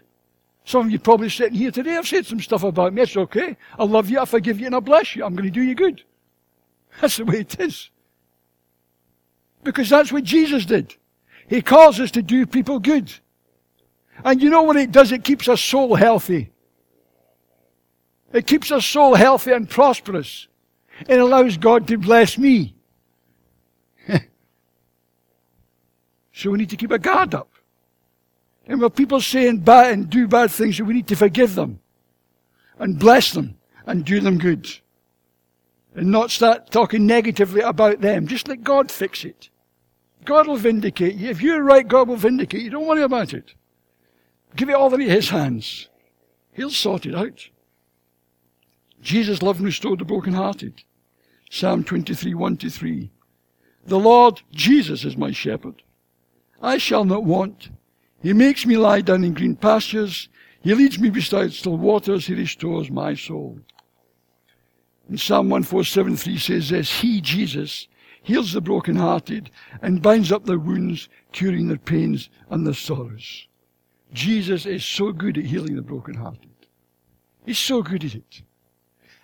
Some 0.66 0.86
of 0.86 0.92
you 0.92 1.00
probably 1.00 1.30
sitting 1.30 1.58
here 1.58 1.72
today 1.72 1.92
have 1.92 2.08
said 2.08 2.26
some 2.26 2.40
stuff 2.40 2.64
about 2.64 2.94
me. 2.94 3.02
It's 3.02 3.18
okay. 3.18 3.58
I 3.78 3.84
love 3.84 4.10
you, 4.10 4.20
I 4.20 4.26
forgive 4.26 4.60
you, 4.60 4.68
and 4.68 4.76
I 4.76 4.80
bless 4.80 5.16
you. 5.16 5.26
I'm 5.26 5.36
going 5.36 5.46
to 5.46 5.52
do 5.52 5.62
you 5.62 5.76
good. 5.76 6.04
That's 7.02 7.18
the 7.18 7.26
way 7.26 7.42
it 7.42 7.60
is. 7.60 7.90
Because 9.64 9.90
that's 9.90 10.12
what 10.12 10.24
Jesus 10.24 10.66
did. 10.66 10.96
He 11.48 11.62
calls 11.62 12.00
us 12.00 12.12
to 12.12 12.22
do 12.22 12.46
people 12.46 12.80
good. 12.80 13.12
And 14.24 14.42
you 14.42 14.50
know 14.50 14.64
what 14.64 14.78
it 14.78 14.92
does? 14.92 15.12
It 15.12 15.24
keeps 15.24 15.48
our 15.48 15.58
soul 15.58 15.96
healthy. 15.96 16.52
It 18.32 18.48
keeps 18.48 18.72
our 18.72 18.82
soul 18.82 19.16
healthy 19.16 19.52
and 19.52 19.70
prosperous. 19.70 20.48
It 21.08 21.20
allows 21.20 21.58
God 21.58 21.88
to 21.88 21.98
bless 21.98 22.38
me. 22.38 22.76
so 26.32 26.52
we 26.52 26.58
need 26.58 26.70
to 26.70 26.78
keep 26.78 26.92
a 26.92 27.00
guard 27.00 27.36
up. 27.36 27.50
And 28.66 28.80
when 28.80 28.90
people 28.92 29.20
say 29.20 29.48
and 29.48 29.64
bad 29.64 29.92
and 29.94 30.10
do 30.10 30.28
bad 30.28 30.52
things, 30.52 30.82
we 30.82 30.94
need 30.94 31.08
to 31.08 31.16
forgive 31.16 31.56
them 31.56 31.80
and 32.80 32.98
bless 32.98 33.32
them 33.34 33.58
and 33.86 34.06
do 34.06 34.20
them 34.20 34.38
good. 34.38 34.70
And 35.96 36.12
not 36.12 36.32
start 36.32 36.72
talking 36.72 37.06
negatively 37.06 37.62
about 37.62 38.02
them. 38.02 38.26
Just 38.28 38.48
let 38.48 38.64
God 38.64 38.90
fix 38.90 39.26
it. 39.26 39.50
God 40.26 40.48
will 40.48 40.58
vindicate 40.58 41.16
you. 41.16 41.30
If 41.30 41.42
you're 41.42 41.64
right, 41.64 41.88
God 41.88 42.08
will 42.08 42.16
vindicate 42.16 42.62
you. 42.62 42.70
Don't 42.70 42.88
worry 42.88 43.04
about 43.04 43.34
it. 43.34 43.54
Give 44.56 44.70
it 44.70 44.76
all 44.76 44.94
in 44.94 45.02
His 45.02 45.30
hands. 45.30 45.90
He'll 46.54 46.70
sort 46.70 47.06
it 47.06 47.16
out. 47.16 47.50
Jesus 49.02 49.42
loved 49.42 49.60
and 49.60 49.66
restored 49.66 50.00
the 50.00 50.06
brokenhearted. 50.06 50.84
Psalm 51.50 51.84
23, 51.84 52.34
1 52.34 52.58
to 52.58 52.70
3. 52.70 53.12
The 53.86 54.00
Lord 54.00 54.42
Jesus 54.52 55.04
is 55.04 55.18
my 55.18 55.32
shepherd. 55.32 55.84
I 56.62 56.78
shall 56.78 57.04
not 57.04 57.26
want. 57.26 57.70
He 58.22 58.32
makes 58.32 58.66
me 58.66 58.78
lie 58.78 59.02
down 59.02 59.24
in 59.24 59.34
green 59.34 59.56
pastures. 59.56 60.30
He 60.62 60.74
leads 60.74 60.98
me 60.98 61.10
beside 61.10 61.52
still 61.52 61.78
waters. 61.78 62.26
He 62.26 62.34
restores 62.34 62.90
my 62.90 63.16
soul. 63.16 63.60
And 65.10 65.20
Psalm 65.20 65.50
147.3 65.50 66.40
says 66.40 66.70
this, 66.70 67.02
He, 67.02 67.20
Jesus, 67.20 67.88
heals 68.24 68.54
the 68.54 68.62
brokenhearted, 68.62 69.52
and 69.82 70.02
binds 70.02 70.32
up 70.32 70.46
their 70.46 70.58
wounds, 70.58 71.10
curing 71.32 71.68
their 71.68 71.78
pains 71.78 72.30
and 72.50 72.66
their 72.66 72.74
sorrows. 72.74 73.48
Jesus 74.14 74.66
is 74.66 74.84
so 74.84 75.12
good 75.12 75.38
at 75.38 75.46
healing 75.46 75.76
the 75.76 75.82
brokenhearted. 75.82 76.50
He's 77.46 77.60
so 77.60 77.84
good 77.84 78.04
at 78.04 78.16
it. 78.16 78.42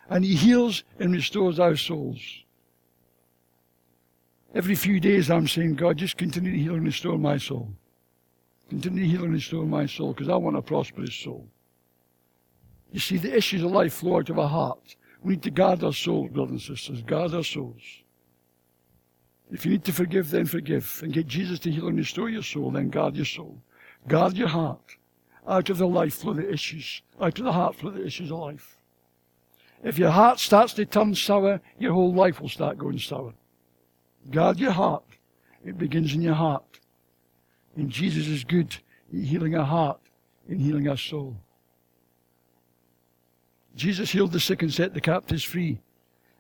And 0.10 0.26
he 0.26 0.36
heals 0.36 0.84
and 1.00 1.14
restores 1.14 1.60
our 1.60 1.76
souls. 1.76 2.20
Every 4.54 4.76
few 4.76 5.00
days 5.00 5.30
I'm 5.30 5.48
saying, 5.48 5.76
God, 5.76 5.98
just 5.98 6.18
continue 6.18 6.52
to 6.52 6.58
heal 6.58 6.74
and 6.74 6.86
restore 6.86 7.18
my 7.18 7.38
soul. 7.38 7.72
Continue 8.70 9.04
to 9.04 9.10
heal 9.10 9.24
and 9.24 9.34
restore 9.34 9.66
my 9.66 9.86
soul 9.86 10.14
because 10.14 10.30
I 10.30 10.36
want 10.36 10.58
a 10.58 10.62
prosperous 10.62 11.14
soul. 11.14 11.48
You 12.92 13.00
see, 13.00 13.18
the 13.18 13.36
issues 13.36 13.64
of 13.64 13.72
life 13.72 13.94
flow 13.94 14.18
out 14.18 14.30
of 14.30 14.40
our 14.40 14.50
heart. 14.50 14.96
We 15.22 15.34
need 15.34 15.44
to 15.44 15.52
guard 15.52 15.84
our 15.84 15.94
souls, 15.94 16.32
brothers 16.32 16.52
and 16.52 16.62
sisters. 16.62 17.02
Guard 17.04 17.36
our 17.36 17.44
souls. 17.44 17.82
If 19.52 19.66
you 19.66 19.72
need 19.72 19.84
to 19.86 19.94
forgive, 19.94 20.30
then 20.30 20.46
forgive. 20.46 21.00
And 21.04 21.14
get 21.14 21.28
Jesus 21.28 21.60
to 21.60 21.72
heal 21.72 21.88
and 21.88 21.98
restore 21.98 22.30
your 22.30 22.44
soul, 22.44 22.72
then 22.72 22.90
guard 22.90 23.16
your 23.16 23.26
soul. 23.26 23.58
Guard 24.08 24.38
your 24.38 24.48
heart. 24.48 24.98
Out 25.48 25.70
of 25.70 25.78
the 25.80 25.88
life 25.88 26.16
flow 26.16 26.34
the 26.34 26.52
issues. 26.52 27.02
Out 27.20 27.40
of 27.40 27.46
the 27.46 27.54
heart 27.54 27.76
flow 27.76 27.92
the 27.92 28.06
issues 28.06 28.32
of 28.32 28.40
life. 28.40 28.78
If 29.84 29.98
your 29.98 30.12
heart 30.12 30.40
starts 30.40 30.74
to 30.74 30.86
turn 30.86 31.16
sour, 31.16 31.62
your 31.80 31.94
whole 31.94 32.14
life 32.14 32.42
will 32.42 32.50
start 32.50 32.78
going 32.78 33.00
sour. 33.00 33.34
Guard 34.30 34.60
your 34.60 34.72
heart. 34.72 35.04
It 35.66 35.78
begins 35.78 36.14
in 36.14 36.22
your 36.22 36.36
heart. 36.36 36.80
And 37.76 37.90
Jesus 37.90 38.28
is 38.28 38.44
good 38.44 38.76
in 39.12 39.24
healing 39.24 39.56
our 39.56 39.66
heart, 39.66 40.00
in 40.48 40.60
healing 40.60 40.88
our 40.88 40.98
soul. 40.98 41.38
Jesus 43.76 44.12
healed 44.12 44.34
the 44.34 44.40
sick 44.40 44.62
and 44.62 44.74
set 44.74 44.94
the 44.94 45.02
captives 45.02 45.44
free. 45.44 45.80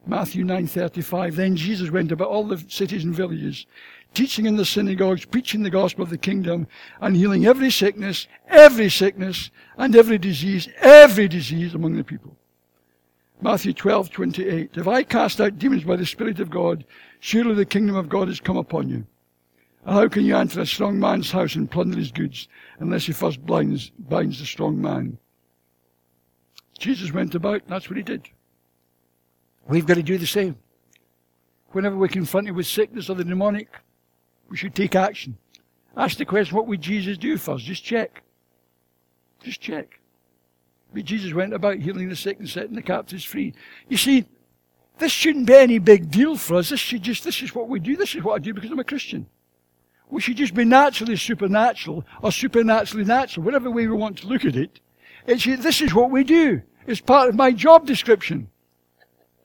Matthew 0.05 0.43
9:35 0.43 1.35
Then 1.35 1.55
Jesus 1.55 1.91
went 1.91 2.11
about 2.11 2.29
all 2.29 2.47
the 2.47 2.63
cities 2.67 3.03
and 3.03 3.13
villages 3.13 3.65
teaching 4.13 4.45
in 4.45 4.55
the 4.55 4.65
synagogues 4.65 5.25
preaching 5.25 5.61
the 5.61 5.69
gospel 5.69 6.03
of 6.03 6.09
the 6.09 6.17
kingdom 6.17 6.67
and 6.99 7.15
healing 7.15 7.45
every 7.45 7.69
sickness 7.69 8.27
every 8.47 8.89
sickness 8.89 9.51
and 9.77 9.95
every 9.95 10.17
disease 10.17 10.67
every 10.79 11.27
disease 11.27 11.73
among 11.75 11.95
the 11.95 12.03
people. 12.03 12.35
Matthew 13.41 13.73
12:28 13.73 14.77
If 14.77 14.87
I 14.87 15.03
cast 15.03 15.39
out 15.39 15.59
demons 15.59 15.83
by 15.83 15.95
the 15.95 16.05
spirit 16.05 16.39
of 16.39 16.49
God 16.49 16.85
surely 17.19 17.53
the 17.53 17.65
kingdom 17.65 17.95
of 17.95 18.09
God 18.09 18.27
has 18.27 18.39
come 18.39 18.57
upon 18.57 18.89
you. 18.89 19.05
And 19.85 19.95
how 19.95 20.07
can 20.07 20.25
you 20.25 20.35
enter 20.35 20.61
a 20.61 20.65
strong 20.65 20.99
man's 20.99 21.31
house 21.31 21.55
and 21.55 21.69
plunder 21.69 21.97
his 21.97 22.11
goods 22.11 22.47
unless 22.79 23.05
he 23.05 23.13
first 23.13 23.45
blinds, 23.45 23.91
binds 23.97 24.39
the 24.39 24.45
strong 24.45 24.81
man? 24.81 25.17
Jesus 26.77 27.11
went 27.11 27.35
about, 27.35 27.67
that's 27.67 27.89
what 27.89 27.97
he 27.97 28.03
did. 28.03 28.29
We've 29.69 29.85
got 29.85 29.95
to 29.95 30.03
do 30.03 30.17
the 30.17 30.27
same. 30.27 30.57
Whenever 31.71 31.95
we're 31.95 32.07
confronted 32.07 32.55
with 32.55 32.65
sickness 32.65 33.09
or 33.09 33.13
the 33.13 33.23
demonic, 33.23 33.69
we 34.49 34.57
should 34.57 34.73
take 34.73 34.95
action. 34.95 35.37
Ask 35.95 36.17
the 36.17 36.25
question, 36.25 36.57
what 36.57 36.65
would 36.67 36.81
Jesus 36.81 37.17
do 37.17 37.37
first? 37.37 37.65
Just 37.65 37.83
check. 37.83 38.23
Just 39.43 39.61
check. 39.61 39.99
But 40.91 41.05
Jesus 41.05 41.33
went 41.33 41.53
about 41.53 41.77
healing 41.77 42.09
the 42.09 42.15
sick 42.15 42.39
and 42.39 42.49
setting 42.49 42.73
the 42.73 42.81
captives 42.81 43.23
free. 43.23 43.53
You 43.87 43.97
see, 43.97 44.25
this 44.97 45.11
shouldn't 45.11 45.45
be 45.45 45.53
any 45.53 45.77
big 45.77 46.09
deal 46.09 46.35
for 46.35 46.55
us. 46.55 46.69
This 46.69 46.79
should 46.79 47.03
just, 47.03 47.23
this 47.23 47.43
is 47.43 47.53
what 47.53 47.69
we 47.69 47.79
do. 47.79 47.95
This 47.95 48.15
is 48.15 48.23
what 48.23 48.33
I 48.33 48.39
do 48.39 48.55
because 48.55 48.71
I'm 48.71 48.79
a 48.79 48.83
Christian. 48.83 49.27
We 50.09 50.19
should 50.19 50.37
just 50.37 50.55
be 50.55 50.65
naturally 50.65 51.15
supernatural 51.15 52.03
or 52.23 52.31
supernaturally 52.31 53.05
natural, 53.05 53.45
whatever 53.45 53.69
way 53.69 53.85
we 53.85 53.95
want 53.95 54.17
to 54.19 54.27
look 54.27 54.45
at 54.45 54.55
it. 54.55 54.79
It's, 55.27 55.45
this 55.45 55.81
is 55.81 55.93
what 55.93 56.09
we 56.09 56.23
do. 56.23 56.63
It's 56.87 57.01
part 57.01 57.29
of 57.29 57.35
my 57.35 57.51
job 57.51 57.85
description. 57.85 58.49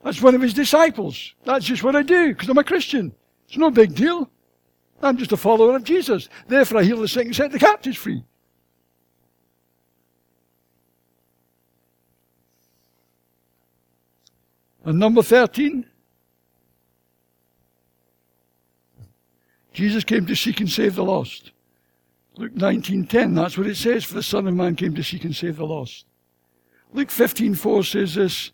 That's 0.05 0.21
one 0.21 0.35
of 0.35 0.43
his 0.43 0.53
disciples. 0.53 1.35
That's 1.45 1.65
just 1.65 1.83
what 1.83 1.97
I 1.97 2.03
do 2.03 2.29
because 2.29 2.49
I'm 2.51 2.59
a 2.59 2.65
Christian. 2.65 3.15
It's 3.49 3.57
no 3.57 3.71
big 3.71 3.95
deal. 3.95 4.31
I'm 5.03 5.17
just 5.17 5.33
a 5.33 5.37
follower 5.37 5.75
of 5.75 5.83
Jesus. 5.83 6.29
Therefore, 6.47 6.81
I 6.81 6.85
heal 6.85 7.01
the 7.01 7.09
sick 7.09 7.27
and 7.27 7.35
set 7.35 7.51
the 7.51 7.59
captives 7.59 7.97
free. 7.97 8.23
And 14.85 14.99
number 14.99 15.23
13, 15.23 15.87
Jesus 19.73 20.05
came 20.05 20.27
to 20.27 20.37
seek 20.37 20.61
and 20.61 20.71
save 20.71 20.95
the 20.95 21.05
lost. 21.05 21.53
Luke 22.37 22.55
19.10, 22.55 23.35
that's 23.35 23.57
what 23.57 23.67
it 23.67 23.77
says, 23.77 24.05
for 24.05 24.15
the 24.15 24.23
Son 24.23 24.47
of 24.47 24.55
Man 24.55 24.77
came 24.77 24.95
to 24.95 25.03
seek 25.03 25.25
and 25.25 25.35
save 25.35 25.57
the 25.57 25.67
lost. 25.67 26.05
Luke 26.93 27.09
15:4 27.09 27.85
says 27.85 28.15
this, 28.15 28.53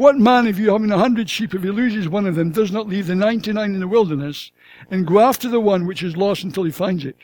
What 0.00 0.16
man 0.16 0.46
of 0.46 0.58
you 0.58 0.70
having 0.70 0.90
a 0.92 0.96
hundred 0.96 1.28
sheep, 1.28 1.54
if 1.54 1.62
he 1.62 1.68
loses 1.68 2.08
one 2.08 2.24
of 2.24 2.34
them, 2.34 2.52
does 2.52 2.72
not 2.72 2.88
leave 2.88 3.06
the 3.06 3.14
ninety-nine 3.14 3.74
in 3.74 3.80
the 3.80 3.86
wilderness 3.86 4.50
and 4.90 5.06
go 5.06 5.18
after 5.18 5.46
the 5.46 5.60
one 5.60 5.84
which 5.84 6.02
is 6.02 6.16
lost 6.16 6.42
until 6.42 6.64
he 6.64 6.70
finds 6.70 7.04
it? 7.04 7.16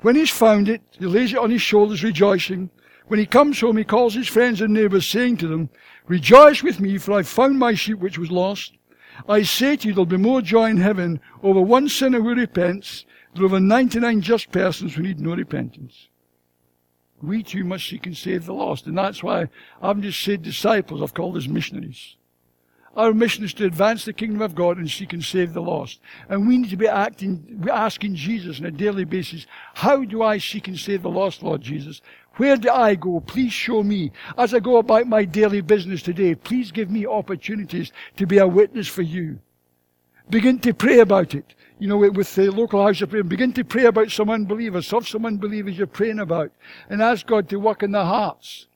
When 0.00 0.16
he's 0.16 0.30
found 0.30 0.70
it, 0.70 0.80
he 0.98 1.04
lays 1.04 1.34
it 1.34 1.38
on 1.38 1.50
his 1.50 1.60
shoulders 1.60 2.02
rejoicing. 2.02 2.70
When 3.08 3.20
he 3.20 3.26
comes 3.26 3.60
home, 3.60 3.76
he 3.76 3.84
calls 3.84 4.14
his 4.14 4.26
friends 4.26 4.62
and 4.62 4.72
neighbors, 4.72 5.06
saying 5.06 5.36
to 5.36 5.48
them, 5.48 5.68
Rejoice 6.06 6.62
with 6.62 6.80
me, 6.80 6.96
for 6.96 7.12
I 7.12 7.16
have 7.18 7.28
found 7.28 7.58
my 7.58 7.74
sheep 7.74 7.98
which 7.98 8.16
was 8.16 8.30
lost. 8.30 8.72
I 9.28 9.42
say 9.42 9.76
to 9.76 9.88
you, 9.88 9.92
there'll 9.92 10.06
be 10.06 10.16
more 10.16 10.40
joy 10.40 10.70
in 10.70 10.78
heaven 10.78 11.20
over 11.42 11.60
one 11.60 11.90
sinner 11.90 12.22
who 12.22 12.34
repents 12.34 13.04
than 13.34 13.44
over 13.44 13.60
ninety-nine 13.60 14.22
just 14.22 14.50
persons 14.50 14.94
who 14.94 15.02
need 15.02 15.20
no 15.20 15.34
repentance 15.34 16.07
we 17.22 17.42
too 17.42 17.64
must 17.64 17.88
seek 17.88 18.06
and 18.06 18.16
save 18.16 18.46
the 18.46 18.54
lost. 18.54 18.86
And 18.86 18.96
that's 18.96 19.22
why 19.22 19.48
I 19.82 19.86
haven't 19.88 20.02
just 20.02 20.22
said 20.22 20.42
disciples, 20.42 21.02
I've 21.02 21.14
called 21.14 21.36
us 21.36 21.46
missionaries. 21.46 22.16
Our 22.96 23.12
mission 23.12 23.44
is 23.44 23.54
to 23.54 23.66
advance 23.66 24.04
the 24.04 24.12
kingdom 24.12 24.42
of 24.42 24.56
God 24.56 24.76
and 24.76 24.90
seek 24.90 25.12
and 25.12 25.22
save 25.22 25.52
the 25.52 25.62
lost. 25.62 26.00
And 26.28 26.48
we 26.48 26.58
need 26.58 26.70
to 26.70 26.76
be 26.76 26.88
acting, 26.88 27.64
asking 27.70 28.16
Jesus 28.16 28.58
on 28.58 28.66
a 28.66 28.70
daily 28.72 29.04
basis, 29.04 29.46
how 29.74 30.04
do 30.04 30.22
I 30.22 30.38
seek 30.38 30.66
and 30.66 30.78
save 30.78 31.02
the 31.02 31.10
lost, 31.10 31.42
Lord 31.42 31.60
Jesus? 31.60 32.00
Where 32.38 32.56
do 32.56 32.70
I 32.70 32.94
go? 32.94 33.20
Please 33.20 33.52
show 33.52 33.82
me. 33.82 34.10
As 34.36 34.52
I 34.54 34.58
go 34.58 34.78
about 34.78 35.06
my 35.06 35.24
daily 35.24 35.60
business 35.60 36.02
today, 36.02 36.34
please 36.34 36.72
give 36.72 36.90
me 36.90 37.06
opportunities 37.06 37.92
to 38.16 38.26
be 38.26 38.38
a 38.38 38.48
witness 38.48 38.88
for 38.88 39.02
you. 39.02 39.38
Begin 40.30 40.58
to 40.60 40.74
pray 40.74 41.00
about 41.00 41.34
it 41.34 41.54
you 41.78 41.86
know, 41.86 41.96
with 41.96 42.34
the 42.34 42.50
local 42.50 42.82
house 42.82 43.00
of 43.02 43.10
prayer, 43.10 43.22
begin 43.22 43.52
to 43.52 43.64
pray 43.64 43.84
about 43.84 44.10
some 44.10 44.30
unbelievers, 44.30 44.86
solve 44.86 45.06
some 45.06 45.24
unbelievers 45.24 45.78
you're 45.78 45.86
praying 45.86 46.18
about, 46.18 46.50
and 46.88 47.00
ask 47.00 47.26
God 47.26 47.48
to 47.48 47.60
work 47.60 47.82
in 47.82 47.92
their 47.92 48.04
hearts. 48.04 48.66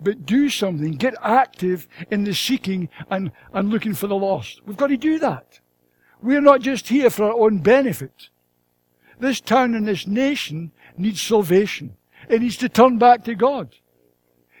But 0.00 0.26
do 0.26 0.48
something. 0.50 0.92
Get 0.92 1.14
active 1.22 1.88
in 2.10 2.24
the 2.24 2.34
seeking 2.34 2.88
and, 3.08 3.32
and 3.54 3.70
looking 3.70 3.94
for 3.94 4.06
the 4.06 4.16
lost. 4.16 4.60
We've 4.66 4.76
got 4.76 4.88
to 4.88 4.96
do 4.96 5.18
that. 5.20 5.60
We're 6.20 6.40
not 6.40 6.60
just 6.60 6.88
here 6.88 7.08
for 7.08 7.24
our 7.24 7.38
own 7.38 7.58
benefit. 7.58 8.28
This 9.18 9.40
town 9.40 9.74
and 9.74 9.86
this 9.86 10.06
nation 10.06 10.72
needs 10.96 11.22
salvation. 11.22 11.96
It 12.28 12.42
needs 12.42 12.56
to 12.58 12.68
turn 12.68 12.98
back 12.98 13.24
to 13.24 13.34
God. 13.34 13.76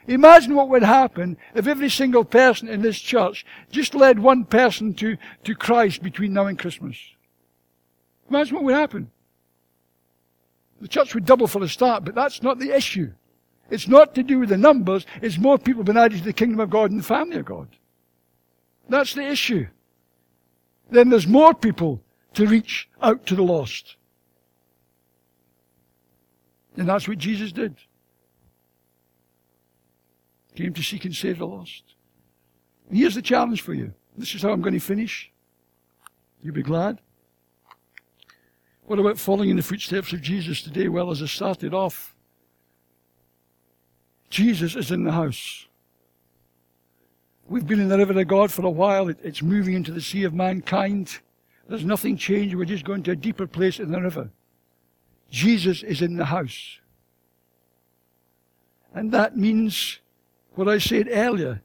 Imagine 0.06 0.54
what 0.54 0.68
would 0.68 0.82
happen 0.82 1.36
if 1.54 1.66
every 1.66 1.88
single 1.88 2.24
person 2.24 2.68
in 2.68 2.82
this 2.82 2.98
church 2.98 3.46
just 3.70 3.94
led 3.94 4.18
one 4.18 4.44
person 4.44 4.94
to, 4.94 5.16
to 5.44 5.54
Christ 5.54 6.02
between 6.02 6.32
now 6.32 6.46
and 6.46 6.58
Christmas. 6.58 6.96
Imagine 8.28 8.56
what 8.56 8.64
would 8.64 8.74
happen. 8.74 9.10
The 10.80 10.88
church 10.88 11.14
would 11.14 11.24
double 11.24 11.46
for 11.46 11.60
the 11.60 11.68
start, 11.68 12.04
but 12.04 12.14
that's 12.14 12.42
not 12.42 12.58
the 12.58 12.74
issue. 12.74 13.12
It's 13.70 13.86
not 13.86 14.14
to 14.16 14.22
do 14.22 14.40
with 14.40 14.48
the 14.48 14.56
numbers, 14.56 15.06
it's 15.22 15.38
more 15.38 15.58
people 15.58 15.84
being 15.84 15.96
added 15.96 16.18
to 16.18 16.24
the 16.24 16.32
kingdom 16.32 16.58
of 16.58 16.70
God 16.70 16.90
and 16.90 16.98
the 16.98 17.04
family 17.04 17.36
of 17.36 17.44
God. 17.44 17.68
That's 18.88 19.14
the 19.14 19.26
issue. 19.26 19.68
Then 20.90 21.08
there's 21.08 21.26
more 21.26 21.54
people 21.54 22.02
to 22.34 22.46
reach 22.46 22.88
out 23.00 23.24
to 23.26 23.36
the 23.36 23.42
lost. 23.42 23.96
And 26.76 26.88
that's 26.88 27.06
what 27.06 27.18
Jesus 27.18 27.52
did. 27.52 27.76
Came 30.54 30.74
to 30.74 30.82
seek 30.82 31.04
and 31.04 31.14
save 31.14 31.38
the 31.38 31.46
lost. 31.46 31.82
And 32.88 32.98
here's 32.98 33.14
the 33.14 33.22
challenge 33.22 33.62
for 33.62 33.74
you. 33.74 33.94
This 34.16 34.34
is 34.34 34.42
how 34.42 34.50
I'm 34.50 34.60
going 34.60 34.74
to 34.74 34.80
finish. 34.80 35.30
You'll 36.42 36.54
be 36.54 36.62
glad. 36.62 37.00
What 38.84 38.98
about 38.98 39.18
following 39.18 39.50
in 39.50 39.56
the 39.56 39.62
footsteps 39.62 40.12
of 40.12 40.20
Jesus 40.20 40.60
today? 40.60 40.88
Well, 40.88 41.10
as 41.10 41.22
I 41.22 41.26
started 41.26 41.72
off, 41.72 42.14
Jesus 44.28 44.76
is 44.76 44.90
in 44.90 45.04
the 45.04 45.12
house. 45.12 45.66
We've 47.48 47.66
been 47.66 47.80
in 47.80 47.88
the 47.88 47.98
river 47.98 48.18
of 48.18 48.28
God 48.28 48.50
for 48.50 48.64
a 48.64 48.70
while. 48.70 49.08
it's 49.08 49.42
moving 49.42 49.74
into 49.74 49.92
the 49.92 50.00
sea 50.00 50.24
of 50.24 50.34
mankind. 50.34 51.20
There's 51.68 51.84
nothing 51.84 52.16
changed. 52.16 52.54
We're 52.54 52.64
just 52.64 52.84
going 52.84 53.02
to 53.04 53.12
a 53.12 53.16
deeper 53.16 53.46
place 53.46 53.78
in 53.78 53.92
the 53.92 54.00
river. 54.00 54.30
Jesus 55.30 55.82
is 55.82 56.02
in 56.02 56.16
the 56.16 56.26
house. 56.26 56.78
And 58.94 59.12
that 59.12 59.36
means 59.36 60.00
what 60.54 60.68
I 60.68 60.78
said 60.78 61.08
earlier. 61.10 61.62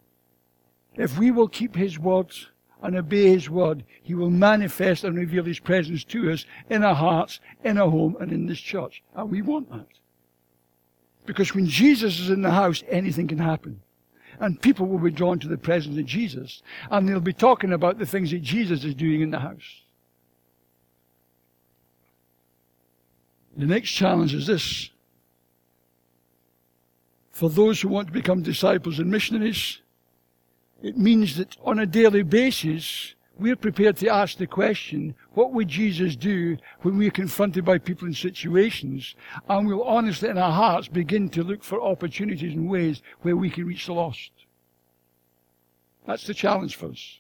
If 0.96 1.18
we 1.18 1.32
will 1.32 1.48
keep 1.48 1.76
His 1.76 2.00
words 2.00 2.50
and 2.82 2.96
obey 2.96 3.30
His 3.30 3.50
word, 3.50 3.84
He 4.02 4.16
will 4.16 4.30
manifest 4.30 5.04
and 5.04 5.16
reveal 5.16 5.44
His 5.44 5.60
presence 5.60 6.04
to 6.06 6.32
us 6.32 6.46
in 6.70 6.84
our 6.84 6.96
hearts, 6.96 7.40
in 7.64 7.78
our 7.78 7.90
home, 7.90 8.18
and 8.20 8.32
in 8.32 8.48
this 8.48 8.60
church. 8.60 9.04
And 9.16 9.30
we 9.30 9.42
want 9.42 9.70
that. 9.72 9.88
Because 11.26 11.54
when 11.54 11.68
Jesus 11.68 12.20
is 12.20 12.30
in 12.30 12.42
the 12.42 12.52
house, 12.52 12.84
anything 12.90 13.28
can 13.28 13.38
happen. 13.38 13.82
And 14.40 14.62
people 14.62 14.86
will 14.86 15.00
be 15.00 15.12
drawn 15.12 15.40
to 15.40 15.48
the 15.48 15.58
presence 15.58 15.98
of 15.98 16.06
Jesus. 16.06 16.62
And 16.90 17.08
they'll 17.08 17.20
be 17.20 17.34
talking 17.34 17.74
about 17.74 17.98
the 17.98 18.06
things 18.06 18.32
that 18.32 18.42
Jesus 18.42 18.84
is 18.84 18.96
doing 18.96 19.22
in 19.22 19.32
the 19.32 19.40
house. 19.40 19.82
The 23.58 23.66
next 23.66 23.90
challenge 23.90 24.36
is 24.36 24.46
this 24.46 24.92
for 27.38 27.52
those 27.52 27.80
who 27.80 27.88
want 27.88 28.08
to 28.08 28.14
become 28.14 28.42
disciples 28.42 28.98
and 28.98 29.12
missionaries, 29.12 29.80
it 30.82 30.98
means 30.98 31.38
that 31.38 31.56
on 31.64 31.78
a 31.78 31.86
daily 31.86 32.24
basis, 32.24 33.14
we're 33.38 33.56
prepared 33.56 33.96
to 33.98 34.10
ask 34.10 34.40
the 34.40 34.48
question, 34.48 35.14
what 35.36 35.54
would 35.54 35.68
Jesus 35.68 36.16
do 36.16 36.58
when 36.82 36.98
we're 36.98 37.12
confronted 37.12 37.64
by 37.64 37.78
people 37.78 38.08
in 38.08 38.16
situations? 38.16 39.14
And 39.48 39.68
we'll 39.68 39.84
honestly 39.84 40.30
in 40.30 40.40
our 40.40 40.52
hearts 40.52 40.88
begin 40.88 41.30
to 41.30 41.44
look 41.44 41.64
for 41.64 41.80
opportunities 41.80 42.56
and 42.56 42.68
ways 42.68 43.04
where 43.22 43.38
we 43.38 43.52
can 43.52 43.68
reach 43.68 43.86
the 43.86 43.94
lost. 43.94 44.32
That's 46.08 46.26
the 46.26 46.34
challenge 46.34 46.76
for 46.76 46.88
us. 46.88 47.20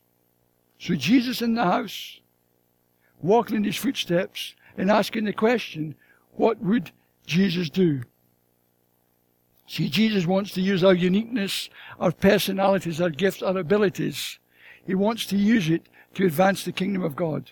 So 0.79 0.95
Jesus 0.95 1.43
in 1.43 1.53
the 1.53 1.63
house, 1.63 2.21
walking 3.21 3.57
in 3.57 3.63
his 3.63 3.77
footsteps 3.77 4.55
and 4.79 4.89
asking 4.89 5.25
the 5.25 5.33
question, 5.33 5.93
what 6.31 6.59
would 6.63 6.89
Jesus 7.27 7.69
do? 7.69 8.01
See, 9.67 9.89
Jesus 9.89 10.25
wants 10.25 10.51
to 10.53 10.61
use 10.61 10.83
our 10.83 10.93
uniqueness, 10.93 11.69
our 11.99 12.13
personalities, 12.13 13.01
our 13.01 13.09
gifts, 13.09 13.43
our 13.43 13.57
abilities. 13.57 14.39
He 14.85 14.95
wants 14.95 15.25
to 15.27 15.37
use 15.37 15.69
it 15.69 15.89
to 16.15 16.25
advance 16.25 16.63
the 16.63 16.71
kingdom 16.71 17.03
of 17.03 17.17
God 17.17 17.51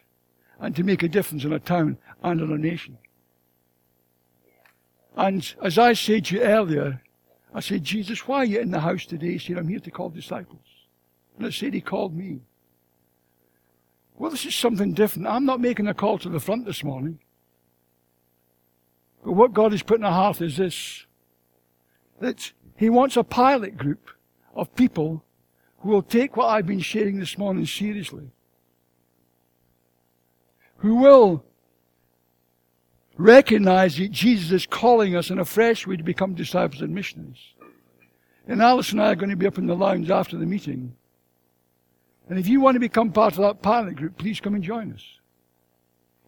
and 0.59 0.74
to 0.76 0.84
make 0.84 1.03
a 1.03 1.09
difference 1.09 1.43
in 1.43 1.51
a 1.51 1.59
town 1.59 1.97
and 2.24 2.39
in 2.39 2.51
a 2.51 2.57
nation. 2.57 2.97
And 5.18 5.53
as 5.61 5.78
I 5.78 5.93
said 5.93 6.26
to 6.26 6.36
you 6.36 6.41
earlier, 6.41 7.01
I 7.53 7.59
said, 7.59 7.84
Jesus, 7.84 8.28
why 8.28 8.38
are 8.38 8.45
you 8.45 8.59
in 8.59 8.72
the 8.72 8.80
house 8.80 9.05
today? 9.05 9.34
He 9.34 9.39
said, 9.39 9.57
I'm 9.57 9.68
here 9.68 9.80
to 9.80 9.91
call 9.91 10.09
disciples. 10.09 10.59
And 11.38 11.45
I 11.45 11.49
said, 11.49 11.74
He 11.74 11.82
called 11.82 12.16
me. 12.16 12.41
Well, 14.18 14.32
this 14.32 14.45
is 14.45 14.55
something 14.55 14.93
different. 14.93 15.28
I'm 15.28 15.45
not 15.45 15.59
making 15.59 15.88
a 15.88 15.93
call 15.93 16.18
to 16.20 16.30
the 16.30 16.39
front 16.39 16.66
this 16.66 16.84
morning. 16.84 17.20
But 19.24 19.34
what 19.34 19.53
God 19.53 19.74
has 19.74 19.84
put 19.84 19.99
in 19.99 20.05
our 20.05 20.11
heart 20.11 20.41
is 20.41 20.57
this 20.57 21.05
that 22.20 22.51
He 22.76 22.89
wants 22.89 23.18
a 23.18 23.24
pilot 23.24 23.78
group 23.78 24.09
of 24.53 24.74
people 24.76 25.24
who 25.80 25.89
will 25.89 26.01
take 26.01 26.36
what 26.36 26.47
I've 26.47 26.68
been 26.68 26.80
sharing 26.80 27.20
this 27.20 27.38
morning 27.38 27.66
seriously 27.66 28.32
who 30.78 30.95
will 30.95 31.43
recognize 33.18 33.97
that 33.97 34.11
Jesus 34.11 34.51
is 34.51 34.66
calling 34.68 35.16
us 35.16 35.30
in 35.30 35.39
a 35.39 35.45
fresh 35.45 35.88
way 35.88 35.95
to 35.95 36.03
become 36.03 36.36
disciples 36.36 36.82
and 36.82 36.93
missionaries. 36.93 37.53
And 38.47 38.61
Alice 38.61 38.91
and 38.91 39.01
I 39.01 39.11
are 39.11 39.16
going 39.16 39.30
to 39.30 39.36
be 39.36 39.47
up 39.47 39.57
in 39.57 39.66
the 39.66 39.76
lounge 39.76 40.11
after 40.11 40.38
the 40.38 40.45
meeting. 40.45 40.95
And 42.30 42.38
if 42.38 42.47
you 42.47 42.59
want 42.59 42.76
to 42.76 42.80
become 42.80 43.11
part 43.11 43.34
of 43.34 43.39
that 43.39 43.61
pilot 43.61 43.95
group, 43.95 44.18
please 44.18 44.39
come 44.39 44.53
and 44.53 44.63
join 44.63 44.93
us. 44.93 45.03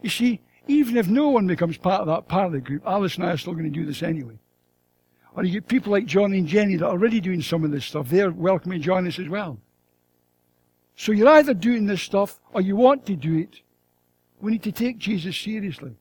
You 0.02 0.10
see, 0.10 0.42
even 0.68 0.98
if 0.98 1.08
no 1.08 1.30
one 1.30 1.48
becomes 1.48 1.78
part 1.78 2.02
of 2.02 2.08
that 2.08 2.28
pilot 2.28 2.64
group, 2.64 2.84
Alice 2.86 3.16
and 3.16 3.26
I 3.26 3.32
are 3.32 3.38
still 3.38 3.54
going 3.54 3.66
to 3.66 3.70
do 3.70 3.86
this 3.86 4.02
anyway. 4.02 4.40
Or 5.38 5.46
you 5.46 5.54
get 5.54 5.68
people 5.68 5.94
like 5.94 6.06
John 6.06 6.34
and 6.34 6.48
Jenny 6.48 6.76
that 6.76 6.86
are 6.86 6.92
already 6.92 7.22
doing 7.22 7.42
some 7.42 7.64
of 7.64 7.72
this 7.72 7.86
stuff. 7.86 8.10
They're 8.10 8.32
welcome 8.32 8.72
to 8.72 8.80
join 8.80 9.08
us 9.08 9.20
as 9.20 9.30
well. 9.30 9.58
So 10.98 11.14
you're 11.14 11.30
either 11.30 11.54
doing 11.54 11.86
this 11.86 12.02
stuff 12.02 12.42
or 12.52 12.60
you 12.60 12.76
want 12.76 13.06
to 13.06 13.16
do 13.16 13.38
it 13.38 13.62
we 14.40 14.52
need 14.52 14.64
to 14.64 14.72
take 14.72 14.98
Jesus 14.98 15.38
seriously. 15.38 15.96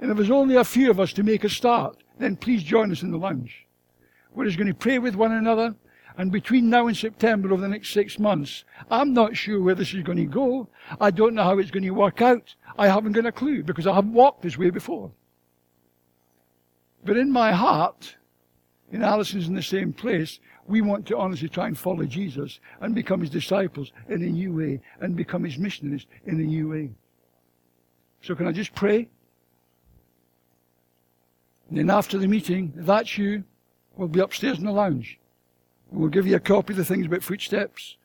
And 0.00 0.10
if 0.10 0.16
there's 0.16 0.30
only 0.30 0.56
a 0.56 0.64
few 0.64 0.90
of 0.90 1.00
us 1.00 1.12
to 1.14 1.22
make 1.22 1.44
a 1.44 1.48
start, 1.48 2.02
then 2.18 2.36
please 2.36 2.62
join 2.62 2.92
us 2.92 3.02
in 3.02 3.10
the 3.10 3.18
lounge. 3.18 3.66
We're 4.34 4.44
just 4.44 4.58
going 4.58 4.68
to 4.68 4.74
pray 4.74 4.98
with 4.98 5.14
one 5.14 5.32
another. 5.32 5.74
And 6.18 6.32
between 6.32 6.70
now 6.70 6.86
and 6.86 6.96
September, 6.96 7.52
over 7.52 7.60
the 7.60 7.68
next 7.68 7.92
six 7.92 8.18
months, 8.18 8.64
I'm 8.90 9.12
not 9.12 9.36
sure 9.36 9.60
where 9.60 9.74
this 9.74 9.92
is 9.92 10.02
going 10.02 10.18
to 10.18 10.24
go. 10.24 10.68
I 11.00 11.10
don't 11.10 11.34
know 11.34 11.44
how 11.44 11.58
it's 11.58 11.70
going 11.70 11.82
to 11.82 11.90
work 11.90 12.22
out. 12.22 12.54
I 12.78 12.88
haven't 12.88 13.12
got 13.12 13.26
a 13.26 13.32
clue 13.32 13.62
because 13.62 13.86
I 13.86 13.94
haven't 13.94 14.12
walked 14.12 14.42
this 14.42 14.58
way 14.58 14.70
before. 14.70 15.10
But 17.04 17.16
in 17.16 17.30
my 17.30 17.52
heart, 17.52 18.16
in 18.92 19.02
Alison's 19.02 19.48
in 19.48 19.54
the 19.54 19.62
same 19.62 19.92
place, 19.92 20.38
we 20.66 20.80
want 20.80 21.06
to 21.06 21.16
honestly 21.16 21.48
try 21.48 21.66
and 21.66 21.78
follow 21.78 22.04
Jesus 22.04 22.60
and 22.80 22.94
become 22.94 23.20
his 23.20 23.30
disciples 23.30 23.92
in 24.08 24.22
a 24.22 24.26
new 24.26 24.52
way 24.52 24.80
and 25.00 25.16
become 25.16 25.44
his 25.44 25.58
missionaries 25.58 26.06
in 26.24 26.40
a 26.40 26.44
new 26.44 26.68
way. 26.68 26.90
So 28.22 28.34
can 28.34 28.46
I 28.46 28.52
just 28.52 28.74
pray? 28.74 29.08
And 31.68 31.78
then 31.78 31.90
after 31.90 32.18
the 32.18 32.28
meeting, 32.28 32.72
if 32.78 32.86
that's 32.86 33.18
you, 33.18 33.44
we'll 33.96 34.08
be 34.08 34.20
upstairs 34.20 34.58
in 34.58 34.64
the 34.64 34.72
lounge. 34.72 35.18
And 35.90 36.00
we'll 36.00 36.10
give 36.10 36.26
you 36.26 36.36
a 36.36 36.40
copy 36.40 36.72
of 36.72 36.76
the 36.76 36.84
things 36.84 37.06
about 37.06 37.22
footsteps. 37.22 37.96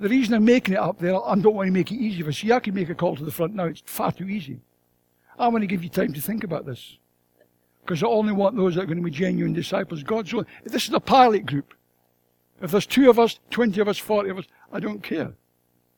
The 0.00 0.08
reason 0.08 0.34
I'm 0.34 0.44
making 0.44 0.74
it 0.74 0.80
up 0.80 0.98
there, 0.98 1.14
I 1.14 1.34
don't 1.36 1.54
want 1.54 1.68
to 1.68 1.72
make 1.72 1.92
it 1.92 1.96
easy 1.96 2.22
for 2.22 2.30
you. 2.30 2.54
I 2.54 2.60
can 2.60 2.74
make 2.74 2.90
a 2.90 2.94
call 2.94 3.16
to 3.16 3.24
the 3.24 3.30
front 3.30 3.54
now. 3.54 3.64
It's 3.64 3.82
far 3.86 4.12
too 4.12 4.28
easy. 4.28 4.60
I 5.38 5.48
want 5.48 5.62
to 5.62 5.66
give 5.66 5.82
you 5.82 5.88
time 5.88 6.12
to 6.12 6.20
think 6.20 6.44
about 6.44 6.66
this. 6.66 6.98
Because 7.84 8.02
I 8.02 8.06
only 8.06 8.32
want 8.32 8.56
those 8.56 8.74
that 8.74 8.82
are 8.82 8.86
going 8.86 8.98
to 8.98 9.04
be 9.04 9.10
genuine 9.10 9.52
disciples. 9.52 10.02
God's. 10.02 10.32
If 10.32 10.72
this 10.72 10.88
is 10.88 10.94
a 10.94 11.00
pilot 11.00 11.44
group, 11.44 11.74
if 12.62 12.70
there's 12.70 12.86
two 12.86 13.10
of 13.10 13.18
us, 13.18 13.38
20 13.50 13.80
of 13.80 13.88
us, 13.88 13.98
40 13.98 14.30
of 14.30 14.38
us, 14.38 14.46
I 14.72 14.80
don't 14.80 15.02
care. 15.02 15.34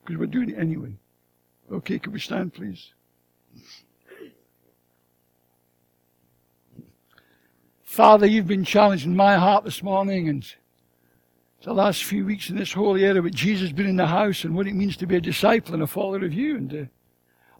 Because 0.04 0.18
we're 0.18 0.26
doing 0.26 0.50
it 0.50 0.58
anyway. 0.58 0.94
Okay, 1.70 1.98
can 1.98 2.12
we 2.12 2.18
stand, 2.18 2.54
please? 2.54 2.92
Father, 7.82 8.26
you've 8.26 8.46
been 8.46 8.64
challenging 8.64 9.14
my 9.14 9.36
heart 9.36 9.64
this 9.64 9.82
morning 9.82 10.28
and 10.28 10.44
the 11.62 11.72
last 11.72 12.04
few 12.04 12.24
weeks 12.24 12.48
in 12.48 12.56
this 12.56 12.72
whole 12.72 12.96
area 12.96 13.20
with 13.20 13.34
Jesus 13.34 13.72
being 13.72 13.88
in 13.88 13.96
the 13.96 14.06
house 14.06 14.44
and 14.44 14.54
what 14.54 14.68
it 14.68 14.74
means 14.74 14.96
to 14.96 15.06
be 15.06 15.16
a 15.16 15.20
disciple 15.20 15.74
and 15.74 15.82
a 15.82 15.86
follower 15.86 16.24
of 16.24 16.32
you. 16.32 16.56
And 16.56 16.72
uh, 16.72 16.84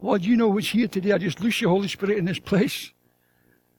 Lord, 0.01 0.24
you 0.24 0.37
know 0.37 0.49
what's 0.49 0.68
here 0.68 0.87
today. 0.87 1.12
I 1.12 1.18
just 1.18 1.41
loose 1.41 1.61
your 1.61 1.70
Holy 1.70 1.89
Spirit 1.89 2.18
in 2.18 2.24
this 2.24 2.39
place. 2.39 2.93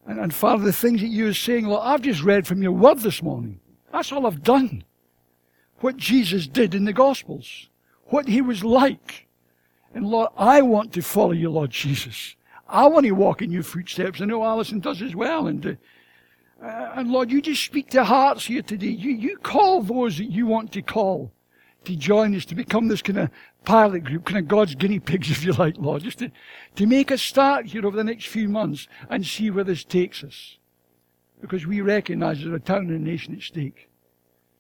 And, 0.08 0.20
and 0.20 0.34
Father, 0.34 0.64
the 0.64 0.74
things 0.74 1.02
that 1.02 1.08
you 1.08 1.28
are 1.28 1.34
saying, 1.34 1.68
Lord, 1.68 1.82
I've 1.84 2.02
just 2.02 2.24
read 2.24 2.48
from 2.48 2.64
your 2.64 2.72
word 2.72 3.00
this 3.00 3.22
morning. 3.22 3.60
That's 3.92 4.12
all 4.12 4.26
I've 4.26 4.42
done. 4.42 4.84
What 5.82 5.98
Jesus 5.98 6.48
did 6.48 6.74
in 6.74 6.86
the 6.86 6.94
Gospels. 6.94 7.70
What 8.06 8.28
he 8.28 8.42
was 8.42 8.64
like. 8.64 9.28
And 9.94 10.06
Lord, 10.08 10.30
I 10.38 10.62
want 10.62 10.94
to 10.94 11.02
follow 11.02 11.34
you, 11.34 11.50
Lord 11.50 11.72
Jesus. 11.72 12.36
I 12.68 12.88
want 12.88 13.06
to 13.06 13.12
walk 13.12 13.42
in 13.42 13.52
your 13.52 13.64
footsteps. 13.64 14.22
I 14.22 14.26
know 14.26 14.44
Alison 14.44 14.80
does 14.80 15.02
as 15.02 15.16
well. 15.16 15.48
And 15.48 15.66
uh, 15.66 15.74
uh, 16.64 16.92
and 16.96 17.12
Lord, 17.12 17.32
you 17.32 17.42
just 17.42 17.64
speak 17.64 17.90
to 17.92 18.04
hearts 18.04 18.46
here 18.46 18.62
today. 18.62 18.88
You, 18.88 19.12
you 19.12 19.38
call 19.38 19.82
those 19.82 20.18
that 20.18 20.32
you 20.32 20.48
want 20.48 20.72
to 20.74 20.82
call 20.82 21.32
to 21.86 21.96
join 21.96 22.36
us, 22.36 22.46
to 22.46 22.56
become 22.56 22.88
this 22.88 23.02
kind 23.02 23.20
of 23.20 23.30
pilot 23.66 24.04
group, 24.04 24.26
kind 24.26 24.40
of 24.40 24.48
God's 24.48 24.76
guinea 24.76 25.00
pigs, 25.00 25.30
if 25.32 25.44
you 25.44 25.54
like, 25.54 25.76
Lord, 25.78 26.04
just 26.04 26.20
to, 26.20 26.32
to 26.76 26.86
make 26.86 27.12
a 27.12 27.18
start 27.18 27.68
here 27.68 27.86
over 27.86 27.98
the 27.98 28.04
next 28.04 28.28
few 28.28 28.50
months 28.50 28.88
and 29.10 29.26
see 29.26 29.50
where 29.50 29.64
this 29.64 29.84
takes 29.84 30.24
us. 30.24 30.58
Because 31.40 31.68
we 31.68 31.82
recognize 31.82 32.40
there's 32.40 32.54
a 32.54 32.60
town 32.60 32.88
and 32.88 32.92
a 32.92 33.00
nation 33.00 33.36
at 33.36 33.42
stake. 33.42 33.90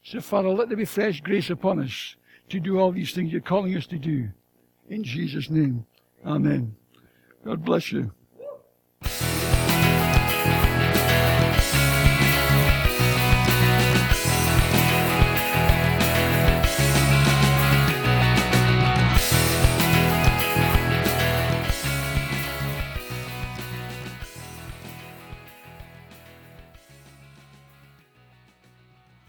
So, 0.04 0.22
Father, 0.22 0.50
let 0.50 0.70
there 0.70 0.78
be 0.78 0.86
fresh 0.86 1.22
grace 1.22 1.50
upon 1.50 1.82
us 1.82 2.16
to 2.50 2.60
do 2.60 2.80
all 2.80 2.92
these 2.92 3.14
things 3.14 3.32
you're 3.32 3.42
calling 3.42 3.76
us 3.76 3.88
to 3.88 3.98
do. 3.98 4.30
In 4.90 5.04
Jesus' 5.04 5.50
name, 5.50 5.86
Amen. 6.26 6.76
God 7.46 7.64
bless 7.64 7.92
you. 7.92 8.12